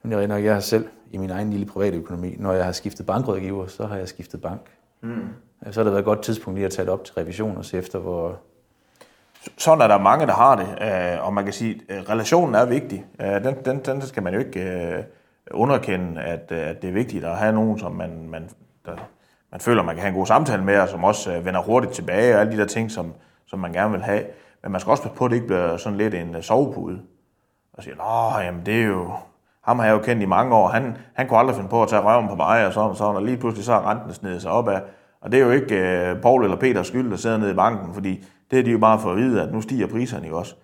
Men 0.03 0.13
jeg, 0.13 0.27
når 0.27 0.37
jeg 0.37 0.53
har 0.53 0.61
selv 0.61 0.89
i 1.11 1.17
min 1.17 1.31
egen 1.31 1.51
lille 1.51 1.67
private 1.67 1.97
økonomi, 1.97 2.37
når 2.39 2.53
jeg 2.53 2.65
har 2.65 2.73
skiftet 2.73 3.07
bankrådgiver, 3.07 3.67
så 3.67 3.87
har 3.87 3.97
jeg 3.97 4.09
skiftet 4.09 4.43
bank. 4.43 4.61
Mm. 5.01 5.29
Så 5.71 5.81
har 5.81 5.85
det 5.85 5.93
været 5.93 5.99
et 5.99 6.05
godt 6.05 6.23
tidspunkt 6.23 6.57
lige 6.57 6.67
at 6.67 6.73
tage 6.73 6.87
det 6.87 6.93
op 6.93 7.05
til 7.05 7.15
revision 7.15 7.57
og 7.57 7.65
se 7.65 7.79
efter, 7.79 7.99
hvor... 7.99 8.39
Sådan 9.59 9.81
er 9.81 9.89
der 9.89 9.99
mange, 9.99 10.27
der 10.27 10.33
har 10.33 10.57
det, 10.57 10.69
øh, 10.83 11.27
og 11.27 11.35
man 11.35 11.45
kan 11.45 11.53
sige, 11.53 11.81
at 11.89 12.09
relationen 12.09 12.55
er 12.55 12.65
vigtig. 12.65 13.07
Den, 13.19 13.55
den, 13.65 13.79
den 13.79 14.03
skal 14.03 14.23
man 14.23 14.35
jo 14.35 14.39
ikke 14.39 15.05
underkende, 15.51 16.21
at, 16.23 16.53
øh, 16.53 16.69
at 16.69 16.83
det 16.83 16.89
er 16.89 16.95
vigtigt 16.95 17.25
at 17.25 17.37
have 17.37 17.53
nogen, 17.53 17.79
som 17.79 17.93
man, 17.93 18.29
man, 18.29 18.51
der, 18.87 18.93
man 19.51 19.61
føler, 19.61 19.83
man 19.83 19.95
kan 19.95 20.03
have 20.03 20.09
en 20.09 20.17
god 20.17 20.27
samtale 20.27 20.65
med, 20.65 20.81
og 20.81 20.89
som 20.89 21.05
også 21.05 21.33
øh, 21.33 21.45
vender 21.45 21.61
hurtigt 21.61 21.93
tilbage, 21.93 22.35
og 22.35 22.41
alle 22.41 22.53
de 22.53 22.59
der 22.59 22.67
ting, 22.67 22.91
som, 22.91 23.15
som 23.47 23.59
man 23.59 23.73
gerne 23.73 23.93
vil 23.93 24.03
have. 24.03 24.23
Men 24.63 24.73
man 24.73 24.81
skal 24.81 24.91
også 24.91 25.03
passe 25.03 25.17
på, 25.17 25.25
at 25.25 25.31
det 25.31 25.37
ikke 25.37 25.47
bliver 25.47 25.77
sådan 25.77 25.99
lidt 25.99 26.15
en 26.15 26.35
øh, 26.35 26.43
sovepude. 26.43 27.01
Og 27.73 27.83
sige, 27.83 27.97
nå, 27.97 28.41
jamen 28.41 28.67
det 28.67 28.83
er 28.83 28.87
jo, 28.87 29.13
ham 29.65 29.79
har 29.79 29.87
jeg 29.87 29.93
jo 29.93 29.99
kendt 29.99 30.23
i 30.23 30.27
mange 30.27 30.55
år, 30.55 30.69
han, 30.69 30.97
han 31.15 31.29
kunne 31.29 31.39
aldrig 31.39 31.57
finde 31.57 31.69
på 31.69 31.83
at 31.83 31.89
tage 31.89 32.03
røven 32.03 32.29
på 32.29 32.35
mig, 32.35 32.67
og 32.67 32.73
sådan 32.73 32.91
og 32.91 32.97
sådan, 32.97 33.17
og 33.17 33.23
lige 33.23 33.37
pludselig 33.37 33.65
så 33.65 33.73
er 33.73 33.91
renten 33.91 34.15
snedet 34.15 34.43
sig 34.43 34.51
opad. 34.51 34.81
Og 35.21 35.33
det 35.33 35.41
er 35.41 35.45
jo 35.45 35.51
ikke 35.51 35.75
øh, 35.75 36.21
Paul 36.23 36.45
eller 36.45 36.57
Peters 36.57 36.87
skyld, 36.87 37.11
der 37.11 37.17
sidder 37.17 37.39
nede 37.39 37.51
i 37.51 37.55
banken, 37.55 37.95
fordi 37.95 38.25
det 38.51 38.59
er 38.59 38.63
de 38.63 38.71
jo 38.71 38.79
bare 38.79 38.99
for 38.99 39.11
at 39.11 39.17
vide, 39.17 39.43
at 39.43 39.53
nu 39.53 39.61
stiger 39.61 39.87
priserne 39.87 40.29
jo 40.29 40.39
også. 40.39 40.55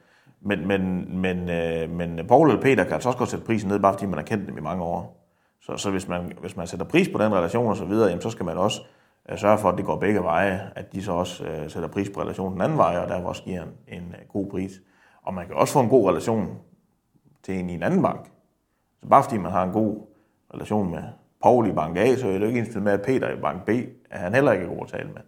Men, 0.47 0.69
men, 0.69 1.09
men, 1.21 1.51
øh, 1.51 1.91
men 1.91 2.27
Paul 2.29 2.49
eller 2.49 2.63
Peter 2.63 2.85
kan 2.85 2.93
altså 2.93 3.09
også 3.09 3.19
godt 3.19 3.29
sætte 3.29 3.47
prisen 3.47 3.69
ned, 3.69 3.79
bare 3.79 3.93
fordi 3.93 4.07
man 4.07 4.19
har 4.19 4.25
kendt 4.25 4.49
dem 4.49 4.59
i 4.59 4.61
mange 4.61 4.85
år. 4.85 5.27
Så, 5.61 5.77
så 5.77 5.91
hvis, 5.91 6.09
man, 6.09 6.33
hvis 6.41 6.57
man 6.57 6.67
sætter 6.67 6.87
pris 6.87 7.09
på 7.09 7.19
den 7.19 7.35
relation 7.35 7.67
og 7.67 7.77
så 7.77 7.85
videre, 7.85 8.09
jamen, 8.09 8.23
så 8.23 8.31
skal 8.31 8.47
man 8.47 8.59
også 8.59 8.83
øh, 9.29 9.39
sørge 9.39 9.59
for, 9.59 9.69
at 9.69 9.79
det 9.79 9.85
går 9.85 9.97
begge 9.97 10.23
veje, 10.23 10.71
at 10.77 10.93
de 10.93 11.03
så 11.03 11.13
også 11.13 11.45
øh, 11.45 11.71
sætter 11.71 11.89
pris 11.89 12.11
på 12.11 12.21
relationen 12.21 12.53
den 12.53 12.63
anden 12.63 12.79
vej, 12.79 12.99
og 12.99 13.09
derfor 13.09 13.29
også 13.29 13.43
giver 13.43 13.63
en, 13.63 13.69
en 13.89 14.03
øh, 14.03 14.29
god 14.29 14.51
pris. 14.51 14.73
Og 15.23 15.35
man 15.35 15.47
kan 15.47 15.57
også 15.57 15.73
få 15.73 15.81
en 15.81 15.89
god 15.89 16.09
relation 16.09 16.59
til 17.43 17.59
en 17.59 17.71
i 17.71 17.75
en 17.75 17.83
anden 17.83 18.03
bank. 18.03 18.31
Så 19.01 19.09
bare 19.09 19.23
fordi 19.23 19.39
man 19.39 19.53
har 19.53 19.63
en 19.63 19.73
god 19.73 20.07
relation 20.55 20.91
med 20.91 21.03
Paul 21.43 21.69
i 21.69 21.73
bank 21.73 21.97
A, 21.97 22.17
så 22.17 22.29
er 22.29 22.39
det 22.39 22.47
ikke 22.47 22.61
ens 22.61 22.77
med, 22.77 22.93
at 22.93 23.03
Peter 23.03 23.31
i 23.31 23.41
bank 23.41 23.65
B, 23.65 23.69
at 24.11 24.21
han 24.21 24.35
heller 24.35 24.53
ikke 24.53 24.65
er 24.65 24.69
god 24.69 24.83
at 24.83 24.89
tale 24.89 25.09
med. 25.09 25.23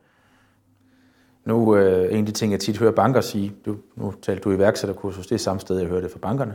Nu, 1.48 1.76
øh, 1.76 2.12
en 2.12 2.18
af 2.18 2.26
de 2.26 2.32
ting, 2.32 2.52
jeg 2.52 2.60
tit 2.60 2.78
hører 2.78 2.92
banker 2.92 3.20
sige, 3.20 3.52
du, 3.66 3.76
nu 3.96 4.12
talte 4.22 4.42
du 4.42 4.50
iværksætterkursus, 4.52 5.26
det 5.26 5.34
er 5.34 5.38
samme 5.38 5.60
sted, 5.60 5.78
jeg 5.78 5.88
hører 5.88 6.00
det 6.00 6.10
fra 6.10 6.18
bankerne, 6.18 6.54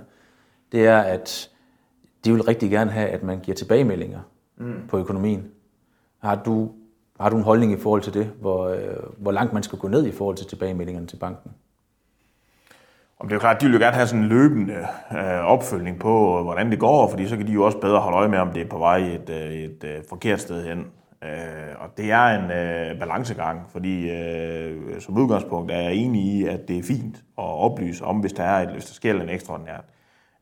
det 0.72 0.88
er, 0.88 0.98
at 0.98 1.50
de 2.26 2.32
vil 2.32 2.42
rigtig 2.42 2.72
gerne 2.72 2.92
have, 2.92 3.10
at 3.10 3.24
man 3.24 3.40
giver 3.40 3.56
tilbagemeldinger 3.56 4.20
mm. 4.58 4.74
på 4.88 4.98
økonomien. 4.98 5.52
Har 6.20 6.36
du, 6.36 6.72
har 7.20 7.30
du 7.30 7.38
en 7.38 7.44
holdning 7.44 7.72
i 7.72 7.78
forhold 7.78 8.02
til 8.02 8.14
det, 8.14 8.32
hvor, 8.40 8.68
øh, 8.68 8.80
hvor 9.18 9.32
langt 9.32 9.54
man 9.54 9.64
skal 9.64 9.80
gå 9.80 9.88
ned 9.88 10.06
i 10.06 10.12
forhold 10.12 10.38
til 10.38 10.48
tilbagemeldingerne 10.48 11.08
til 11.08 11.18
banken? 11.18 11.52
Og 13.18 13.26
det 13.26 13.32
er 13.32 13.36
jo 13.36 13.40
klart, 13.40 13.56
at 13.56 13.62
de 13.62 13.66
vil 13.66 13.74
jo 13.74 13.80
gerne 13.80 13.96
have 13.96 14.08
sådan 14.08 14.24
en 14.24 14.30
løbende 14.30 14.88
øh, 15.12 15.46
opfølgning 15.46 16.00
på, 16.00 16.44
hvordan 16.44 16.72
det 16.72 16.80
går, 16.80 17.10
fordi 17.10 17.28
så 17.28 17.38
kan 17.38 17.48
de 17.48 17.52
jo 17.52 17.66
også 17.66 17.78
bedre 17.78 18.00
holde 18.00 18.18
øje 18.18 18.30
med, 18.30 18.40
om 18.40 18.52
det 18.52 18.62
er 18.62 18.70
på 18.70 18.78
vej 18.78 18.98
et, 18.98 19.30
øh, 19.30 19.52
et, 19.52 19.64
et 19.64 19.84
øh, 19.84 20.04
forkert 20.10 20.42
sted 20.42 20.64
hen. 20.68 20.86
Øh, 21.24 21.76
og 21.80 21.98
det 21.98 22.12
er 22.12 22.26
en 22.26 22.52
øh, 22.52 23.00
balancegang, 23.00 23.62
fordi 23.70 24.10
øh, 24.10 25.02
som 25.02 25.18
udgangspunkt 25.18 25.72
er 25.72 25.82
jeg 25.82 25.94
enig 25.94 26.24
i, 26.24 26.46
at 26.46 26.68
det 26.68 26.78
er 26.78 26.84
fint 26.84 27.16
at 27.18 27.44
oplyse 27.44 28.06
om, 28.06 28.20
hvis 28.20 28.34
der, 28.34 28.44
er 28.44 28.68
et, 28.68 28.74
hvis 28.74 28.86
der 28.86 28.94
sker 28.94 29.22
en 29.22 29.30
ekstraordinært. 29.30 29.84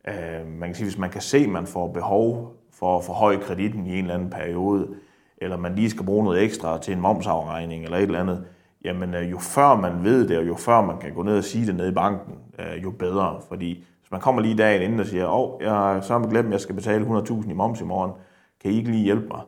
Øh, 0.07 0.47
man 0.47 0.69
kan 0.69 0.75
sige, 0.75 0.85
hvis 0.85 0.97
man 0.97 1.09
kan 1.09 1.21
se, 1.21 1.37
at 1.37 1.49
man 1.49 1.67
får 1.67 1.87
behov 1.87 2.55
for 2.73 2.97
at 2.97 3.03
forhøje 3.03 3.37
kreditten 3.37 3.87
i 3.87 3.93
en 3.93 3.97
eller 3.97 4.13
anden 4.13 4.29
periode, 4.29 4.87
eller 5.37 5.57
man 5.57 5.75
lige 5.75 5.89
skal 5.89 6.05
bruge 6.05 6.23
noget 6.23 6.43
ekstra 6.43 6.77
til 6.77 6.93
en 6.93 7.01
momsafregning 7.01 7.83
eller 7.83 7.97
et 7.97 8.03
eller 8.03 8.19
andet, 8.19 8.45
jamen 8.85 9.13
øh, 9.13 9.31
jo 9.31 9.37
før 9.37 9.75
man 9.75 10.03
ved 10.03 10.27
det, 10.27 10.37
og 10.37 10.47
jo 10.47 10.55
før 10.55 10.81
man 10.81 10.97
kan 10.97 11.13
gå 11.13 11.23
ned 11.23 11.37
og 11.37 11.43
sige 11.43 11.65
det 11.65 11.75
nede 11.75 11.89
i 11.89 11.93
banken, 11.93 12.33
øh, 12.59 12.83
jo 12.83 12.91
bedre. 12.91 13.41
Fordi 13.47 13.83
hvis 13.99 14.11
man 14.11 14.21
kommer 14.21 14.41
lige 14.41 14.57
dagen 14.57 14.81
inden 14.81 14.99
og 14.99 15.05
siger, 15.05 15.27
åh, 15.27 15.39
oh, 15.39 15.63
jeg 15.63 15.71
har 15.71 16.01
så 16.01 16.19
glemt, 16.19 16.47
at 16.47 16.51
jeg 16.51 16.61
skal 16.61 16.75
betale 16.75 17.05
100.000 17.05 17.49
i 17.49 17.53
moms 17.53 17.81
i 17.81 17.83
morgen, 17.83 18.11
kan 18.61 18.71
I 18.71 18.77
ikke 18.77 18.91
lige 18.91 19.03
hjælpe 19.03 19.27
mig? 19.27 19.41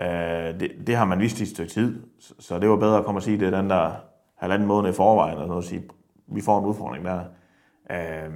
Øh, 0.00 0.60
det, 0.60 0.72
det 0.86 0.96
har 0.96 1.04
man 1.04 1.20
vist 1.20 1.40
i 1.40 1.42
et 1.42 1.48
stykke 1.48 1.72
tid, 1.72 2.02
så 2.18 2.58
det 2.58 2.68
var 2.68 2.76
bedre 2.76 2.98
at 2.98 3.04
komme 3.04 3.18
og 3.18 3.22
sige 3.22 3.38
det 3.38 3.52
den 3.52 3.70
der 3.70 3.92
halvanden 4.36 4.68
måned 4.68 4.90
i 4.90 4.92
forvejen, 4.92 5.38
og 5.38 5.48
noget 5.48 5.64
sige, 5.64 5.82
vi 6.26 6.40
får 6.40 6.58
en 6.58 6.64
udfordring 6.64 7.04
der. 7.04 7.20
Øh, 7.90 8.30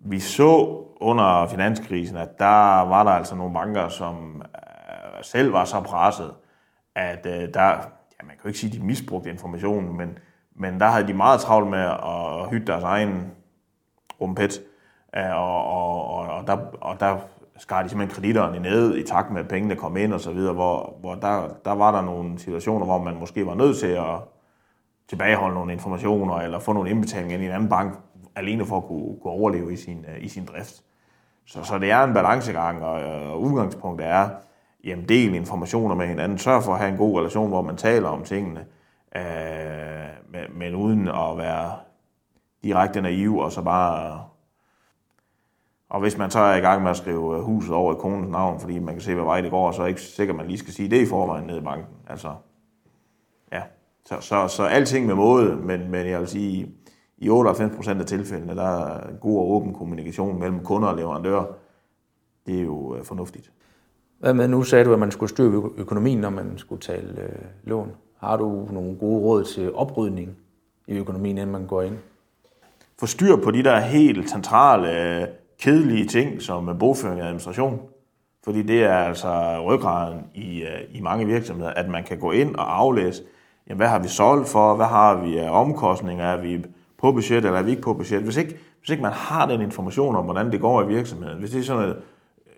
vi 0.00 0.20
så 0.20 0.82
under 1.00 1.46
finanskrisen, 1.46 2.16
at 2.16 2.38
der 2.38 2.80
var 2.80 3.04
der 3.04 3.10
altså 3.10 3.34
nogle 3.34 3.54
banker, 3.54 3.88
som 3.88 4.42
øh, 4.54 5.24
selv 5.24 5.52
var 5.52 5.64
så 5.64 5.80
presset, 5.80 6.34
at 6.94 7.26
øh, 7.26 7.54
der, 7.54 7.68
ja, 7.68 8.24
man 8.24 8.30
kan 8.30 8.40
jo 8.44 8.48
ikke 8.48 8.58
sige, 8.58 8.70
at 8.70 8.80
de 8.80 8.86
misbrugte 8.86 9.30
informationen, 9.30 9.96
men, 9.96 10.18
men 10.56 10.80
der 10.80 10.86
havde 10.86 11.06
de 11.06 11.14
meget 11.14 11.40
travlt 11.40 11.70
med 11.70 11.84
at 11.84 12.50
hytte 12.50 12.66
deres 12.66 12.84
egen 12.84 13.30
rumpet, 14.20 14.60
og, 15.12 15.64
og, 15.64 16.04
og, 16.06 16.28
og, 16.28 16.46
der, 16.46 16.56
og 16.80 17.00
der 17.00 17.18
skar 17.58 17.82
de 17.82 17.88
simpelthen 17.88 18.14
kreditterne 18.14 18.60
ned 18.60 18.96
i 18.96 19.02
takt 19.02 19.30
med, 19.30 19.40
at 19.40 19.48
pengene 19.48 19.76
kom 19.76 19.96
ind 19.96 20.12
og 20.12 20.20
så 20.20 20.32
videre, 20.32 20.54
hvor, 20.54 20.96
hvor 21.00 21.14
der, 21.14 21.48
der 21.64 21.72
var 21.72 21.92
der 21.92 22.02
nogle 22.02 22.38
situationer, 22.38 22.86
hvor 22.86 22.98
man 22.98 23.18
måske 23.18 23.46
var 23.46 23.54
nødt 23.54 23.78
til 23.78 23.86
at 23.86 24.16
tilbageholde 25.08 25.54
nogle 25.54 25.72
informationer, 25.72 26.34
eller 26.34 26.58
få 26.58 26.72
nogle 26.72 26.90
indbetalinger 26.90 27.34
ind 27.34 27.42
i 27.42 27.46
en 27.46 27.52
anden 27.52 27.68
bank, 27.68 27.98
alene 28.36 28.66
for 28.66 28.76
at 28.76 28.84
kunne, 28.84 29.16
kunne 29.22 29.32
overleve 29.32 29.72
i 29.72 29.76
sin, 29.76 30.04
øh, 30.08 30.24
i 30.24 30.28
sin 30.28 30.44
drift. 30.44 30.82
Så, 31.46 31.64
så 31.64 31.78
det 31.78 31.90
er 31.90 32.04
en 32.04 32.14
balancegang, 32.14 32.84
og, 32.84 33.00
og 33.30 33.40
udgangspunktet 33.40 34.06
er, 34.06 34.28
jamen 34.84 35.08
del 35.08 35.34
informationer 35.34 35.94
med 35.94 36.06
hinanden, 36.06 36.38
sørg 36.38 36.62
for 36.62 36.72
at 36.72 36.78
have 36.78 36.90
en 36.90 36.96
god 36.96 37.18
relation, 37.18 37.48
hvor 37.48 37.62
man 37.62 37.76
taler 37.76 38.08
om 38.08 38.24
tingene, 38.24 38.64
øh, 39.16 39.22
men, 40.28 40.58
men 40.58 40.74
uden 40.74 41.08
at 41.08 41.38
være 41.38 41.72
direkte 42.62 43.00
naiv, 43.00 43.38
og 43.38 43.52
så 43.52 43.62
bare... 43.62 44.31
Og 45.92 46.00
hvis 46.00 46.18
man 46.18 46.30
så 46.30 46.38
er 46.38 46.56
i 46.56 46.60
gang 46.60 46.82
med 46.82 46.90
at 46.90 46.96
skrive 46.96 47.42
huset 47.42 47.74
over 47.74 47.94
i 47.94 47.96
konens 47.98 48.30
navn, 48.30 48.60
fordi 48.60 48.78
man 48.78 48.94
kan 48.94 49.02
se, 49.02 49.14
hvad 49.14 49.24
vej 49.24 49.40
det 49.40 49.50
går, 49.50 49.72
så 49.72 49.82
er 49.82 49.84
det 49.84 49.90
ikke 49.90 50.00
sikkert, 50.00 50.34
at 50.34 50.38
man 50.38 50.46
lige 50.46 50.58
skal 50.58 50.72
sige 50.72 50.90
det 50.90 51.02
i 51.02 51.06
forvejen 51.06 51.46
nede 51.46 51.58
i 51.58 51.62
banken. 51.62 51.86
Altså, 52.08 52.34
ja. 53.52 53.62
Så, 54.06 54.16
så, 54.20 54.48
så 54.48 54.62
alting 54.62 55.06
med 55.06 55.14
måde, 55.14 55.56
men, 55.56 55.90
men 55.90 56.06
jeg 56.06 56.20
vil 56.20 56.28
sige, 56.28 56.74
i 57.18 57.28
98% 57.28 57.90
af 58.00 58.06
tilfældene, 58.06 58.56
der 58.56 58.62
er 58.62 59.16
god 59.20 59.38
og 59.38 59.50
åben 59.50 59.74
kommunikation 59.74 60.38
mellem 60.38 60.64
kunder 60.64 60.88
og 60.88 60.96
leverandører. 60.96 61.44
Det 62.46 62.58
er 62.58 62.62
jo 62.62 62.96
øh, 62.96 63.04
fornuftigt. 63.04 63.52
Hvad 64.18 64.34
med, 64.34 64.48
nu 64.48 64.62
sagde 64.62 64.84
du, 64.84 64.92
at 64.92 64.98
man 64.98 65.10
skulle 65.10 65.30
styre 65.30 65.70
økonomien, 65.76 66.18
når 66.18 66.30
man 66.30 66.58
skulle 66.58 66.80
tale 66.80 67.22
øh, 67.22 67.44
lån. 67.64 67.92
Har 68.18 68.36
du 68.36 68.68
nogle 68.70 68.96
gode 68.96 69.20
råd 69.20 69.44
til 69.44 69.74
oprydning 69.74 70.36
i 70.86 70.96
økonomien, 70.96 71.38
inden 71.38 71.52
man 71.52 71.66
går 71.66 71.82
ind? 71.82 71.96
Få 72.98 73.06
styr 73.06 73.36
på 73.36 73.50
de 73.50 73.62
der 73.62 73.80
helt 73.80 74.30
centrale, 74.30 75.28
kedelige 75.62 76.04
ting, 76.04 76.42
som 76.42 76.76
bogføring 76.78 77.20
og 77.20 77.26
administration. 77.26 77.80
Fordi 78.44 78.62
det 78.62 78.84
er 78.84 78.96
altså 78.96 79.60
ryggraden 79.66 80.20
i, 80.34 80.62
øh, 80.62 80.80
i 80.94 81.00
mange 81.00 81.26
virksomheder, 81.26 81.70
at 81.70 81.88
man 81.88 82.04
kan 82.04 82.18
gå 82.18 82.30
ind 82.30 82.56
og 82.56 82.78
aflæse, 82.78 83.22
jamen, 83.68 83.76
hvad 83.76 83.88
har 83.88 83.98
vi 83.98 84.08
solgt 84.08 84.48
for, 84.48 84.74
hvad 84.74 84.86
har 84.86 85.22
vi 85.24 85.38
af 85.38 85.50
omkostninger, 85.50 86.24
er 86.24 86.40
vi 86.40 86.64
på 86.98 87.12
budget, 87.12 87.44
eller 87.44 87.58
er 87.58 87.62
vi 87.62 87.70
ikke 87.70 87.82
på 87.82 87.94
budget. 87.94 88.22
Hvis 88.22 88.36
ikke, 88.36 88.56
hvis 88.78 88.90
ikke 88.90 89.02
man 89.02 89.12
har 89.12 89.46
den 89.46 89.60
information 89.60 90.16
om, 90.16 90.24
hvordan 90.24 90.52
det 90.52 90.60
går 90.60 90.82
i 90.82 90.86
virksomheden, 90.86 91.38
hvis 91.38 91.50
det 91.50 91.58
er 91.58 91.64
sådan 91.64 91.82
noget 91.82 91.96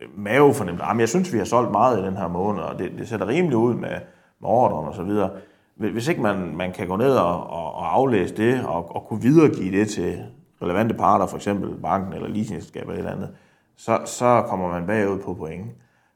øh, 0.00 0.08
mavefornemt, 0.18 0.80
jamen 0.80 1.00
jeg 1.00 1.08
synes, 1.08 1.32
vi 1.32 1.38
har 1.38 1.44
solgt 1.44 1.70
meget 1.70 2.00
i 2.00 2.04
den 2.04 2.16
her 2.16 2.28
måned, 2.28 2.62
og 2.62 2.78
det, 2.78 2.92
det 2.98 3.08
ser 3.08 3.28
rimeligt 3.28 3.54
ud 3.54 3.74
med, 3.74 3.96
med 4.40 4.48
ordren 4.48 4.88
og 4.88 4.94
så 4.94 5.02
videre. 5.02 5.30
Hvis 5.76 6.08
ikke 6.08 6.22
man, 6.22 6.56
man 6.56 6.72
kan 6.72 6.88
gå 6.88 6.96
ned 6.96 7.16
og, 7.16 7.50
og, 7.50 7.74
og 7.74 7.94
aflæse 7.94 8.34
det, 8.36 8.66
og, 8.66 8.96
og 8.96 9.06
kunne 9.08 9.22
videregive 9.22 9.78
det 9.78 9.88
til 9.88 10.18
relevante 10.62 10.94
parter, 10.94 11.26
for 11.26 11.36
eksempel 11.36 11.80
banken 11.82 12.12
eller 12.12 12.28
leasingselskabet 12.28 12.88
eller 12.88 12.94
et 12.94 12.98
eller 12.98 13.12
andet, 13.12 13.36
så, 13.76 14.00
så 14.04 14.44
kommer 14.48 14.68
man 14.68 14.86
bagud 14.86 15.18
på 15.18 15.34
point. 15.34 15.66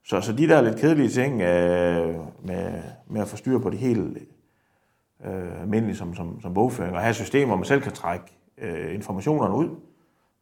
Så, 0.05 0.21
så 0.21 0.33
de 0.33 0.49
der 0.49 0.61
lidt 0.61 0.77
kedelige 0.77 1.09
ting 1.09 1.43
øh, 1.43 2.15
med, 2.45 2.83
med 3.07 3.21
at 3.21 3.29
få 3.29 3.37
styr 3.37 3.59
på 3.59 3.71
det 3.71 3.79
helt 3.79 4.19
øh, 5.25 5.61
almindelige 5.61 5.97
som, 5.97 6.15
som, 6.15 6.41
som 6.41 6.55
bogføring, 6.55 6.97
og 6.97 7.03
have 7.03 7.15
systemer, 7.15 7.47
hvor 7.47 7.57
man 7.57 7.65
selv 7.65 7.83
kan 7.83 7.93
trække 7.93 8.25
øh, 8.59 8.95
informationerne 8.95 9.55
ud, 9.55 9.69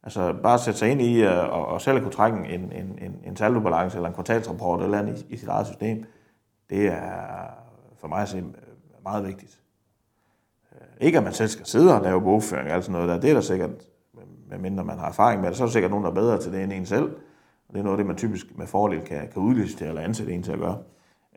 Altså 0.07 0.33
bare 0.43 0.59
sætte 0.59 0.79
sig 0.79 0.89
ind 0.89 1.01
i 1.01 1.23
øh, 1.23 1.49
og, 1.49 1.67
og 1.67 1.81
selv 1.81 2.01
kunne 2.01 2.11
trække 2.11 2.37
en, 2.37 2.71
en, 2.71 2.99
en, 3.01 3.15
en 3.25 3.35
saldobalance 3.35 3.97
eller 3.97 4.09
en 4.09 4.13
kvartalsrapport 4.15 4.83
eller 4.83 4.99
andet 4.99 5.25
i, 5.29 5.33
i 5.33 5.37
sit 5.37 5.49
eget 5.49 5.67
system, 5.67 6.05
det 6.69 6.87
er 6.87 7.47
for 8.01 8.07
mig 8.07 8.21
at 8.21 8.29
se 8.29 8.43
meget 9.03 9.27
vigtigt. 9.27 9.61
Øh, 10.81 10.87
ikke 11.01 11.17
at 11.17 11.23
man 11.23 11.33
selv 11.33 11.49
skal 11.49 11.65
sidde 11.65 11.95
og 11.95 12.01
lave 12.01 12.21
bogføring 12.21 12.69
og 12.69 12.75
alt 12.75 12.83
sådan 12.83 12.93
noget 12.93 13.09
der, 13.09 13.19
det 13.19 13.29
er 13.29 13.33
der 13.33 13.41
sikkert, 13.41 13.69
medmindre 14.49 14.83
man 14.83 14.99
har 14.99 15.07
erfaring 15.07 15.41
med 15.41 15.49
det, 15.49 15.57
så 15.57 15.63
er 15.63 15.67
der 15.67 15.71
sikkert 15.71 15.91
nogen, 15.91 16.05
der 16.05 16.11
er 16.11 16.15
bedre 16.15 16.41
til 16.41 16.51
det 16.51 16.63
end 16.63 16.73
en 16.73 16.85
selv. 16.85 17.11
Og 17.67 17.73
det 17.73 17.79
er 17.79 17.83
noget 17.83 17.93
af 17.93 17.97
det, 17.97 18.05
man 18.05 18.15
typisk 18.15 18.57
med 18.57 18.67
fordel 18.67 19.01
kan, 19.01 19.27
kan 19.33 19.41
udliste 19.41 19.85
eller 19.85 20.01
ansætte 20.01 20.33
en 20.33 20.43
til 20.43 20.51
at 20.51 20.59
gøre. 20.59 20.77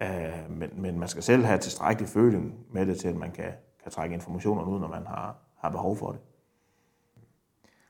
Øh, 0.02 0.50
men, 0.58 0.70
men 0.76 0.98
man 0.98 1.08
skal 1.08 1.22
selv 1.22 1.44
have 1.44 1.58
tilstrækkelig 1.58 2.08
føling 2.08 2.54
med 2.72 2.86
det 2.86 2.98
til, 2.98 3.08
at 3.08 3.16
man 3.16 3.30
kan, 3.30 3.52
kan 3.82 3.92
trække 3.92 4.14
informationer 4.14 4.62
ud, 4.62 4.80
når 4.80 4.88
man 4.88 5.06
har, 5.06 5.36
har 5.58 5.70
behov 5.70 5.96
for 5.96 6.10
det. 6.10 6.20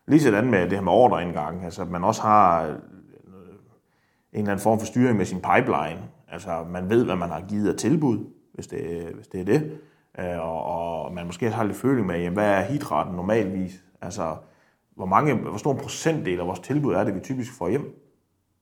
Lige 0.06 0.20
sådan 0.20 0.50
med 0.50 0.62
det 0.62 0.72
her 0.72 0.80
med 0.80 0.92
ordreindgang, 0.92 1.64
altså 1.64 1.82
at 1.82 1.88
man 1.88 2.04
også 2.04 2.22
har 2.22 2.66
øh, 2.66 2.72
en 2.72 2.78
eller 4.32 4.50
anden 4.50 4.62
form 4.62 4.78
for 4.78 4.86
styring 4.86 5.16
med 5.16 5.26
sin 5.26 5.40
pipeline. 5.40 6.02
Altså 6.28 6.64
man 6.68 6.90
ved, 6.90 7.04
hvad 7.04 7.16
man 7.16 7.28
har 7.28 7.40
givet 7.40 7.72
af 7.72 7.78
tilbud, 7.78 8.24
hvis 8.54 8.66
det, 8.66 9.12
hvis 9.14 9.28
det 9.28 9.40
er 9.40 9.44
det. 9.44 9.80
Øh, 10.18 10.40
og, 10.40 10.64
og 10.64 11.12
man 11.14 11.26
måske 11.26 11.50
har 11.50 11.64
lidt 11.64 11.76
føling 11.76 12.06
med, 12.06 12.18
jamen, 12.18 12.32
hvad 12.32 12.50
er 12.50 12.60
hitraten 12.60 13.14
normalvis? 13.14 13.84
Altså, 14.00 14.36
hvor, 14.96 15.06
mange, 15.06 15.34
hvor 15.34 15.56
stor 15.56 15.72
en 15.72 15.78
procentdel 15.78 16.40
af 16.40 16.46
vores 16.46 16.60
tilbud 16.60 16.94
er 16.94 17.04
det, 17.04 17.14
vi 17.14 17.20
typisk 17.20 17.58
får 17.58 17.68
hjem? 17.68 17.96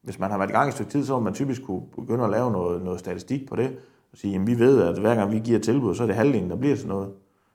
Hvis 0.03 0.19
man 0.19 0.31
har 0.31 0.39
været 0.39 0.51
i 0.51 0.53
gang 0.53 0.67
i 0.67 0.69
et 0.69 0.75
stykke 0.75 0.91
tid, 0.91 1.05
så 1.05 1.15
vil 1.15 1.25
man 1.25 1.35
typisk 1.35 1.63
kunne 1.63 1.83
begynde 1.97 2.25
at 2.25 2.31
lave 2.31 2.53
noget, 2.53 2.83
noget 2.83 3.01
statistik 3.01 3.49
på 3.49 3.57
det, 3.57 3.77
og 4.13 4.19
sige, 4.19 4.33
jamen 4.33 4.47
vi 4.47 4.59
ved, 4.59 4.83
at 4.83 4.99
hver 4.99 5.15
gang 5.15 5.33
vi 5.33 5.39
giver 5.39 5.59
tilbud, 5.59 5.95
så 5.95 6.03
er 6.03 6.07
det 6.07 6.17
halvdelen, 6.17 6.51
der 6.51 6.57
bliver 6.57 6.77
sådan 6.77 6.89
noget. 6.89 7.13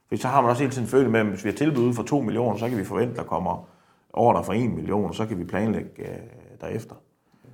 For 0.10 0.16
så 0.16 0.28
har 0.28 0.42
man 0.42 0.50
også 0.50 0.64
hele 0.64 0.74
tiden 0.74 0.88
følelse 0.88 1.12
med, 1.12 1.20
at 1.20 1.26
hvis 1.26 1.44
vi 1.44 1.50
har 1.50 1.58
tilbud 1.58 1.94
for 1.94 2.04
2 2.04 2.22
millioner, 2.22 2.58
så 2.58 2.70
kan 2.70 2.78
vi 2.78 2.84
forvente, 2.84 3.12
at 3.12 3.18
der 3.18 3.24
kommer 3.24 3.68
ordre 4.14 4.44
for 4.44 4.54
1 4.54 4.72
million, 4.72 5.06
og 5.06 5.16
så 5.16 5.26
kan 5.26 5.40
vi 5.40 5.44
planlægge 5.44 5.90
øh, 5.98 6.18
derefter. 6.62 6.96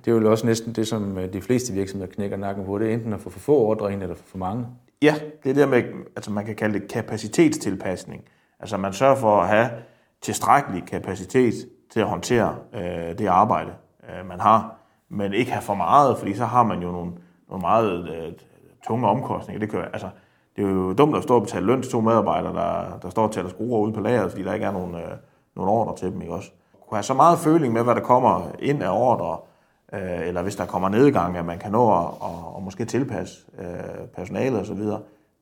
Det 0.04 0.10
er 0.10 0.14
jo 0.14 0.30
også 0.30 0.46
næsten 0.46 0.72
det, 0.72 0.88
som 0.88 1.18
øh, 1.18 1.32
de 1.32 1.40
fleste 1.40 1.72
virksomheder 1.72 2.12
knækker 2.12 2.36
nakken 2.36 2.64
på. 2.64 2.78
Det 2.78 2.90
er 2.90 2.94
enten 2.94 3.12
at 3.12 3.20
få 3.20 3.30
for 3.30 3.40
få 3.40 3.56
ordre 3.56 3.92
ind, 3.92 4.02
eller 4.02 4.16
for 4.26 4.38
mange. 4.38 4.66
Ja, 5.02 5.14
det 5.42 5.50
er 5.50 5.54
det 5.54 5.68
med, 5.68 5.82
altså 6.16 6.30
man 6.30 6.46
kan 6.46 6.56
kalde 6.56 6.80
det 6.80 6.88
kapacitetstilpasning. 6.88 8.24
Altså 8.60 8.76
man 8.76 8.92
sørger 8.92 9.16
for 9.16 9.40
at 9.40 9.48
have 9.48 9.70
tilstrækkelig 10.20 10.84
kapacitet 10.84 11.54
til 11.90 12.00
at 12.00 12.06
håndtere 12.06 12.56
øh, 12.74 13.18
det 13.18 13.26
arbejde, 13.26 13.70
øh, 14.08 14.28
man 14.28 14.40
har, 14.40 14.74
men 15.08 15.32
ikke 15.32 15.52
have 15.52 15.62
for 15.62 15.74
meget, 15.74 16.18
fordi 16.18 16.34
så 16.34 16.44
har 16.44 16.62
man 16.62 16.82
jo 16.82 16.92
nogle, 16.92 17.12
nogle 17.48 17.60
meget 17.60 18.08
øh, 18.08 18.32
tunge 18.86 19.08
omkostninger. 19.08 19.60
Det, 19.60 19.70
kan, 19.70 19.80
altså, 19.92 20.08
det 20.56 20.64
er 20.64 20.68
jo 20.68 20.92
dumt 20.92 21.16
at 21.16 21.22
stå 21.22 21.34
og 21.34 21.42
betale 21.42 21.66
løn 21.66 21.82
til 21.82 21.92
to 21.92 22.00
medarbejdere, 22.00 22.54
der, 22.54 22.98
der 23.02 23.10
står 23.10 23.22
og 23.22 23.32
tæller 23.32 23.50
skruer 23.50 23.80
ude 23.80 23.92
på 23.92 24.00
lageret, 24.00 24.30
fordi 24.30 24.44
der 24.44 24.54
ikke 24.54 24.66
er 24.66 24.72
nogen, 24.72 24.94
øh, 24.94 25.10
nogen 25.56 25.70
ordre 25.70 25.96
til 25.96 26.12
dem. 26.12 26.20
Ikke 26.20 26.34
også? 26.34 26.50
Kunne 26.88 26.96
have 26.96 27.02
så 27.02 27.14
meget 27.14 27.38
føling 27.38 27.72
med, 27.72 27.82
hvad 27.82 27.94
der 27.94 28.00
kommer 28.00 28.48
ind 28.58 28.82
af 28.82 28.90
ordre, 28.90 29.38
øh, 29.92 30.28
eller 30.28 30.42
hvis 30.42 30.56
der 30.56 30.66
kommer 30.66 30.88
nedgang, 30.88 31.36
at 31.36 31.44
man 31.44 31.58
kan 31.58 31.72
nå 31.72 31.82
at 31.82 32.06
og, 32.20 32.54
og 32.54 32.62
måske 32.62 32.84
tilpasse 32.84 33.44
øh, 33.58 34.08
personalet 34.14 34.60
osv., 34.60 34.80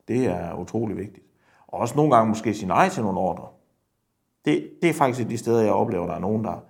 det 0.09 0.27
er 0.27 0.55
utrolig 0.55 0.97
vigtigt. 0.97 1.27
Og 1.69 1.81
også 1.81 1.97
nogle 1.97 2.15
gange 2.15 2.29
måske 2.29 2.55
sige 2.55 2.69
nej 2.69 2.89
til 2.89 3.03
nogle 3.03 3.19
ordre. 3.19 3.47
Det, 4.45 4.71
det 4.83 4.91
er 4.91 4.95
faktisk 4.95 5.29
de 5.29 5.39
steder, 5.39 5.63
jeg 5.63 5.73
oplever, 5.73 6.07
der 6.07 6.15
er 6.15 6.19
nogen, 6.19 6.45
der, 6.45 6.63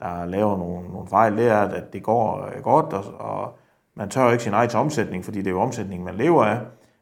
der 0.00 0.24
laver 0.24 0.58
nogle, 0.58 0.88
nogle 0.88 1.08
fejl. 1.08 1.36
Det 1.36 1.48
er, 1.48 1.60
at 1.60 1.92
det 1.92 2.02
går 2.02 2.50
øh, 2.56 2.62
godt, 2.62 2.92
og, 2.92 3.04
og 3.18 3.58
man 3.94 4.10
tør 4.10 4.24
jo 4.24 4.30
ikke 4.30 4.42
sige 4.42 4.50
nej 4.50 4.66
til 4.66 4.78
omsætning, 4.78 5.24
fordi 5.24 5.38
det 5.38 5.46
er 5.46 5.50
jo 5.50 5.60
omsætning, 5.60 6.04
man 6.04 6.14
lever 6.14 6.44
af. 6.44 6.60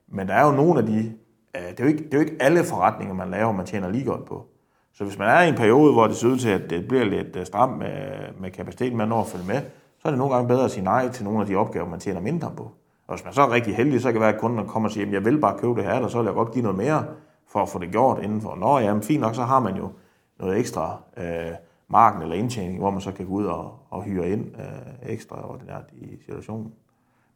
Men 0.08 0.28
der 0.28 0.34
er 0.34 0.46
jo 0.46 0.52
nogle 0.52 0.80
af 0.80 0.86
de... 0.86 1.12
Øh, 1.56 1.62
det 1.70 1.80
er 1.80 1.84
jo 1.84 1.88
ikke, 1.88 2.04
det 2.04 2.14
er 2.14 2.18
jo 2.18 2.24
ikke 2.24 2.36
alle 2.40 2.64
forretninger, 2.64 3.14
man 3.14 3.30
laver, 3.30 3.52
man 3.52 3.66
tjener 3.66 3.88
lige 3.88 4.04
godt 4.04 4.24
på. 4.24 4.46
Så 4.92 5.04
hvis 5.04 5.18
man 5.18 5.28
er 5.28 5.40
i 5.40 5.48
en 5.48 5.54
periode, 5.54 5.92
hvor 5.92 6.06
det 6.06 6.16
ser 6.16 6.28
ud 6.28 6.38
til, 6.38 6.48
at 6.48 6.70
det 6.70 6.88
bliver 6.88 7.04
lidt 7.04 7.36
øh, 7.36 7.46
stramt 7.46 7.78
med, 7.78 7.98
med 8.40 8.50
kapaciteten, 8.50 8.98
man 8.98 9.08
når 9.08 9.20
at 9.20 9.26
følge 9.26 9.46
med, 9.46 9.62
så 9.98 10.08
er 10.08 10.10
det 10.10 10.18
nogle 10.18 10.34
gange 10.34 10.48
bedre 10.48 10.64
at 10.64 10.70
sige 10.70 10.84
nej 10.84 11.08
til 11.08 11.24
nogle 11.24 11.40
af 11.40 11.46
de 11.46 11.56
opgaver, 11.56 11.88
man 11.88 12.00
tjener 12.00 12.20
mindre 12.20 12.52
på. 12.56 12.62
Og 13.06 13.14
hvis 13.14 13.24
man 13.24 13.34
så 13.34 13.42
er 13.42 13.50
rigtig 13.50 13.76
heldig, 13.76 14.00
så 14.00 14.08
kan 14.08 14.14
det 14.14 14.20
være, 14.20 14.34
at 14.34 14.40
kunden 14.40 14.66
kommer 14.66 14.88
og 14.88 14.92
siger, 14.92 15.06
at 15.06 15.12
jeg 15.12 15.24
vil 15.24 15.40
bare 15.40 15.58
købe 15.58 15.74
det 15.74 15.84
her, 15.84 15.94
eller 15.94 16.08
så 16.08 16.18
vil 16.18 16.24
jeg 16.24 16.34
godt 16.34 16.52
give 16.52 16.62
noget 16.62 16.78
mere 16.78 17.04
for 17.46 17.62
at 17.62 17.68
få 17.68 17.78
det 17.78 17.90
gjort 17.90 18.22
inden 18.22 18.40
for. 18.40 18.56
Nå 18.56 18.78
ja, 18.78 18.94
men 18.94 19.02
fint 19.02 19.20
nok, 19.20 19.34
så 19.34 19.42
har 19.42 19.60
man 19.60 19.76
jo 19.76 19.90
noget 20.38 20.58
ekstra 20.58 21.02
øh, 21.16 21.52
marken 21.88 22.22
eller 22.22 22.34
indtjening, 22.34 22.78
hvor 22.78 22.90
man 22.90 23.00
så 23.00 23.12
kan 23.12 23.26
gå 23.26 23.32
ud 23.32 23.44
og, 23.44 23.72
og 23.90 24.02
hyre 24.02 24.30
ind 24.30 24.46
øh, 24.58 25.12
ekstra 25.12 25.50
ordinært 25.50 25.84
i 25.92 26.16
situationen. 26.26 26.72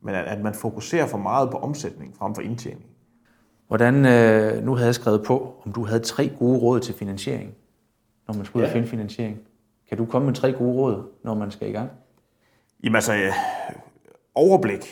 Men 0.00 0.14
at, 0.14 0.24
at 0.24 0.40
man 0.40 0.54
fokuserer 0.54 1.06
for 1.06 1.18
meget 1.18 1.50
på 1.50 1.56
omsætning 1.56 2.16
frem 2.16 2.34
for 2.34 2.42
indtjening. 2.42 2.86
Hvordan, 3.68 4.06
øh, 4.06 4.64
nu 4.64 4.74
havde 4.74 4.86
jeg 4.86 4.94
skrevet 4.94 5.22
på, 5.26 5.62
om 5.66 5.72
du 5.72 5.84
havde 5.84 6.00
tre 6.00 6.30
gode 6.38 6.58
råd 6.58 6.80
til 6.80 6.94
finansiering, 6.94 7.54
når 8.28 8.34
man 8.34 8.44
skal 8.44 8.58
ud 8.58 8.62
ja. 8.62 8.68
og 8.68 8.72
finde 8.72 8.88
finansiering. 8.88 9.38
Kan 9.88 9.98
du 9.98 10.04
komme 10.04 10.26
med 10.26 10.34
tre 10.34 10.52
gode 10.52 10.72
råd, 10.72 11.02
når 11.24 11.34
man 11.34 11.50
skal 11.50 11.68
i 11.68 11.72
gang? 11.72 11.90
Jamen 12.82 12.94
altså, 12.94 13.14
øh, 13.14 13.32
overblik. 14.34 14.86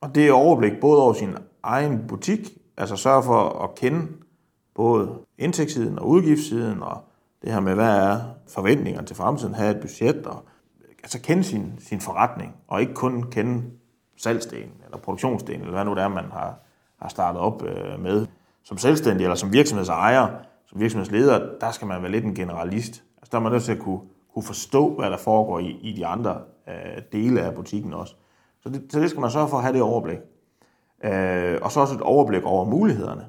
Og 0.00 0.14
det 0.14 0.28
er 0.28 0.32
overblik 0.32 0.80
både 0.80 1.02
over 1.02 1.12
sin 1.12 1.36
egen 1.62 2.06
butik, 2.08 2.58
altså 2.76 2.96
sørge 2.96 3.22
for 3.22 3.62
at 3.64 3.74
kende 3.74 4.06
både 4.74 5.18
indtægtssiden 5.38 5.98
og 5.98 6.08
udgiftssiden, 6.08 6.82
og 6.82 7.04
det 7.42 7.52
her 7.52 7.60
med, 7.60 7.74
hvad 7.74 7.96
er 7.96 8.20
forventningerne 8.48 9.06
til 9.06 9.16
fremtiden, 9.16 9.54
have 9.54 9.70
et 9.76 9.80
budget, 9.80 10.26
og 10.26 10.44
altså 11.02 11.20
kende 11.20 11.44
sin, 11.44 11.72
sin 11.78 12.00
forretning, 12.00 12.56
og 12.68 12.80
ikke 12.80 12.94
kun 12.94 13.22
kende 13.22 13.62
salgsdelen, 14.16 14.72
eller 14.84 14.98
produktionsdelen, 14.98 15.60
eller 15.60 15.72
hvad 15.72 15.84
nu 15.84 15.94
det 15.94 16.02
er, 16.02 16.08
man 16.08 16.24
har, 16.32 16.58
har 17.02 17.08
startet 17.08 17.40
op 17.40 17.62
øh, 17.62 18.00
med. 18.00 18.26
Som 18.64 18.78
selvstændig, 18.78 19.24
eller 19.24 19.34
som 19.34 19.52
virksomhedsejer, 19.52 20.28
som 20.66 20.80
virksomhedsleder, 20.80 21.48
der 21.60 21.70
skal 21.70 21.86
man 21.88 22.02
være 22.02 22.12
lidt 22.12 22.24
en 22.24 22.34
generalist. 22.34 23.02
Altså 23.16 23.28
der 23.32 23.38
er 23.38 23.42
man 23.42 23.52
nødt 23.52 23.62
til 23.62 23.72
at 23.72 23.78
kunne, 23.78 24.00
kunne 24.34 24.42
forstå, 24.42 24.94
hvad 24.98 25.10
der 25.10 25.16
foregår 25.16 25.58
i, 25.58 25.78
i 25.82 25.92
de 25.92 26.06
andre 26.06 26.40
øh, 26.68 27.02
dele 27.12 27.42
af 27.42 27.54
butikken 27.54 27.94
også. 27.94 28.14
Så 28.62 28.68
det, 28.68 28.82
så 28.90 29.00
det 29.00 29.10
skal 29.10 29.20
man 29.20 29.30
sørge 29.30 29.48
for 29.48 29.56
at 29.56 29.62
have 29.62 29.74
det 29.74 29.82
overblik. 29.82 30.18
Øh, 31.04 31.58
og 31.62 31.72
så 31.72 31.80
også 31.80 31.94
et 31.94 32.00
overblik 32.00 32.44
over 32.44 32.64
mulighederne. 32.64 33.26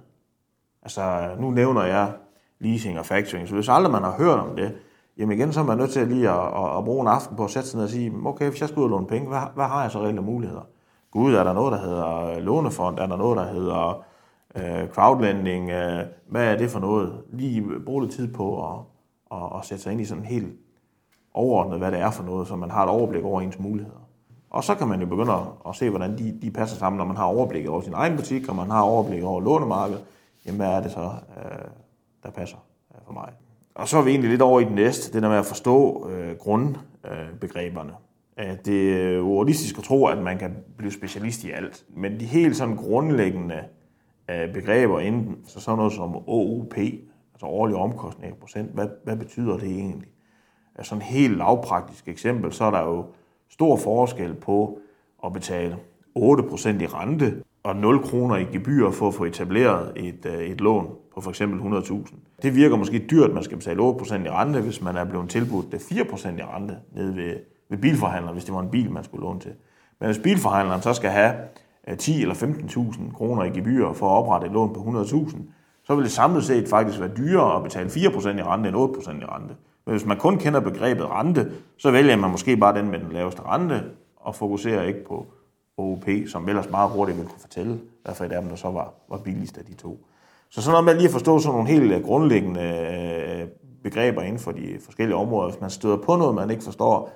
Altså, 0.83 1.29
nu 1.39 1.51
nævner 1.51 1.83
jeg 1.83 2.13
leasing 2.59 2.99
og 2.99 3.05
factoring, 3.05 3.47
så 3.47 3.55
hvis 3.55 3.69
aldrig 3.69 3.91
man 3.91 4.03
har 4.03 4.17
hørt 4.17 4.39
om 4.39 4.55
det, 4.55 4.73
jamen 5.17 5.37
igen, 5.37 5.53
så 5.53 5.59
er 5.59 5.63
man 5.63 5.77
nødt 5.77 5.91
til 5.91 6.07
lige 6.07 6.29
at, 6.29 6.47
at, 6.47 6.77
at 6.77 6.85
bruge 6.85 7.01
en 7.01 7.07
aften 7.07 7.37
på 7.37 7.43
at 7.43 7.51
sætte 7.51 7.69
sig 7.69 7.77
ned 7.77 7.83
og 7.83 7.89
sige, 7.89 8.13
okay, 8.25 8.49
hvis 8.49 8.61
jeg 8.61 8.69
skal 8.69 8.79
ud 8.79 8.83
og 8.83 8.89
låne 8.89 9.07
penge, 9.07 9.27
hvad, 9.27 9.39
hvad 9.55 9.65
har 9.65 9.81
jeg 9.81 9.91
så 9.91 10.01
reelle 10.01 10.21
muligheder? 10.21 10.61
Gud, 11.11 11.33
er 11.33 11.43
der 11.43 11.53
noget, 11.53 11.71
der 11.71 11.79
hedder 11.79 12.39
lånefond? 12.39 12.99
Er 12.99 13.07
der 13.07 13.17
noget, 13.17 13.37
der 13.37 13.45
hedder 13.45 14.03
øh, 14.55 14.89
crowdlending? 14.89 15.69
Øh, 15.69 16.05
hvad 16.29 16.53
er 16.53 16.57
det 16.57 16.69
for 16.69 16.79
noget? 16.79 17.21
Lige 17.33 17.65
bruge 17.85 18.03
lidt 18.03 18.13
tid 18.13 18.33
på 18.33 18.73
at, 18.73 18.79
at, 19.31 19.59
at 19.59 19.65
sætte 19.65 19.83
sig 19.83 19.91
ind 19.91 20.01
i 20.01 20.05
sådan 20.05 20.23
en 20.23 20.27
helt 20.27 20.53
overordnet, 21.33 21.79
hvad 21.79 21.91
det 21.91 21.99
er 21.99 22.11
for 22.11 22.23
noget, 22.23 22.47
så 22.47 22.55
man 22.55 22.71
har 22.71 22.83
et 22.83 22.89
overblik 22.89 23.23
over 23.23 23.41
ens 23.41 23.59
muligheder. 23.59 24.07
Og 24.49 24.63
så 24.63 24.75
kan 24.75 24.87
man 24.87 24.99
jo 24.99 25.05
begynde 25.05 25.33
at 25.69 25.75
se, 25.75 25.89
hvordan 25.89 26.17
de, 26.17 26.39
de 26.41 26.51
passer 26.51 26.77
sammen, 26.77 26.97
når 26.97 27.05
man 27.05 27.17
har 27.17 27.25
overblik 27.25 27.67
over 27.67 27.81
sin 27.81 27.93
egen 27.93 28.15
butik, 28.15 28.49
og 28.49 28.55
man 28.55 28.69
har 28.69 28.81
overblik 28.81 29.23
over 29.23 29.41
lånemarkedet. 29.41 30.03
Jamen, 30.45 30.59
hvad 30.59 30.69
er 30.69 30.81
det 30.81 30.91
så, 30.91 31.11
øh, 31.37 31.67
der 32.23 32.29
passer 32.29 32.57
øh, 32.95 33.01
for 33.05 33.13
mig? 33.13 33.29
Og 33.75 33.87
så 33.87 33.97
er 33.97 34.01
vi 34.01 34.09
egentlig 34.09 34.29
lidt 34.29 34.41
over 34.41 34.59
i 34.59 34.63
den 34.63 34.75
næste, 34.75 35.13
det 35.13 35.23
der 35.23 35.29
med 35.29 35.37
at 35.37 35.45
forstå 35.45 36.09
øh, 36.09 36.37
grundbegreberne. 36.37 37.91
Øh, 38.39 38.57
det 38.65 38.93
er 38.93 39.37
realistisk 39.37 39.77
at 39.77 39.83
tro, 39.83 40.05
at 40.05 40.17
man 40.17 40.37
kan 40.37 40.55
blive 40.77 40.91
specialist 40.91 41.43
i 41.43 41.51
alt, 41.51 41.85
men 41.89 42.19
de 42.19 42.25
helt 42.25 42.55
sådan 42.55 42.75
grundlæggende 42.75 43.63
øh, 44.29 44.53
begreber 44.53 44.99
inden, 44.99 45.37
så 45.45 45.59
sådan 45.59 45.77
noget 45.77 45.93
som 45.93 46.15
OUP, 46.15 46.77
altså 46.77 47.45
årlig 47.45 47.75
omkostning 47.75 48.37
procent, 48.37 48.71
hvad, 48.73 48.87
hvad 49.03 49.17
betyder 49.17 49.57
det 49.57 49.69
egentlig? 49.69 50.09
Sådan 50.83 51.01
et 51.01 51.07
helt 51.07 51.37
lavpraktisk 51.37 52.07
eksempel, 52.07 52.53
så 52.53 52.63
er 52.63 52.71
der 52.71 52.81
jo 52.81 53.05
stor 53.49 53.77
forskel 53.77 54.33
på 54.33 54.79
at 55.25 55.33
betale 55.33 55.77
8% 56.17 56.69
i 56.69 56.85
rente 56.85 57.43
og 57.63 57.75
0 57.75 58.03
kroner 58.03 58.35
i 58.35 58.43
gebyr 58.43 58.91
for 58.91 59.07
at 59.07 59.13
få 59.13 59.25
etableret 59.25 59.91
et, 59.95 60.25
øh, 60.25 60.43
et 60.43 60.61
lån 60.61 60.95
på 61.13 61.21
for 61.21 61.29
eksempel 61.29 61.59
100.000. 61.59 62.15
Det 62.41 62.55
virker 62.55 62.75
måske 62.75 63.05
dyrt, 63.11 63.29
at 63.29 63.33
man 63.33 63.43
skal 63.43 63.57
betale 63.57 63.81
8% 63.81 64.25
i 64.25 64.29
rente, 64.29 64.61
hvis 64.61 64.81
man 64.81 64.95
er 64.95 65.05
blevet 65.05 65.29
tilbudt 65.29 65.71
det 65.71 65.77
4% 65.77 66.39
i 66.39 66.43
rente 66.43 66.77
nede 66.95 67.15
ved, 67.15 67.35
ved 67.69 67.77
bilforhandleren, 67.77 68.35
hvis 68.35 68.45
det 68.45 68.53
var 68.53 68.61
en 68.61 68.69
bil, 68.69 68.91
man 68.91 69.03
skulle 69.03 69.21
låne 69.25 69.39
til. 69.39 69.51
Men 69.99 70.07
hvis 70.07 70.19
bilforhandleren 70.19 70.81
så 70.81 70.93
skal 70.93 71.09
have 71.09 71.33
øh, 71.87 71.97
10 71.97 72.21
eller 72.21 72.35
15.000 72.35 73.13
kroner 73.13 73.43
i 73.43 73.49
gebyr 73.49 73.93
for 73.93 74.09
at 74.09 74.23
oprette 74.23 74.47
et 74.47 74.53
lån 74.53 74.73
på 74.73 74.79
100.000, 74.79 75.37
så 75.83 75.95
vil 75.95 76.03
det 76.03 76.11
samlet 76.11 76.43
set 76.43 76.67
faktisk 76.67 76.99
være 76.99 77.11
dyrere 77.17 77.55
at 77.55 77.63
betale 77.63 77.89
4% 77.89 78.39
i 78.39 78.43
rente 78.43 78.69
end 78.69 78.77
8% 78.77 79.11
i 79.21 79.25
rente. 79.25 79.55
Men 79.85 79.95
hvis 79.95 80.05
man 80.05 80.17
kun 80.17 80.37
kender 80.37 80.59
begrebet 80.59 81.09
rente, 81.09 81.51
så 81.77 81.91
vælger 81.91 82.15
man 82.15 82.31
måske 82.31 82.57
bare 82.57 82.77
den 82.79 82.91
med 82.91 82.99
den 82.99 83.11
laveste 83.11 83.41
rente, 83.41 83.83
og 84.15 84.35
fokuserer 84.35 84.83
ikke 84.83 85.05
på 85.05 85.25
OOP, 85.77 86.05
som 86.27 86.49
ellers 86.49 86.69
meget 86.69 86.89
hurtigt 86.89 87.17
vil 87.17 87.27
kunne 87.27 87.39
fortælle, 87.39 87.79
hvad 88.03 88.15
for 88.15 88.25
et 88.25 88.31
af 88.31 88.41
dem, 88.41 88.49
der 88.49 88.55
så 88.55 88.69
var, 88.69 88.93
var 89.09 89.17
billigst 89.17 89.57
af 89.57 89.65
de 89.65 89.73
to. 89.73 90.05
Så 90.49 90.61
sådan 90.61 90.71
noget 90.71 90.85
med 90.85 90.95
lige 90.95 91.05
at 91.05 91.11
forstå 91.11 91.39
sådan 91.39 91.55
nogle 91.55 91.69
helt 91.69 91.91
øh, 91.91 92.03
grundlæggende 92.03 92.61
øh, 92.61 93.47
begreber 93.83 94.21
inden 94.21 94.39
for 94.39 94.51
de 94.51 94.77
forskellige 94.85 95.15
områder. 95.15 95.49
Hvis 95.49 95.61
man 95.61 95.69
støder 95.69 95.97
på 95.97 96.15
noget, 96.15 96.35
man 96.35 96.49
ikke 96.49 96.63
forstår, 96.63 97.11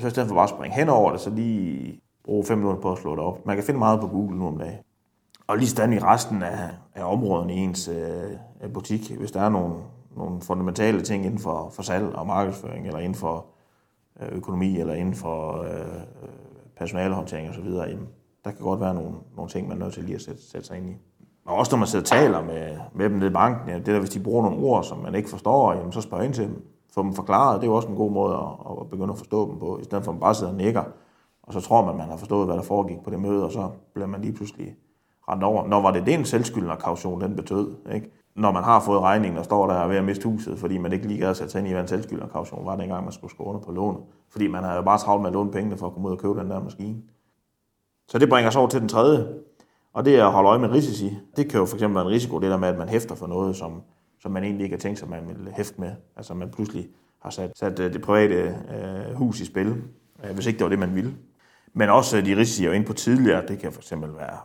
så 0.00 0.06
i 0.06 0.10
stedet 0.10 0.28
for 0.28 0.34
bare 0.34 0.44
at 0.44 0.50
springe 0.50 0.76
hen 0.76 0.88
over 0.88 1.12
det, 1.12 1.20
så 1.20 1.30
lige 1.30 2.00
bruge 2.24 2.44
fem 2.44 2.58
minutter 2.58 2.80
på 2.80 2.92
at 2.92 2.98
slå 2.98 3.10
det 3.16 3.24
op. 3.24 3.46
Man 3.46 3.56
kan 3.56 3.64
finde 3.64 3.78
meget 3.78 4.00
på 4.00 4.06
Google 4.06 4.38
nu 4.38 4.46
om 4.46 4.58
dagen. 4.58 4.78
Og 5.46 5.56
lige 5.56 5.68
stand 5.68 5.94
i 5.94 5.98
resten 5.98 6.42
af, 6.42 6.70
af 6.94 7.12
områderne 7.12 7.54
i 7.54 7.56
ens 7.56 7.88
øh, 7.88 8.72
butik, 8.72 9.10
hvis 9.18 9.30
der 9.30 9.40
er 9.40 9.48
nogle, 9.48 9.74
nogle 10.16 10.40
fundamentale 10.40 11.02
ting 11.02 11.24
inden 11.24 11.38
for, 11.38 11.70
for 11.72 11.82
salg 11.82 12.14
og 12.14 12.26
markedsføring, 12.26 12.86
eller 12.86 12.98
inden 12.98 13.14
for 13.14 13.46
øh, 14.20 14.28
økonomi, 14.32 14.78
eller 14.80 14.94
inden 14.94 15.14
for 15.14 15.62
øh, 15.62 16.02
personalehåndtering 16.76 17.50
osv., 17.50 17.66
jamen, 17.66 18.08
der 18.44 18.50
kan 18.50 18.60
godt 18.60 18.80
være 18.80 18.94
nogle, 18.94 19.14
nogle 19.36 19.50
ting, 19.50 19.68
man 19.68 19.76
er 19.76 19.84
nødt 19.84 19.94
til 19.94 20.04
lige 20.04 20.14
at 20.14 20.22
sætte, 20.22 20.42
sætte 20.50 20.66
sig 20.66 20.76
ind 20.76 20.90
i. 20.90 20.96
Og 21.46 21.56
også 21.56 21.72
når 21.72 21.78
man 21.78 21.88
sidder 21.88 22.02
og 22.02 22.08
taler 22.08 22.42
med, 22.42 22.78
med 22.94 23.10
dem 23.10 23.18
nede 23.18 23.30
i 23.30 23.32
banken, 23.32 23.68
ja, 23.68 23.74
det 23.74 23.86
der, 23.86 23.98
hvis 23.98 24.10
de 24.10 24.20
bruger 24.20 24.42
nogle 24.42 24.66
ord, 24.66 24.84
som 24.84 24.98
man 24.98 25.14
ikke 25.14 25.28
forstår, 25.28 25.72
jamen, 25.72 25.92
så 25.92 26.00
spørg 26.00 26.24
ind 26.24 26.34
til 26.34 26.44
dem. 26.44 26.66
Få 26.94 27.02
dem 27.02 27.12
forklaret, 27.12 27.60
det 27.60 27.66
er 27.66 27.70
jo 27.70 27.76
også 27.76 27.88
en 27.88 27.96
god 27.96 28.10
måde 28.10 28.34
at, 28.34 28.80
at 28.80 28.90
begynde 28.90 29.12
at 29.12 29.18
forstå 29.18 29.50
dem 29.50 29.58
på, 29.58 29.78
i 29.78 29.84
stedet 29.84 30.04
for 30.04 30.10
at 30.10 30.14
man 30.14 30.20
bare 30.20 30.34
sidder 30.34 30.52
og 30.52 30.58
nikker 30.58 30.84
og 31.50 31.54
så 31.54 31.60
tror 31.60 31.84
man, 31.84 31.96
man 31.96 32.08
har 32.08 32.16
forstået, 32.16 32.46
hvad 32.46 32.56
der 32.56 32.62
foregik 32.62 32.98
på 33.04 33.10
det 33.10 33.20
møde, 33.20 33.44
og 33.44 33.52
så 33.52 33.70
bliver 33.94 34.06
man 34.06 34.20
lige 34.20 34.32
pludselig 34.32 34.76
rent 35.28 35.42
over. 35.42 35.66
Når 35.66 35.80
var 35.80 35.90
det 35.90 36.06
det 36.06 36.14
en 36.14 36.24
selvskyldende 36.24 36.76
kaution, 36.76 37.20
den 37.20 37.36
betød, 37.36 37.76
ikke? 37.94 38.10
Når 38.34 38.52
man 38.52 38.64
har 38.64 38.80
fået 38.80 39.00
regningen 39.00 39.38
og 39.38 39.44
står 39.44 39.66
der 39.66 39.86
ved 39.86 39.96
at 39.96 40.04
miste 40.04 40.28
huset, 40.28 40.58
fordi 40.58 40.78
man 40.78 40.92
ikke 40.92 41.06
lige 41.06 41.20
gad 41.20 41.28
at 41.28 41.36
sætte 41.36 41.52
sig 41.52 41.58
ind 41.58 41.68
i, 41.68 41.70
hvad 41.70 41.82
en 41.82 41.88
selvskyldende 41.88 42.32
kaution 42.32 42.66
var, 42.66 42.76
dengang 42.76 43.04
man 43.04 43.12
skulle 43.12 43.30
skrive 43.30 43.46
under 43.46 43.60
på 43.60 43.72
lånet. 43.72 44.02
Fordi 44.30 44.46
man 44.46 44.64
havde 44.64 44.76
jo 44.76 44.82
bare 44.82 44.98
travlt 44.98 45.22
med 45.22 45.28
at 45.28 45.34
låne 45.34 45.50
pengene 45.50 45.76
for 45.76 45.86
at 45.86 45.92
komme 45.92 46.08
ud 46.08 46.12
og 46.12 46.18
købe 46.18 46.40
den 46.40 46.50
der 46.50 46.62
maskine. 46.62 46.96
Så 48.08 48.18
det 48.18 48.28
bringer 48.28 48.48
os 48.48 48.56
over 48.56 48.68
til 48.68 48.80
den 48.80 48.88
tredje, 48.88 49.26
og 49.92 50.04
det 50.04 50.16
er 50.16 50.26
at 50.26 50.32
holde 50.32 50.48
øje 50.48 50.58
med 50.58 50.70
risici. 50.70 51.18
Det 51.36 51.48
kan 51.48 51.60
jo 51.60 51.66
fx 51.66 51.80
være 51.80 51.90
en 51.90 52.08
risiko, 52.08 52.38
det 52.38 52.50
der 52.50 52.56
med, 52.56 52.68
at 52.68 52.78
man 52.78 52.88
hæfter 52.88 53.14
for 53.14 53.26
noget, 53.26 53.56
som, 53.56 53.82
som 54.20 54.32
man 54.32 54.44
egentlig 54.44 54.64
ikke 54.64 54.76
har 54.76 54.80
tænkt 54.80 54.98
sig, 54.98 55.08
man 55.08 55.28
vil 55.28 55.52
hæfte 55.56 55.80
med. 55.80 55.90
Altså 56.16 56.34
man 56.34 56.50
pludselig 56.50 56.88
har 57.22 57.30
sat, 57.30 57.52
sat 57.58 57.80
øh, 57.80 57.92
det 57.92 58.02
private 58.02 58.34
øh, 58.34 59.14
hus 59.14 59.40
i 59.40 59.44
spil, 59.44 59.82
øh, 60.24 60.34
hvis 60.34 60.46
ikke 60.46 60.58
det 60.58 60.64
var 60.64 60.70
det, 60.70 60.78
man 60.78 60.94
ville. 60.94 61.14
Men 61.72 61.88
også 61.88 62.16
øh, 62.16 62.26
de 62.26 62.36
risici, 62.36 62.62
jeg 62.62 62.70
var 62.70 62.76
inde 62.76 62.86
på 62.86 62.92
tidligere, 62.92 63.46
det 63.46 63.58
kan 63.58 63.72
fx 63.72 63.92
være 63.92 64.38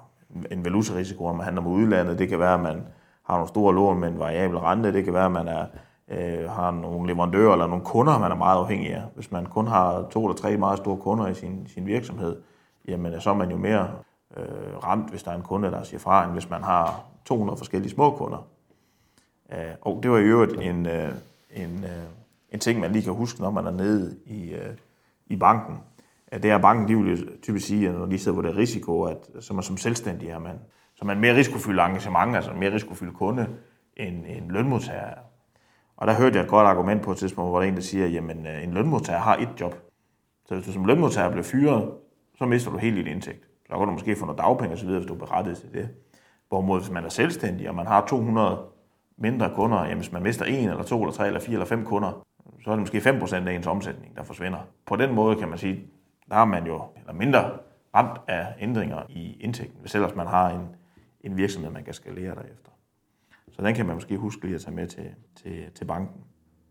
en 0.51 0.65
valutarisiko, 0.65 1.25
om 1.25 1.35
man 1.35 1.43
handler 1.43 1.61
med 1.61 1.71
udlandet. 1.71 2.19
Det 2.19 2.29
kan 2.29 2.39
være, 2.39 2.53
at 2.53 2.59
man 2.59 2.81
har 3.25 3.33
nogle 3.33 3.47
store 3.47 3.75
lån 3.75 3.99
med 3.99 4.07
en 4.07 4.19
variabel 4.19 4.57
rente. 4.57 4.93
Det 4.93 5.03
kan 5.03 5.13
være, 5.13 5.25
at 5.25 5.31
man 5.31 5.47
er, 5.47 5.65
øh, 6.07 6.49
har 6.49 6.71
nogle 6.71 7.07
leverandører 7.07 7.51
eller 7.51 7.67
nogle 7.67 7.85
kunder, 7.85 8.19
man 8.19 8.31
er 8.31 8.35
meget 8.35 8.59
afhængig 8.59 8.93
af. 8.93 9.03
Hvis 9.15 9.31
man 9.31 9.45
kun 9.45 9.67
har 9.67 10.07
to 10.11 10.25
eller 10.25 10.35
tre 10.35 10.57
meget 10.57 10.77
store 10.77 10.97
kunder 10.97 11.27
i 11.27 11.33
sin, 11.33 11.67
sin 11.67 11.85
virksomhed, 11.85 12.41
jamen 12.87 13.21
så 13.21 13.29
er 13.29 13.33
man 13.33 13.51
jo 13.51 13.57
mere 13.57 13.89
øh, 14.37 14.77
ramt, 14.83 15.09
hvis 15.09 15.23
der 15.23 15.31
er 15.31 15.35
en 15.35 15.41
kunde, 15.41 15.71
der 15.71 15.83
siger 15.83 15.99
fra, 15.99 16.23
end 16.23 16.31
hvis 16.31 16.49
man 16.49 16.63
har 16.63 17.03
200 17.25 17.57
forskellige 17.57 17.91
små 17.91 18.11
kunder. 18.11 18.47
Øh, 19.53 19.73
og 19.81 19.99
det 20.03 20.11
var 20.11 20.17
i 20.17 20.23
øvrigt 20.23 20.61
en, 20.61 20.85
øh, 20.85 21.11
en, 21.51 21.83
øh, 21.83 22.03
en 22.51 22.59
ting, 22.59 22.79
man 22.79 22.91
lige 22.91 23.03
kan 23.03 23.13
huske, 23.13 23.41
når 23.41 23.51
man 23.51 23.65
er 23.65 23.71
nede 23.71 24.17
i, 24.25 24.53
øh, 24.53 24.75
i 25.27 25.35
banken. 25.35 25.77
At 26.27 26.43
det 26.43 26.51
er 26.51 26.57
banken, 26.57 26.87
de 26.87 27.03
vil 27.03 27.19
jo 27.19 27.27
typisk 27.41 27.67
sige, 27.67 27.89
at 27.89 27.95
når 27.95 28.05
de 28.05 28.19
sidder 28.19 28.35
på 28.35 28.41
det 28.41 28.55
risiko, 28.55 29.03
at 29.03 29.29
så 29.39 29.53
man 29.53 29.63
som 29.63 29.77
selvstændig 29.77 30.29
er 30.29 30.39
man, 30.39 30.59
så 30.95 31.05
man 31.05 31.19
mere 31.19 31.35
risikofyldt 31.35 31.79
engagement, 31.79 32.35
altså 32.35 32.53
mere 32.53 32.73
risikofyldt 32.73 33.13
kunde, 33.13 33.47
end 33.97 34.25
en 34.27 34.51
lønmodtager 34.51 35.13
Og 35.97 36.07
der 36.07 36.13
hørte 36.13 36.37
jeg 36.37 36.43
et 36.43 36.49
godt 36.49 36.67
argument 36.67 37.01
på 37.01 37.11
et 37.11 37.17
tidspunkt, 37.17 37.51
hvor 37.51 37.59
der 37.59 37.67
en, 37.67 37.75
der 37.75 37.81
siger, 37.81 38.07
jamen 38.07 38.47
øh, 38.47 38.63
en 38.63 38.73
lønmodtager 38.73 39.19
har 39.19 39.35
et 39.35 39.49
job. 39.59 39.75
Så 40.45 40.55
hvis 40.55 40.65
du 40.65 40.71
som 40.71 40.85
lønmodtager 40.85 41.29
bliver 41.29 41.43
fyret, 41.43 41.91
så 42.37 42.45
mister 42.45 42.71
du 42.71 42.77
helt 42.77 42.95
dit 42.95 43.07
indtægt. 43.07 43.47
Så 43.67 43.77
kan 43.77 43.87
du 43.87 43.91
måske 43.91 44.15
få 44.15 44.25
noget 44.25 44.39
dagpenge 44.39 44.73
osv., 44.73 44.89
hvis 44.89 45.05
du 45.05 45.13
er 45.13 45.17
berettiget 45.17 45.57
til 45.57 45.73
det. 45.73 45.89
Hvorimod 46.49 46.79
hvis 46.79 46.91
man 46.91 47.05
er 47.05 47.09
selvstændig, 47.09 47.69
og 47.69 47.75
man 47.75 47.87
har 47.87 48.05
200 48.05 48.59
mindre 49.17 49.51
kunder, 49.55 49.83
jamen 49.83 49.97
hvis 49.97 50.11
man 50.11 50.23
mister 50.23 50.45
en 50.45 50.69
eller 50.69 50.83
to 50.83 51.01
eller 51.01 51.13
tre 51.13 51.27
eller 51.27 51.39
fire 51.39 51.53
eller 51.53 51.65
fem 51.65 51.85
kunder, 51.85 52.25
så 52.63 52.71
er 52.71 52.75
det 52.75 52.81
måske 52.81 52.97
5% 52.97 53.47
af 53.47 53.53
ens 53.53 53.67
omsætning, 53.67 54.15
der 54.15 54.23
forsvinder. 54.23 54.59
På 54.85 54.95
den 54.95 55.13
måde 55.13 55.35
kan 55.35 55.49
man 55.49 55.57
sige, 55.57 55.83
der 56.29 56.35
er 56.35 56.45
man 56.45 56.67
jo 56.67 56.81
eller 56.99 57.13
mindre 57.13 57.51
ramt 57.95 58.21
af 58.27 58.47
ændringer 58.59 59.01
i 59.09 59.37
indtægten, 59.39 59.81
hvis 59.81 59.95
ellers 59.95 60.15
man 60.15 60.27
har 60.27 60.49
en, 60.49 60.67
en 61.25 61.37
virksomhed, 61.37 61.71
man 61.71 61.83
kan 61.83 61.93
skalere 61.93 62.35
derefter. 62.35 62.71
Så 63.51 63.61
den 63.61 63.75
kan 63.75 63.85
man 63.85 63.95
måske 63.95 64.17
huske 64.17 64.45
lige 64.45 64.55
at 64.55 64.61
tage 64.61 64.75
med 64.75 64.87
til, 64.87 65.09
til, 65.43 65.63
til 65.75 65.85
banken. 65.85 66.21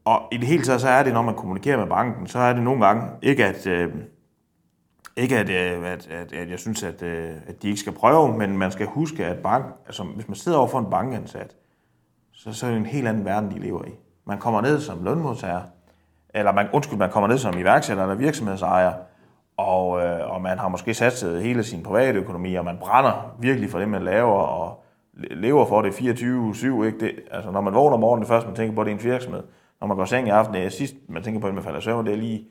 Og 0.05 0.29
i 0.33 0.37
det 0.37 0.47
hele 0.47 0.63
taget, 0.63 0.81
så 0.81 0.89
er 0.89 1.03
det, 1.03 1.13
når 1.13 1.23
man 1.23 1.35
kommunikerer 1.35 1.77
med 1.77 1.87
banken, 1.87 2.27
så 2.27 2.39
er 2.39 2.53
det 2.53 2.63
nogle 2.63 2.87
gange 2.87 3.03
ikke, 3.23 3.45
at, 3.45 3.67
øh, 3.67 3.95
ikke 5.17 5.39
at, 5.39 5.51
øh, 5.51 5.93
at, 5.93 6.09
at, 6.09 6.33
at 6.33 6.51
jeg 6.51 6.59
synes, 6.59 6.83
at, 6.83 7.03
øh, 7.03 7.31
at 7.47 7.63
de 7.63 7.69
ikke 7.69 7.81
skal 7.81 7.93
prøve, 7.93 8.39
men 8.39 8.59
man 8.59 8.71
skal 8.71 8.87
huske, 8.87 9.27
at 9.27 9.39
bank, 9.43 9.65
altså, 9.87 10.03
hvis 10.03 10.29
man 10.29 10.35
sidder 10.35 10.59
over 10.59 10.69
for 10.69 10.79
en 10.79 10.91
bankansat, 10.91 11.57
så, 12.33 12.53
så 12.53 12.67
er 12.67 12.71
det 12.71 12.79
en 12.79 12.87
helt 12.87 13.09
anden 13.09 13.25
verden, 13.25 13.51
de 13.51 13.59
lever 13.59 13.85
i. 13.85 13.91
Man 14.27 14.39
kommer 14.39 14.61
ned 14.61 14.81
som 14.81 15.05
lønmodtager, 15.05 15.63
eller 16.35 16.53
man, 16.53 16.69
undskyld, 16.73 16.99
man 16.99 17.11
kommer 17.11 17.29
ned 17.29 17.39
som 17.39 17.59
iværksætter 17.59 18.03
eller 18.03 18.15
virksomhedsejer, 18.15 18.93
og, 19.57 20.05
øh, 20.05 20.31
og 20.31 20.43
man 20.43 20.59
har 20.59 20.69
måske 20.69 20.95
satset 20.95 21.43
hele 21.43 21.65
sin 21.65 21.83
private 21.83 22.19
økonomi, 22.19 22.55
og 22.55 22.65
man 22.65 22.79
brænder 22.79 23.35
virkelig 23.39 23.71
for 23.71 23.79
det, 23.79 23.89
man 23.89 24.03
laver, 24.03 24.41
og 24.41 24.85
lever 25.15 25.67
for 25.67 25.83
det 25.83 25.91
24-7. 25.91 26.85
Ikke? 26.85 27.01
Det, 27.01 27.13
altså, 27.31 27.51
når 27.51 27.61
man 27.61 27.75
vågner 27.75 27.95
om 27.95 28.01
morgenen, 28.01 28.23
det 28.23 28.29
første, 28.29 28.49
man 28.49 28.57
tænker 28.57 28.75
på, 28.75 28.85
det 28.85 28.91
er 28.91 28.95
en 28.95 29.05
virksomhed. 29.05 29.43
Når 29.81 29.87
man 29.87 29.97
går 29.97 30.05
seng 30.05 30.27
i 30.27 30.31
aften, 30.31 30.55
det 30.55 30.65
er 30.65 30.69
sidst, 30.69 30.95
man 31.09 31.23
tænker 31.23 31.41
på, 31.41 31.47
at 31.47 31.55
man 31.55 31.63
falder 31.63 31.81
søvn, 31.81 32.07
det 32.07 32.13
er 32.13 32.17
lige, 32.17 32.47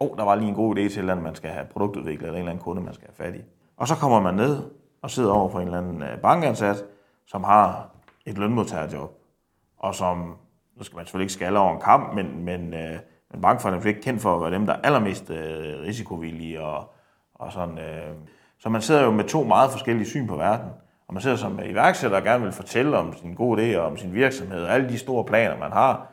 åh, 0.00 0.10
oh, 0.10 0.16
der 0.16 0.24
var 0.24 0.34
lige 0.34 0.48
en 0.48 0.54
god 0.54 0.78
idé 0.78 0.88
til, 0.88 1.10
at 1.10 1.18
man 1.18 1.34
skal 1.34 1.50
have 1.50 1.66
produktudviklet, 1.66 2.26
eller 2.26 2.32
en 2.32 2.38
eller 2.38 2.50
anden 2.50 2.64
kunde, 2.64 2.82
man 2.82 2.94
skal 2.94 3.08
have 3.16 3.26
fat 3.26 3.40
i. 3.40 3.42
Og 3.76 3.88
så 3.88 3.96
kommer 3.96 4.20
man 4.20 4.34
ned 4.34 4.62
og 5.02 5.10
sidder 5.10 5.32
over 5.32 5.48
for 5.48 5.60
en 5.60 5.66
eller 5.66 5.78
anden 5.78 6.02
øh, 6.02 6.18
bankansat, 6.18 6.84
som 7.26 7.44
har 7.44 7.90
et 8.26 8.38
lønmodtagerjob, 8.38 9.18
og 9.78 9.94
som, 9.94 10.36
nu 10.76 10.84
skal 10.84 10.96
man 10.96 11.04
selvfølgelig 11.04 11.24
ikke 11.24 11.32
skalle 11.32 11.58
over 11.58 11.74
en 11.74 11.80
kamp, 11.80 12.14
men, 12.14 12.44
men 12.44 12.74
øh, 12.74 12.98
men 13.32 13.40
bankfonden 13.40 13.82
er 13.82 13.86
ikke 13.86 14.00
kendt 14.00 14.22
for 14.22 14.34
at 14.34 14.40
være 14.40 14.58
dem, 14.58 14.66
der 14.66 14.72
er 14.72 14.80
allermest 14.82 15.30
øh, 15.30 15.82
risikovillige 15.86 16.60
og, 16.60 16.92
og 17.34 17.52
sådan. 17.52 17.78
Øh. 17.78 18.14
Så 18.58 18.68
man 18.68 18.82
sidder 18.82 19.04
jo 19.04 19.10
med 19.10 19.24
to 19.24 19.44
meget 19.44 19.70
forskellige 19.70 20.08
syn 20.08 20.26
på 20.26 20.36
verden. 20.36 20.68
Og 21.08 21.14
man 21.14 21.20
sidder 21.20 21.36
som 21.36 21.60
iværksætter 21.64 22.16
og 22.16 22.22
gerne 22.22 22.44
vil 22.44 22.52
fortælle 22.52 22.98
om 22.98 23.16
sin 23.16 23.34
gode 23.34 23.74
idé 23.74 23.78
og 23.78 23.86
om 23.86 23.96
sin 23.96 24.14
virksomhed, 24.14 24.64
og 24.64 24.74
alle 24.74 24.88
de 24.88 24.98
store 24.98 25.24
planer, 25.24 25.58
man 25.58 25.72
har. 25.72 26.06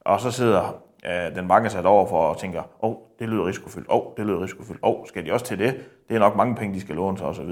Og 0.00 0.20
så 0.20 0.30
sidder 0.30 0.82
øh, 1.06 1.36
den 1.36 1.48
banke 1.48 1.70
sat 1.70 1.86
over 1.86 2.06
for 2.06 2.18
og 2.18 2.38
tænker, 2.38 2.60
åh, 2.60 2.90
oh, 2.90 2.96
det 3.18 3.28
lyder 3.28 3.46
risikofyldt, 3.46 3.86
åh, 3.90 3.96
oh, 3.96 4.12
det 4.16 4.26
lyder 4.26 4.42
risikofyldt, 4.42 4.80
åh, 4.82 4.90
oh, 4.90 5.06
skal 5.06 5.26
de 5.26 5.32
også 5.32 5.46
til 5.46 5.58
det? 5.58 5.74
Det 6.08 6.14
er 6.14 6.18
nok 6.18 6.36
mange 6.36 6.54
penge, 6.54 6.74
de 6.74 6.80
skal 6.80 6.94
låne 6.94 7.18
sig 7.18 7.26
osv. 7.26 7.50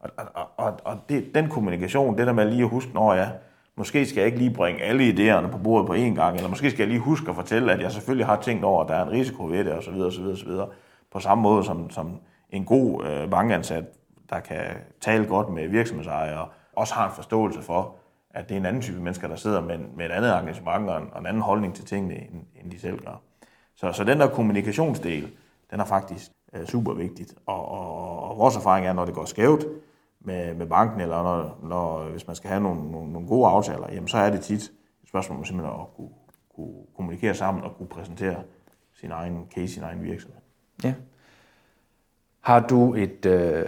Og, 0.00 0.10
og, 0.34 0.46
og, 0.56 0.72
og 0.84 0.96
det, 1.08 1.34
den 1.34 1.48
kommunikation, 1.48 2.18
det 2.18 2.26
der 2.26 2.32
med 2.32 2.50
lige 2.50 2.62
at 2.62 2.68
huske, 2.68 2.90
når 2.94 3.14
jeg 3.14 3.30
måske 3.78 4.06
skal 4.06 4.20
jeg 4.20 4.26
ikke 4.26 4.38
lige 4.38 4.54
bringe 4.54 4.82
alle 4.82 5.08
idéerne 5.08 5.50
på 5.50 5.58
bordet 5.58 5.86
på 5.86 5.94
én 5.94 6.14
gang, 6.14 6.36
eller 6.36 6.48
måske 6.48 6.70
skal 6.70 6.82
jeg 6.82 6.88
lige 6.88 7.00
huske 7.00 7.30
at 7.30 7.36
fortælle, 7.36 7.72
at 7.72 7.80
jeg 7.80 7.92
selvfølgelig 7.92 8.26
har 8.26 8.40
tænkt 8.40 8.64
over, 8.64 8.82
at 8.82 8.88
der 8.88 8.94
er 8.94 9.04
en 9.04 9.10
risiko 9.10 9.44
ved 9.44 9.64
det, 9.64 9.72
osv. 9.72 10.00
osv., 10.00 10.24
osv. 10.24 10.50
På 11.12 11.20
samme 11.20 11.42
måde 11.42 11.64
som, 11.64 11.90
som 11.90 12.20
en 12.50 12.64
god 12.64 13.04
øh, 13.04 13.30
bankansat, 13.30 13.84
der 14.30 14.40
kan 14.40 14.64
tale 15.00 15.26
godt 15.26 15.48
med 15.48 15.68
virksomhedsejere, 15.68 16.48
også 16.76 16.94
har 16.94 17.08
en 17.08 17.14
forståelse 17.14 17.62
for, 17.62 17.94
at 18.30 18.48
det 18.48 18.54
er 18.54 18.58
en 18.58 18.66
anden 18.66 18.82
type 18.82 19.00
mennesker, 19.00 19.28
der 19.28 19.36
sidder 19.36 19.60
med, 19.60 19.78
med 19.96 20.06
et 20.06 20.12
andet 20.12 20.38
engagement 20.38 20.90
og 20.90 21.02
en, 21.02 21.08
og 21.12 21.20
en 21.20 21.26
anden 21.26 21.42
holdning 21.42 21.74
til 21.74 21.84
tingene, 21.84 22.14
end, 22.14 22.42
end 22.62 22.70
de 22.70 22.80
selv 22.80 22.98
gør. 23.04 23.20
Så, 23.76 23.92
så 23.92 24.04
den 24.04 24.20
der 24.20 24.28
kommunikationsdel, 24.28 25.30
den 25.70 25.80
er 25.80 25.84
faktisk 25.84 26.30
øh, 26.54 26.66
super 26.66 26.92
vigtigt. 26.92 27.34
Og, 27.46 27.68
og, 27.68 28.22
og 28.30 28.38
vores 28.38 28.56
erfaring 28.56 28.86
er, 28.86 28.92
når 28.92 29.04
det 29.04 29.14
går 29.14 29.24
skævt, 29.24 29.64
med, 30.28 30.54
med 30.54 30.66
banken, 30.66 31.00
eller 31.00 31.22
når, 31.22 31.58
når, 31.62 32.08
hvis 32.10 32.26
man 32.26 32.36
skal 32.36 32.50
have 32.50 32.62
nogle, 32.62 32.90
nogle, 32.90 33.12
nogle 33.12 33.28
gode 33.28 33.48
aftaler, 33.48 33.92
jamen 33.92 34.08
så 34.08 34.18
er 34.18 34.30
det 34.30 34.40
tit 34.40 34.62
et 34.62 35.08
spørgsmål 35.08 35.38
om 35.38 35.44
simpelthen 35.44 35.80
at 35.80 35.86
kunne, 35.96 36.08
kunne 36.56 36.74
kommunikere 36.96 37.34
sammen 37.34 37.64
og 37.64 37.76
kunne 37.78 37.88
præsentere 37.88 38.36
sin 39.00 39.10
egen 39.10 39.46
case, 39.54 39.74
sin 39.74 39.82
egen 39.82 40.02
virksomhed. 40.02 40.40
Ja. 40.84 40.94
Har 42.40 42.60
du 42.60 42.94
et, 42.94 43.26
øh, 43.26 43.64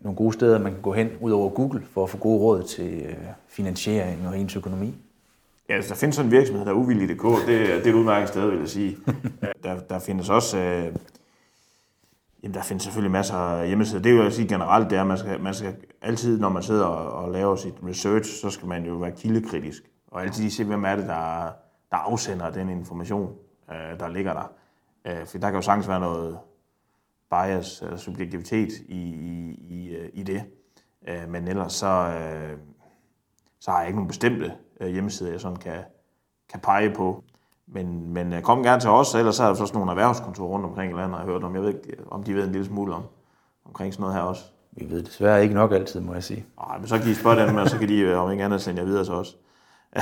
nogle 0.00 0.16
gode 0.16 0.32
steder, 0.32 0.58
man 0.58 0.72
kan 0.72 0.82
gå 0.82 0.92
hen 0.92 1.10
ud 1.20 1.30
over 1.30 1.50
Google 1.50 1.82
for 1.82 2.02
at 2.02 2.10
få 2.10 2.18
gode 2.18 2.40
råd 2.40 2.62
til 2.62 3.02
øh, 3.02 3.16
finansiering 3.48 4.28
og 4.28 4.38
ens 4.38 4.56
økonomi? 4.56 4.94
Ja, 5.68 5.74
altså, 5.74 5.88
der 5.88 5.94
findes 5.94 6.16
sådan 6.16 6.26
en 6.26 6.32
virksomhed, 6.32 6.64
der 6.64 6.70
er 6.70 6.76
uvillig.dk. 6.76 7.22
Det, 7.22 7.46
det 7.46 7.86
er 7.86 7.90
et 7.90 7.94
udmærket 7.94 8.28
sted, 8.28 8.50
vil 8.50 8.58
jeg 8.58 8.68
sige. 8.68 8.96
der, 9.64 9.80
der 9.80 9.98
findes 9.98 10.30
også 10.30 10.58
øh, 10.58 10.94
Jamen, 12.42 12.54
der 12.54 12.62
findes 12.62 12.84
selvfølgelig 12.84 13.10
masser 13.10 13.34
af 13.34 13.66
hjemmesider. 13.66 14.02
Det 14.02 14.14
vil 14.14 14.22
jeg 14.22 14.32
sige 14.32 14.48
generelt, 14.48 14.90
det 14.90 14.96
er, 14.96 15.00
at 15.00 15.06
man 15.06 15.18
skal, 15.18 15.40
man 15.40 15.54
skal 15.54 15.76
altid, 16.02 16.40
når 16.40 16.48
man 16.48 16.62
sidder 16.62 16.84
og, 16.84 17.24
og 17.24 17.32
laver 17.32 17.56
sit 17.56 17.74
research, 17.86 18.40
så 18.40 18.50
skal 18.50 18.68
man 18.68 18.84
jo 18.84 18.94
være 18.94 19.12
kildekritisk. 19.12 19.82
Og 20.06 20.22
altid 20.22 20.42
lige 20.42 20.52
se, 20.52 20.64
hvem 20.64 20.84
er 20.84 20.96
det, 20.96 21.06
der, 21.06 21.52
der 21.90 21.96
afsender 21.96 22.50
den 22.50 22.68
information, 22.68 23.34
øh, 23.70 24.00
der 24.00 24.08
ligger 24.08 24.32
der. 24.32 24.52
Øh, 25.04 25.26
for 25.26 25.38
der 25.38 25.50
kan 25.50 25.56
jo 25.56 25.62
sagtens 25.62 25.88
være 25.88 26.00
noget 26.00 26.38
bias 27.30 27.82
eller 27.82 27.96
subjektivitet 27.96 28.72
i, 28.88 29.00
i, 29.00 29.58
i, 29.68 29.88
øh, 29.88 30.10
i 30.14 30.22
det. 30.22 30.44
Øh, 31.08 31.28
men 31.28 31.48
ellers 31.48 31.72
så, 31.72 31.86
øh, 31.86 32.58
så 33.60 33.70
har 33.70 33.78
jeg 33.78 33.88
ikke 33.88 33.96
nogen 33.96 34.08
bestemte 34.08 34.52
øh, 34.80 34.88
hjemmesider, 34.88 35.30
jeg 35.30 35.40
sådan 35.40 35.56
kan, 35.56 35.84
kan 36.52 36.60
pege 36.60 36.94
på. 36.94 37.24
Men, 37.72 38.12
men 38.12 38.32
øh, 38.32 38.42
kom 38.42 38.62
gerne 38.62 38.80
til 38.80 38.90
os, 38.90 39.14
ellers 39.14 39.40
er 39.40 39.46
der 39.46 39.54
sådan 39.54 39.70
nogle 39.74 39.90
erhvervskontorer 39.90 40.48
rundt 40.48 40.66
omkring 40.66 40.92
i 40.92 40.94
landet, 40.94 41.10
har 41.10 41.18
jeg 41.18 41.32
hørt 41.32 41.44
om. 41.44 41.54
Jeg 41.54 41.62
ved 41.62 41.68
ikke, 41.68 41.80
om 42.10 42.22
de 42.22 42.34
ved 42.34 42.44
en 42.44 42.52
lille 42.52 42.66
smule 42.66 42.94
om, 42.94 43.02
omkring 43.64 43.94
sådan 43.94 44.02
noget 44.02 44.16
her 44.16 44.22
også. 44.22 44.44
Vi 44.72 44.90
ved 44.90 45.02
desværre 45.02 45.42
ikke 45.42 45.54
nok 45.54 45.72
altid, 45.72 46.00
må 46.00 46.14
jeg 46.14 46.24
sige. 46.24 46.46
Nej, 46.58 46.78
men 46.78 46.88
så 46.88 46.98
kan 46.98 47.10
I 47.10 47.14
spørge 47.14 47.46
dem, 47.46 47.56
og 47.56 47.68
så 47.68 47.78
kan 47.78 47.88
de, 47.88 47.98
øh, 47.98 48.18
om 48.18 48.30
ikke 48.30 48.44
andet, 48.44 48.62
sende 48.62 48.80
jer 48.80 48.86
videre 48.86 49.04
til 49.04 49.14
os. 49.14 49.36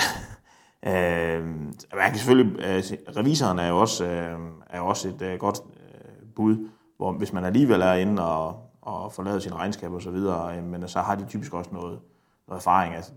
øh, 0.86 1.46
man 1.94 2.10
kan 2.10 2.14
selvfølgelig, 2.14 2.60
øh, 2.60 2.82
revisoren 3.16 3.58
er 3.58 3.68
jo 3.68 3.78
også, 3.78 4.04
øh, 4.04 4.38
er 4.70 4.80
også 4.80 5.08
et 5.08 5.22
øh, 5.22 5.38
godt 5.38 5.60
øh, 5.76 6.28
bud, 6.36 6.68
hvor 6.96 7.12
hvis 7.12 7.32
man 7.32 7.44
alligevel 7.44 7.80
er 7.80 7.92
inde 7.92 8.26
og, 8.26 8.70
og 8.82 9.12
får 9.12 9.22
lavet 9.22 9.42
sin 9.42 9.54
regnskab 9.54 9.92
og 9.92 10.02
så 10.02 10.10
videre, 10.10 10.56
øh, 10.56 10.64
men 10.64 10.88
så 10.88 11.00
har 11.00 11.14
de 11.14 11.24
typisk 11.24 11.54
også 11.54 11.70
noget, 11.72 11.98
noget 12.48 12.60
erfaring. 12.60 12.94
Altså, 12.94 13.12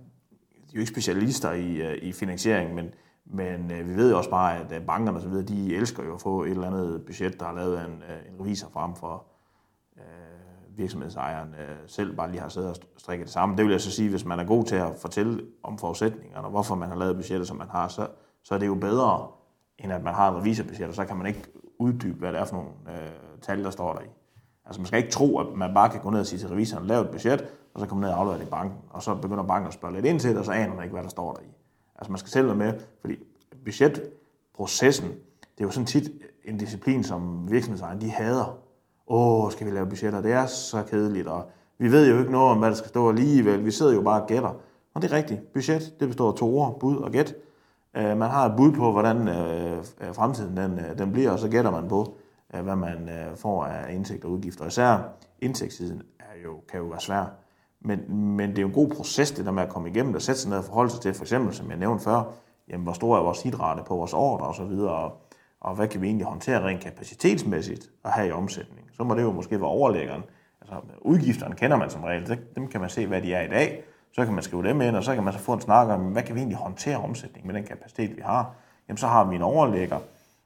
de 0.52 0.72
er 0.72 0.76
jo 0.76 0.80
ikke 0.80 0.92
specialister 0.92 1.52
i, 1.52 1.76
øh, 1.76 1.98
i 2.02 2.12
finansiering, 2.12 2.76
men 2.76 2.86
men 3.30 3.72
øh, 3.72 3.90
vi 3.90 3.96
ved 3.96 4.12
jo 4.12 4.18
også 4.18 4.30
bare, 4.30 4.58
at 4.58 4.72
øh, 4.72 4.82
bankerne 4.82 5.18
og 5.18 5.22
så 5.22 5.30
videre, 5.30 5.46
de 5.46 5.76
elsker 5.76 6.04
jo 6.04 6.14
at 6.14 6.22
få 6.22 6.44
et 6.44 6.50
eller 6.50 6.68
andet 6.68 7.06
budget, 7.06 7.40
der 7.40 7.46
er 7.46 7.54
lavet 7.54 7.78
af 7.78 7.86
en, 7.86 8.04
øh, 8.10 8.34
en 8.34 8.42
revisor 8.42 8.70
frem 8.74 8.96
for 8.96 9.24
øh, 9.98 10.78
virksomhedsejeren 10.78 11.50
øh, 11.50 11.76
selv 11.88 12.16
bare 12.16 12.32
lige 12.32 12.42
har 12.42 12.50
siddet 12.50 12.70
og 12.70 12.76
strikket 12.98 13.26
det 13.26 13.34
sammen. 13.34 13.58
Det 13.58 13.66
vil 13.66 13.72
jeg 13.72 13.82
så 13.82 13.92
sige, 13.92 14.10
hvis 14.10 14.26
man 14.26 14.40
er 14.40 14.44
god 14.44 14.66
til 14.66 14.76
at 14.76 14.96
fortælle 15.02 15.42
om 15.64 15.78
forudsætningerne, 15.78 16.44
og 16.44 16.52
hvorfor 16.52 16.76
man 16.76 16.90
har 16.90 16.96
lavet 16.96 17.16
budgettet, 17.16 17.48
som 17.48 17.58
man 17.58 17.70
har, 17.70 17.88
så, 17.88 18.08
så 18.44 18.54
er 18.56 18.60
det 18.60 18.68
jo 18.68 18.76
bedre, 18.76 19.28
end 19.78 19.94
at 19.94 20.04
man 20.04 20.14
har 20.14 20.32
et 20.32 20.38
revisorbudget, 20.38 20.88
og 20.88 20.94
så 20.94 21.06
kan 21.06 21.18
man 21.18 21.28
ikke 21.28 21.44
uddybe, 21.80 22.20
hvad 22.20 22.34
det 22.34 22.40
er 22.40 22.46
for 22.46 22.56
nogle 22.56 22.70
øh, 22.88 23.12
tal, 23.42 23.64
der 23.64 23.70
står 23.70 23.94
der 23.94 24.02
i. 24.02 24.08
Altså 24.66 24.82
man 24.82 24.86
skal 24.86 24.98
ikke 24.98 25.12
tro, 25.12 25.40
at 25.40 25.48
man 25.56 25.74
bare 25.74 25.90
kan 25.90 26.02
gå 26.02 26.10
ned 26.10 26.20
og 26.20 26.26
sige 26.26 26.40
til 26.40 26.50
revisoren, 26.50 26.86
lav 26.86 27.02
et 27.02 27.10
budget, 27.10 27.46
og 27.74 27.80
så 27.80 27.86
komme 27.86 28.02
ned 28.02 28.10
og 28.10 28.20
aflevere 28.20 28.40
det 28.40 28.46
i 28.46 28.50
banken, 28.50 28.78
og 28.90 29.04
så 29.04 29.16
begynder 29.16 29.44
banken 29.44 29.68
at 29.68 29.74
spørge 29.74 29.94
lidt 29.94 30.06
ind 30.06 30.20
til 30.20 30.30
det, 30.30 30.40
og 30.40 30.46
så 30.46 30.52
aner 30.52 30.76
man 30.76 30.84
ikke, 30.84 30.94
hvad 30.94 31.04
der 31.04 31.10
står 31.10 31.34
der 31.34 31.42
i. 31.42 31.50
Altså 32.00 32.12
man 32.12 32.20
skal 32.20 32.32
selv 32.32 32.48
være 32.48 32.56
med, 32.56 32.74
fordi 33.02 33.16
budgetprocessen, 33.66 35.08
det 35.08 35.64
er 35.64 35.64
jo 35.64 35.72
sådan 35.72 35.86
tit 35.86 36.12
en 36.46 36.58
disciplin, 36.58 37.04
som 37.04 37.52
virksomhedsejerne, 37.52 38.02
de 38.02 38.10
hader. 38.10 38.58
Åh, 39.08 39.52
skal 39.52 39.68
vi 39.68 39.72
lave 39.72 39.86
budgetter? 39.86 40.22
Det 40.22 40.32
er 40.32 40.46
så 40.46 40.84
kedeligt, 40.84 41.28
og 41.28 41.52
vi 41.78 41.92
ved 41.92 42.12
jo 42.12 42.20
ikke 42.20 42.32
noget 42.32 42.52
om, 42.52 42.58
hvad 42.58 42.70
der 42.70 42.76
skal 42.76 42.90
stå 42.90 43.10
alligevel. 43.10 43.66
Vi 43.66 43.72
sidder 43.72 43.94
jo 43.94 44.02
bare 44.02 44.22
og 44.22 44.28
gætter. 44.28 44.54
Og 44.94 45.02
det 45.02 45.12
er 45.12 45.16
rigtigt. 45.16 45.54
Budget, 45.54 45.94
det 46.00 46.08
består 46.08 46.32
af 46.32 46.38
to 46.38 46.58
ord, 46.58 46.80
bud 46.80 46.98
og 46.98 47.12
gæt. 47.12 47.36
Øh, 47.98 48.18
man 48.18 48.30
har 48.30 48.50
et 48.50 48.58
bud 48.58 48.72
på, 48.72 48.92
hvordan 48.92 49.28
øh, 49.28 49.78
øh, 49.78 50.14
fremtiden 50.14 50.58
den, 50.58 50.80
den 50.98 51.12
bliver, 51.12 51.32
og 51.32 51.40
så 51.40 51.50
gætter 51.50 51.72
man 51.72 51.88
på, 51.88 52.18
hvad 52.64 52.76
man 52.76 53.10
får 53.36 53.66
af 53.66 53.94
indtægter 53.94 54.28
og 54.28 54.34
udgifter. 54.34 54.66
Især 54.66 54.98
indtægtssiden 55.40 56.02
er 56.20 56.44
jo, 56.44 56.62
kan 56.70 56.80
jo 56.80 56.86
være 56.86 57.00
svær. 57.00 57.26
Men, 57.82 58.16
men 58.16 58.50
det 58.50 58.58
er 58.58 58.62
jo 58.62 58.68
en 58.68 58.74
god 58.74 58.90
proces, 58.90 59.32
det 59.32 59.46
der 59.46 59.52
med 59.52 59.64
at 59.64 59.70
komme 59.70 59.90
igennem 59.90 60.16
og 60.16 60.22
sætte 60.22 60.42
sig 60.42 60.50
ned 60.50 60.58
og 60.58 60.64
forholde 60.64 60.92
sig 60.92 61.02
til, 61.02 61.14
for 61.14 61.24
eksempel, 61.24 61.54
som 61.54 61.70
jeg 61.70 61.78
nævnte 61.78 62.04
før, 62.04 62.24
jamen, 62.70 62.84
hvor 62.84 62.94
stor 62.94 63.18
er 63.18 63.22
vores 63.22 63.42
hidrate 63.42 63.84
på 63.88 63.96
vores 63.96 64.14
ordre 64.14 64.48
og 64.48 64.56
så 64.56 64.64
videre, 64.64 64.92
og, 64.92 65.18
og 65.62 65.76
hvad 65.76 65.88
kan 65.88 66.02
vi 66.02 66.08
egentlig 66.08 66.28
håndtere 66.28 66.66
rent 66.66 66.84
kapacitetsmæssigt 66.84 67.90
at 68.06 68.12
have 68.12 68.28
i 68.28 68.32
omsætning. 68.32 68.88
Så 68.94 69.04
må 69.04 69.16
det 69.16 69.22
jo 69.22 69.32
måske 69.32 69.60
være 69.60 69.70
overlæggeren. 69.70 70.24
Altså 70.62 70.76
udgifterne 71.02 71.56
kender 71.56 71.78
man 71.78 71.90
som 71.90 72.04
regel, 72.04 72.40
dem 72.56 72.68
kan 72.68 72.82
man 72.82 72.90
se, 72.90 73.08
hvad 73.08 73.22
de 73.22 73.34
er 73.34 73.42
i 73.42 73.50
dag, 73.50 73.84
så 74.12 74.26
kan 74.26 74.34
man 74.34 74.44
skrive 74.44 74.64
dem 74.64 74.82
ind, 74.82 74.96
og 74.96 75.04
så 75.04 75.16
kan 75.16 75.24
man 75.24 75.34
så 75.34 75.40
få 75.40 75.54
en 75.54 75.62
snak 75.62 75.88
om, 75.88 76.02
hvad 76.02 76.24
kan 76.24 76.36
vi 76.36 76.40
egentlig 76.40 76.58
håndtere 76.58 76.98
omsætning 76.98 77.48
med 77.48 77.56
den 77.56 77.64
kapacitet, 77.64 78.16
vi 78.16 78.22
har. 78.22 78.56
Jamen 78.88 78.98
så 78.98 79.08
har 79.08 79.24
vi 79.24 79.36
en 79.36 79.42
overlægger, 79.42 80.00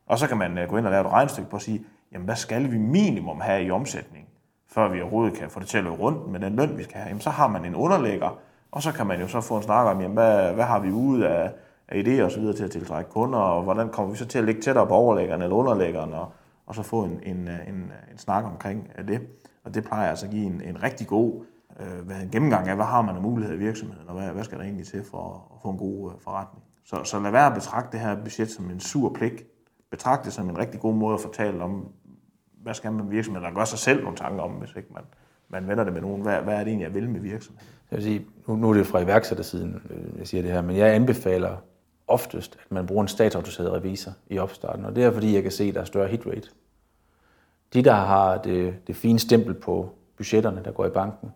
og 0.08 0.20
så 0.20 0.28
kan 0.28 0.38
man 0.38 0.58
øh, 0.58 0.70
gå 0.70 0.78
ind 0.78 0.86
og 0.86 0.92
lave 0.92 1.06
et 1.06 1.12
regnstykke 1.12 1.50
på 1.50 1.56
at 1.56 1.62
sige, 1.62 1.86
jamen 2.12 2.26
hvad 2.26 2.36
skal 2.36 2.72
vi 2.72 2.78
minimum 2.78 3.42
have 3.42 3.64
i 3.64 3.72
omsætning, 3.72 4.28
før 4.74 4.90
vi 4.90 5.02
overhovedet 5.02 5.38
kan 5.38 5.50
få 5.50 5.60
det 5.60 5.68
til 5.68 5.78
at 5.78 5.84
løbe 5.84 5.96
rundt 5.96 6.32
med 6.32 6.40
den 6.40 6.56
løn, 6.56 6.78
vi 6.78 6.84
skal 6.84 6.96
have. 6.96 7.08
Jamen 7.08 7.22
så 7.22 7.30
har 7.30 7.48
man 7.48 7.66
en 7.66 7.76
underlægger, 7.76 8.40
og 8.72 8.82
så 8.82 8.92
kan 8.92 9.08
man 9.08 9.22
jo 9.22 9.28
så 9.28 9.42
få 9.42 9.58
en 9.58 9.64
snak 9.64 9.88
om, 9.88 10.02
jamen 10.02 10.14
hvad, 10.14 10.54
hvad 10.54 10.66
har 10.66 10.80
vi 10.80 10.92
ude 10.92 11.28
af, 11.30 11.52
af 11.88 12.04
idéer 12.04 12.24
og 12.24 12.32
så 12.32 12.40
videre 12.40 12.56
til 12.56 12.64
at 12.64 12.72
tiltrække 12.72 13.12
kunder, 13.12 13.40
og 13.40 13.64
hvordan 13.64 13.90
kommer 13.90 14.12
vi 14.12 14.18
så 14.18 14.26
til 14.26 14.40
at 14.40 14.46
ligge 14.46 14.62
tættere 14.62 14.88
på 14.88 14.94
overlæggeren 14.94 15.42
eller 15.42 15.56
underlæggeren, 15.56 16.14
og, 16.14 16.32
og 16.66 16.76
så 16.76 16.84
få 16.84 17.04
en, 17.04 17.20
en, 17.24 17.38
en, 17.68 17.92
en 18.12 18.18
snak 18.18 18.46
omkring 18.46 18.90
øh, 18.98 19.08
det. 19.08 19.22
Og 19.64 19.74
det 19.74 19.84
plejer 19.84 20.10
altså 20.10 20.26
at 20.26 20.32
give 20.32 20.46
en, 20.46 20.62
en 20.66 20.84
rigtig 20.84 21.08
god 21.08 21.44
øh, 21.80 22.06
hvad 22.06 22.16
en 22.16 22.30
gennemgang 22.30 22.68
af, 22.68 22.76
hvad 22.76 22.86
har 22.86 23.02
man 23.02 23.16
af 23.16 23.22
muligheder 23.22 23.58
i 23.58 23.60
virksomheden, 23.60 24.08
og 24.10 24.16
hvad, 24.16 24.30
hvad 24.30 24.44
skal 24.44 24.58
der 24.58 24.64
egentlig 24.64 24.88
til 24.88 25.04
for 25.12 25.48
at 25.56 25.62
få 25.62 25.70
en 25.70 25.78
god 25.78 26.12
øh, 26.12 26.20
forretning. 26.22 26.64
Så, 26.86 27.04
så 27.04 27.20
lad 27.20 27.32
være 27.32 27.48
at 27.48 27.54
betragte 27.54 27.92
det 27.92 28.00
her 28.00 28.16
budget 28.16 28.52
som 28.52 28.70
en 28.70 28.80
sur 28.80 29.14
pligt. 29.14 29.44
Betragt 29.92 30.26
det 30.26 30.34
som 30.34 30.50
en 30.50 30.58
rigtig 30.58 30.80
god 30.80 30.94
måde 30.94 31.14
at 31.14 31.20
fortælle 31.20 31.64
om, 31.64 31.88
hvad 32.64 32.74
skal 32.74 32.92
man 32.92 33.04
med 33.04 33.12
virksomheden, 33.12 33.48
og 33.48 33.54
gøre 33.54 33.66
sig 33.66 33.80
selv 33.80 34.04
nogle 34.04 34.18
tanker 34.18 34.44
om, 34.44 34.52
hvis 34.52 34.76
ikke 34.78 34.94
man, 34.94 35.04
man 35.50 35.68
vender 35.68 35.84
det 35.84 35.94
med 35.94 36.02
nogen. 36.02 36.22
Hvad, 36.22 36.42
hvad 36.42 36.54
er 36.54 36.60
det 36.60 36.68
egentlig, 36.68 36.86
jeg 36.86 36.94
vil 36.94 37.10
med 37.10 37.20
virksomheden? 37.20 37.68
Jeg 37.92 37.98
vil 37.98 38.04
sige, 38.04 38.26
nu, 38.48 38.56
nu 38.56 38.70
er 38.70 38.74
det 38.74 38.88
fra 38.88 39.00
iværksættersiden, 39.00 39.82
øh, 39.90 40.20
jeg 40.20 40.28
siger 40.28 40.42
det 40.42 40.52
her, 40.52 40.62
men 40.62 40.78
jeg 40.78 40.96
anbefaler 40.96 41.58
oftest, 42.08 42.58
at 42.66 42.72
man 42.72 42.88
bruger 42.88 43.02
en 43.02 43.08
statsautoriseret 43.08 43.74
revisor 43.74 44.12
i 44.30 44.40
opstarten, 44.40 44.86
og 44.86 44.96
det 44.96 45.04
er 45.04 45.12
fordi, 45.12 45.34
jeg 45.34 45.44
kan 45.44 45.52
se, 45.52 45.64
at 45.64 45.74
der 45.74 45.82
er 45.82 45.86
større 45.86 46.08
hit 46.08 46.28
rate. 46.28 46.50
De, 47.74 47.84
der 47.84 47.94
har 47.94 48.38
det, 48.38 48.88
det 48.88 48.96
fine 48.96 49.20
stempel 49.20 49.54
på 49.54 49.90
budgetterne, 50.18 50.62
der 50.66 50.72
går 50.72 50.86
i 50.86 50.90
banken, 50.90 51.32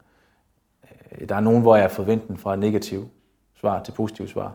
øh, 1.11 1.29
der 1.29 1.35
er 1.35 1.39
nogen, 1.39 1.61
hvor 1.61 1.75
jeg 1.75 1.91
forventen 1.91 2.37
fra 2.37 2.55
negativ 2.55 3.09
svar 3.59 3.83
til 3.83 3.91
positiv 3.91 4.27
svar. 4.27 4.53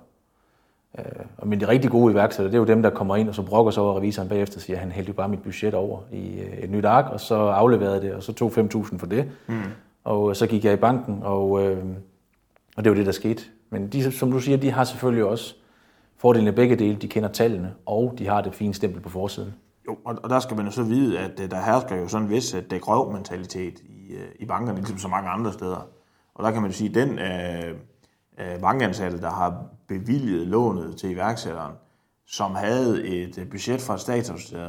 Øh, 0.98 1.04
men 1.48 1.60
de 1.60 1.68
rigtig 1.68 1.90
gode 1.90 2.12
iværksættere, 2.12 2.46
det 2.46 2.54
er 2.54 2.58
jo 2.58 2.64
dem, 2.64 2.82
der 2.82 2.90
kommer 2.90 3.16
ind 3.16 3.28
og 3.28 3.34
så 3.34 3.42
brokker 3.42 3.72
sig 3.72 3.82
over 3.82 3.96
revisoren 3.96 4.28
bagefter 4.28 4.56
og 4.56 4.62
siger, 4.62 4.76
at 4.76 4.80
han 4.80 4.92
hældte 4.92 5.10
jo 5.10 5.14
bare 5.14 5.28
mit 5.28 5.42
budget 5.42 5.74
over 5.74 6.00
i 6.12 6.40
øh, 6.40 6.58
et 6.58 6.70
nyt 6.70 6.84
ark, 6.84 7.12
og 7.12 7.20
så 7.20 7.34
afleverede 7.34 8.00
det, 8.00 8.14
og 8.14 8.22
så 8.22 8.32
tog 8.32 8.52
5.000 8.58 8.98
for 8.98 9.06
det. 9.06 9.30
Mm. 9.46 9.62
Og 10.04 10.36
så 10.36 10.46
gik 10.46 10.64
jeg 10.64 10.72
i 10.72 10.76
banken, 10.76 11.22
og, 11.22 11.64
øh, 11.64 11.84
og 12.76 12.84
det 12.84 12.90
var 12.90 12.96
det, 12.96 13.06
der 13.06 13.12
skete. 13.12 13.42
Men 13.70 13.88
de, 13.88 14.12
som 14.12 14.30
du 14.30 14.38
siger, 14.38 14.56
de 14.56 14.70
har 14.70 14.84
selvfølgelig 14.84 15.24
også 15.24 15.54
fordelen 16.16 16.48
af 16.48 16.54
begge 16.54 16.76
dele. 16.76 16.96
De 16.96 17.08
kender 17.08 17.28
tallene, 17.28 17.74
og 17.86 18.14
de 18.18 18.26
har 18.26 18.40
det 18.40 18.54
fine 18.54 18.74
stempel 18.74 19.00
på 19.00 19.08
forsiden. 19.08 19.54
Jo, 19.88 19.96
og 20.04 20.30
der 20.30 20.40
skal 20.40 20.56
man 20.56 20.66
jo 20.66 20.72
så 20.72 20.82
vide, 20.82 21.18
at 21.18 21.50
der 21.50 21.62
hersker 21.64 21.96
jo 21.96 22.08
sådan 22.08 22.26
en 22.26 22.30
vis 22.30 22.56
det 22.70 22.80
grøv 22.80 23.12
mentalitet 23.12 23.80
i, 23.80 24.14
i 24.38 24.44
bankerne, 24.44 24.78
ligesom 24.78 24.98
så 24.98 25.08
mange 25.08 25.30
andre 25.30 25.52
steder. 25.52 25.88
Og 26.34 26.44
der 26.44 26.50
kan 26.50 26.62
man 26.62 26.72
sige, 26.72 26.88
at 26.88 26.94
den 26.94 27.18
øh, 27.18 27.68
øh, 27.68 27.74
Øh, 28.38 28.60
bankansatte, 28.60 29.20
der 29.20 29.30
har 29.30 29.64
bevilget 29.88 30.46
lånet 30.46 30.96
til 30.96 31.10
iværksætteren, 31.10 31.72
som 32.26 32.54
havde 32.54 33.04
et 33.04 33.38
øh, 33.38 33.50
budget 33.50 33.80
fra 33.80 33.98
status. 33.98 34.52
Øh, 34.52 34.60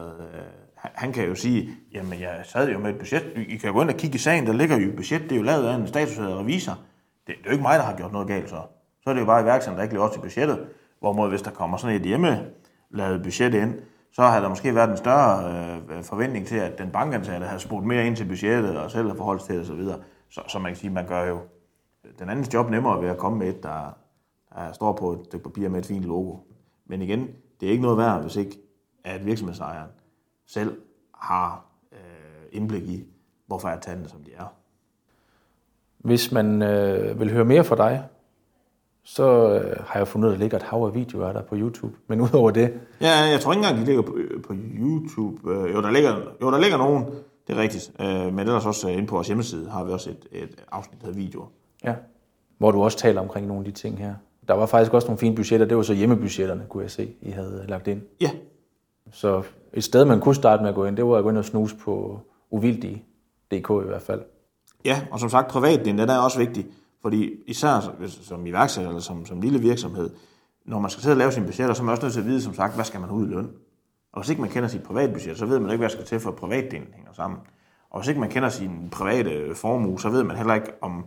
han 0.75 1.13
kan 1.13 1.27
jo 1.27 1.35
sige, 1.35 1.69
jamen 1.93 2.21
jeg 2.21 2.41
sad 2.43 2.69
jo 2.69 2.79
med 2.79 2.89
et 2.89 2.99
budget, 2.99 3.23
I 3.35 3.57
kan 3.57 3.73
gå 3.73 3.81
ind 3.81 3.89
og 3.89 3.95
kigge 3.95 4.15
i 4.15 4.19
sagen, 4.19 4.47
der 4.47 4.53
ligger 4.53 4.77
jo 4.77 4.89
et 4.89 4.95
budget, 4.95 5.21
det 5.21 5.31
er 5.31 5.35
jo 5.35 5.41
lavet 5.41 5.67
af 5.67 5.75
en 5.75 5.87
statsautoriseret 5.87 6.39
revisor. 6.39 6.79
Det, 7.27 7.35
det 7.37 7.45
er 7.45 7.45
jo 7.45 7.51
ikke 7.51 7.61
mig, 7.61 7.79
der 7.79 7.85
har 7.85 7.95
gjort 7.95 8.11
noget 8.11 8.27
galt 8.27 8.49
så. 8.49 8.61
Så 9.03 9.09
er 9.09 9.13
det 9.13 9.21
jo 9.21 9.25
bare 9.25 9.41
iværksætteren, 9.41 9.77
der 9.77 9.83
ikke 9.83 9.95
lever 9.95 10.05
op 10.05 10.11
til 10.11 10.19
budgettet. 10.19 10.59
Hvorimod 10.99 11.29
hvis 11.29 11.41
der 11.41 11.51
kommer 11.51 11.77
sådan 11.77 11.95
et 11.95 12.01
hjemme 12.01 12.45
lavet 12.91 13.23
budget 13.23 13.53
ind, 13.53 13.73
så 14.11 14.21
har 14.21 14.41
der 14.41 14.49
måske 14.49 14.75
været 14.75 14.89
en 14.89 14.97
større 14.97 15.53
øh, 15.89 16.03
forventning 16.03 16.47
til, 16.47 16.55
at 16.55 16.77
den 16.77 16.91
bankansatte 16.91 17.47
har 17.47 17.57
spurgt 17.57 17.85
mere 17.85 18.07
ind 18.07 18.15
til 18.15 18.25
budgettet 18.25 18.77
og 18.77 18.91
selv 18.91 19.07
har 19.07 19.15
forholdt 19.15 19.43
til 19.43 19.55
det 19.55 19.61
osv. 19.61 19.81
Så, 20.29 20.41
så 20.47 20.59
man 20.59 20.71
kan 20.71 20.75
sige, 20.75 20.89
man 20.89 21.07
gør 21.07 21.25
jo 21.25 21.39
den 22.19 22.29
andens 22.29 22.53
job 22.53 22.69
nemmere 22.69 23.01
ved 23.01 23.09
at 23.09 23.17
komme 23.17 23.37
med 23.39 23.47
et, 23.49 23.63
der, 23.63 23.97
der 24.55 24.71
står 24.71 24.93
på 24.93 25.11
et 25.11 25.19
stykke 25.25 25.43
papir 25.43 25.69
med 25.69 25.79
et 25.79 25.85
fint 25.85 26.03
logo. 26.03 26.37
Men 26.85 27.01
igen, 27.01 27.27
det 27.59 27.67
er 27.67 27.71
ikke 27.71 27.83
noget 27.83 27.97
værd, 27.97 28.21
hvis 28.21 28.35
ikke 28.35 28.59
at 29.03 29.25
virksomhedsejeren 29.25 29.89
selv 30.45 30.77
har 31.13 31.65
øh, 31.91 31.99
indblik 32.51 32.83
i, 32.83 33.03
hvorfor 33.47 33.67
er 33.67 33.79
tallene, 33.79 34.09
som 34.09 34.23
de 34.23 34.31
er. 34.33 34.53
Hvis 35.97 36.31
man 36.31 36.61
øh, 36.61 37.19
vil 37.19 37.31
høre 37.31 37.45
mere 37.45 37.63
fra 37.63 37.75
dig, 37.75 38.03
så 39.03 39.59
øh, 39.59 39.75
har 39.87 39.99
jeg 39.99 40.07
fundet 40.07 40.27
af, 40.27 40.31
at 40.31 40.39
der 40.39 40.43
ligger 40.43 40.57
et 40.57 40.63
hav 40.63 40.79
af 40.85 40.93
videoer 40.93 41.33
der 41.33 41.41
på 41.41 41.55
YouTube. 41.55 41.95
Men 42.07 42.21
udover 42.21 42.51
det... 42.51 42.79
Ja, 43.01 43.19
jeg 43.31 43.39
tror 43.39 43.53
ikke 43.53 43.59
engang, 43.59 43.81
de 43.81 43.85
ligger 43.85 44.01
på, 44.01 44.17
på 44.47 44.53
YouTube. 44.53 45.51
Øh, 45.51 45.73
jo, 45.73 45.81
der 45.81 45.91
ligger, 45.91 46.21
jo, 46.41 46.51
der 46.51 46.59
ligger 46.59 46.77
nogen, 46.77 47.05
det 47.47 47.57
er 47.57 47.61
rigtigt. 47.61 47.91
Øh, 47.99 48.33
men 48.33 48.39
ellers 48.39 48.65
også 48.65 48.87
inde 48.87 49.07
på 49.07 49.15
vores 49.15 49.27
hjemmeside 49.27 49.69
har 49.69 49.83
vi 49.83 49.91
også 49.91 50.09
et, 50.09 50.27
et 50.31 50.63
afsnit, 50.71 51.01
hedder 51.01 51.15
videoer. 51.15 51.47
Ja, 51.83 51.95
hvor 52.57 52.71
du 52.71 52.83
også 52.83 52.97
taler 52.97 53.21
omkring 53.21 53.47
nogle 53.47 53.59
af 53.59 53.65
de 53.65 53.79
ting 53.79 53.97
her. 53.97 54.13
Der 54.47 54.53
var 54.53 54.65
faktisk 54.65 54.93
også 54.93 55.07
nogle 55.07 55.17
fine 55.17 55.35
budgetter. 55.35 55.65
Det 55.65 55.77
var 55.77 55.83
så 55.83 55.93
hjemmebudgetterne, 55.93 56.65
kunne 56.69 56.83
jeg 56.83 56.91
se, 56.91 57.15
I 57.21 57.31
havde 57.31 57.65
lagt 57.67 57.87
ind. 57.87 58.01
Ja. 58.21 58.31
Så 59.11 59.43
et 59.73 59.83
sted, 59.83 60.05
man 60.05 60.19
kunne 60.19 60.35
starte 60.35 60.61
med 60.61 60.69
at 60.69 60.75
gå 60.75 60.85
ind, 60.85 60.97
det 60.97 61.05
var 61.05 61.17
at 61.17 61.23
gå 61.23 61.29
ind 61.29 61.37
og 61.37 61.45
snuse 61.45 61.75
på 61.75 62.19
uvildige.dk 62.49 63.69
i 63.69 63.87
hvert 63.87 64.01
fald. 64.01 64.21
Ja, 64.85 65.01
og 65.11 65.19
som 65.19 65.29
sagt, 65.29 65.47
privatdelen, 65.47 65.97
den 65.97 66.09
er 66.09 66.17
også 66.17 66.39
vigtig. 66.39 66.65
Fordi 67.01 67.29
især 67.47 67.95
som 68.07 68.45
iværksætter 68.45 68.89
eller 68.89 69.01
som, 69.01 69.25
som 69.25 69.41
lille 69.41 69.59
virksomhed, 69.59 70.09
når 70.65 70.79
man 70.79 70.89
skal 70.89 71.03
sidde 71.03 71.13
og 71.13 71.17
lave 71.17 71.31
sine 71.31 71.45
budgetter, 71.45 71.73
så 71.73 71.81
er 71.81 71.85
man 71.85 71.91
også 71.91 72.03
nødt 72.03 72.13
til 72.13 72.19
at 72.19 72.25
vide, 72.25 72.41
som 72.41 72.53
sagt, 72.53 72.75
hvad 72.75 72.85
skal 72.85 72.99
man 72.99 73.09
ud 73.09 73.27
i 73.27 73.29
løn? 73.29 73.49
Og 74.13 74.21
hvis 74.21 74.29
ikke 74.29 74.41
man 74.41 74.49
kender 74.49 74.69
sit 74.69 74.83
privatbudget, 74.83 75.37
så 75.37 75.45
ved 75.45 75.59
man 75.59 75.71
ikke, 75.71 75.77
hvad 75.77 75.89
der 75.89 75.93
skal 75.93 76.05
til 76.05 76.19
for, 76.19 76.29
at 76.29 76.35
privatdelen 76.35 76.87
hænger 76.93 77.13
sammen. 77.13 77.39
Og 77.89 77.99
hvis 77.99 78.07
ikke 78.07 78.21
man 78.21 78.29
kender 78.29 78.49
sin 78.49 78.89
private 78.91 79.55
formue, 79.55 79.99
så 79.99 80.09
ved 80.09 80.23
man 80.23 80.37
heller 80.37 80.53
ikke, 80.53 80.71
om 80.81 81.05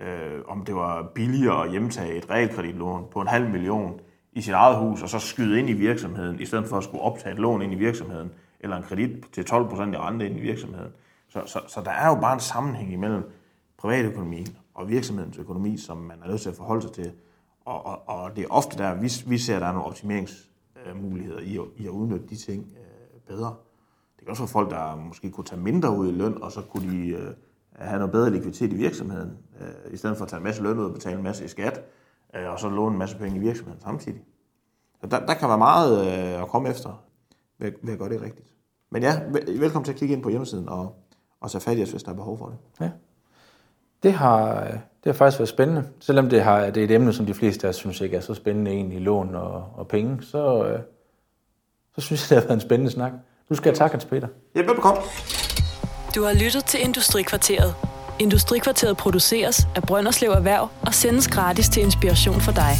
øh, 0.00 0.40
om 0.48 0.64
det 0.64 0.74
var 0.74 1.10
billigere 1.14 1.64
at 1.64 1.70
hjemtage 1.70 2.16
et 2.16 2.30
realkreditlån 2.30 3.04
på 3.10 3.20
en 3.20 3.26
halv 3.26 3.50
million 3.50 4.00
i 4.32 4.40
sit 4.40 4.54
eget 4.54 4.78
hus, 4.78 5.02
og 5.02 5.08
så 5.08 5.18
skyde 5.18 5.58
ind 5.58 5.68
i 5.68 5.72
virksomheden, 5.72 6.40
i 6.40 6.46
stedet 6.46 6.66
for 6.66 6.76
at 6.76 6.84
skulle 6.84 7.02
optage 7.02 7.32
et 7.32 7.38
lån 7.38 7.62
ind 7.62 7.72
i 7.72 7.76
virksomheden, 7.76 8.30
eller 8.60 8.76
en 8.76 8.82
kredit 8.82 9.10
til 9.32 9.42
12% 9.42 9.54
i 9.54 9.96
rente 9.96 10.26
ind 10.26 10.36
i 10.38 10.40
virksomheden. 10.40 10.92
Så, 11.28 11.42
så, 11.46 11.60
så 11.66 11.80
der 11.84 11.90
er 11.90 12.08
jo 12.08 12.14
bare 12.14 12.34
en 12.34 12.40
sammenhæng 12.40 12.92
imellem 12.92 13.30
privatøkonomien 13.78 14.56
og 14.74 14.88
virksomhedens 14.88 15.38
økonomi, 15.38 15.76
som 15.76 15.96
man 15.96 16.22
er 16.22 16.28
nødt 16.28 16.40
til 16.40 16.48
at 16.48 16.56
forholde 16.56 16.82
sig 16.82 16.92
til. 16.92 17.12
Og, 17.64 17.86
og, 17.86 18.08
og 18.08 18.36
det 18.36 18.44
er 18.44 18.48
ofte 18.50 18.78
der, 18.78 18.94
vi, 18.94 19.10
vi 19.26 19.38
ser, 19.38 19.54
at 19.56 19.62
der 19.62 19.68
er 19.68 19.72
nogle 19.72 19.86
optimeringsmuligheder 19.86 21.40
i, 21.40 21.58
i 21.76 21.86
at 21.86 21.90
udnytte 21.90 22.26
de 22.28 22.36
ting 22.36 22.66
øh, 22.76 23.20
bedre. 23.20 23.54
Det 24.16 24.24
kan 24.24 24.30
også 24.30 24.42
være 24.42 24.48
folk, 24.48 24.70
der 24.70 24.96
måske 24.96 25.30
kunne 25.30 25.44
tage 25.44 25.60
mindre 25.60 25.96
ud 25.96 26.08
i 26.08 26.12
løn, 26.12 26.42
og 26.42 26.52
så 26.52 26.62
kunne 26.62 26.90
de 26.90 27.08
øh, 27.08 27.34
have 27.78 27.98
noget 27.98 28.12
bedre 28.12 28.30
likviditet 28.30 28.72
i 28.72 28.76
virksomheden, 28.76 29.38
øh, 29.60 29.94
i 29.94 29.96
stedet 29.96 30.16
for 30.16 30.24
at 30.24 30.30
tage 30.30 30.38
en 30.38 30.44
masse 30.44 30.62
løn 30.62 30.78
ud 30.78 30.84
og 30.84 30.92
betale 30.92 31.16
en 31.16 31.22
masse 31.22 31.44
i 31.44 31.48
skat, 31.48 31.84
øh, 32.36 32.50
og 32.50 32.60
så 32.60 32.68
låne 32.68 32.92
en 32.92 32.98
masse 32.98 33.16
penge 33.16 33.36
i 33.36 33.40
virksomheden 33.40 33.80
samtidig. 33.80 34.20
Så 35.00 35.06
der, 35.06 35.26
der 35.26 35.34
kan 35.34 35.48
være 35.48 35.58
meget 35.58 36.06
øh, 36.06 36.42
at 36.42 36.48
komme 36.48 36.68
efter 36.68 37.04
ved, 37.58 37.72
ved 37.82 37.92
at 37.92 37.98
gøre 37.98 38.08
det 38.08 38.22
rigtigt. 38.22 38.48
Men 38.90 39.02
ja, 39.02 39.20
velkommen 39.58 39.84
til 39.84 39.92
at 39.92 39.98
kigge 39.98 40.14
ind 40.14 40.22
på 40.22 40.28
hjemmesiden 40.28 40.68
og, 40.68 40.96
og 41.40 41.50
tage 41.50 41.62
fat 41.62 41.78
i 41.78 41.82
os, 41.82 41.90
hvis 41.90 42.02
der 42.02 42.10
er 42.10 42.16
behov 42.16 42.38
for 42.38 42.46
det. 42.46 42.56
Ja. 42.80 42.90
Det 44.02 44.12
har, 44.12 44.64
det 44.64 45.06
har 45.06 45.12
faktisk 45.12 45.38
været 45.38 45.48
spændende. 45.48 45.88
Selvom 46.00 46.28
det, 46.28 46.42
har, 46.42 46.70
det 46.70 46.76
er 46.80 46.84
et 46.84 46.90
emne, 46.90 47.12
som 47.12 47.26
de 47.26 47.34
fleste 47.34 47.66
af 47.66 47.68
os 47.68 47.76
synes 47.76 48.00
ikke 48.00 48.16
er 48.16 48.20
så 48.20 48.34
spændende 48.34 48.70
egentlig, 48.70 49.00
lån 49.00 49.34
og, 49.34 49.64
og 49.74 49.88
penge, 49.88 50.22
så, 50.22 50.64
øh, 50.64 50.80
så 51.94 52.00
synes 52.00 52.30
jeg, 52.30 52.36
det 52.36 52.42
har 52.42 52.48
været 52.48 52.62
en 52.62 52.66
spændende 52.66 52.92
snak. 52.92 53.12
Du 53.48 53.54
skal 53.54 53.70
have 53.70 53.76
tak, 53.76 53.90
Hans 53.90 54.04
Peter. 54.04 54.28
Ja, 54.54 54.60
velbekomme. 54.60 55.00
Du 56.14 56.24
har 56.24 56.32
lyttet 56.32 56.64
til 56.64 56.80
Industrikvarteret. 56.80 57.74
Industrikvarteret 58.18 58.96
produceres 58.96 59.68
af 59.76 59.82
Brønderslev 59.82 60.30
Erhverv 60.30 60.70
og 60.86 60.94
sendes 60.94 61.28
gratis 61.28 61.68
til 61.68 61.82
inspiration 61.82 62.40
for 62.40 62.52
dig. 62.52 62.76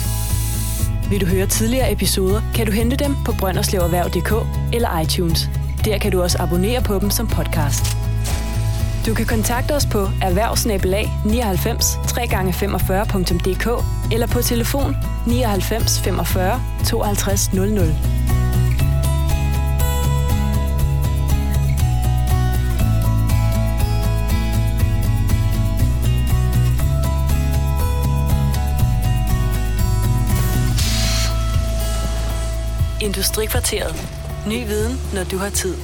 Vil 1.10 1.20
du 1.20 1.26
høre 1.26 1.46
tidligere 1.46 1.92
episoder, 1.92 2.40
kan 2.54 2.66
du 2.66 2.72
hente 2.72 2.96
dem 2.96 3.16
på 3.24 3.32
brønderslevererhverv.dk 3.38 4.32
eller 4.74 5.00
iTunes. 5.00 5.48
Der 5.84 5.98
kan 5.98 6.12
du 6.12 6.22
også 6.22 6.38
abonnere 6.42 6.82
på 6.82 6.98
dem 6.98 7.10
som 7.10 7.26
podcast. 7.26 7.84
Du 9.06 9.14
kan 9.14 9.26
kontakte 9.26 9.72
os 9.72 9.86
på 9.86 9.98
erhvervsnabelag 10.22 11.12
99 11.26 11.84
3x45.dk 11.94 13.84
eller 14.12 14.26
på 14.26 14.42
telefon 14.42 14.96
99 15.26 16.00
45 16.00 16.62
52 16.86 17.52
00. 17.52 17.94
Industrikvarteret. 33.00 33.96
Ny 34.46 34.66
viden, 34.66 35.00
når 35.14 35.24
du 35.24 35.36
har 35.38 35.50
tid. 35.50 35.74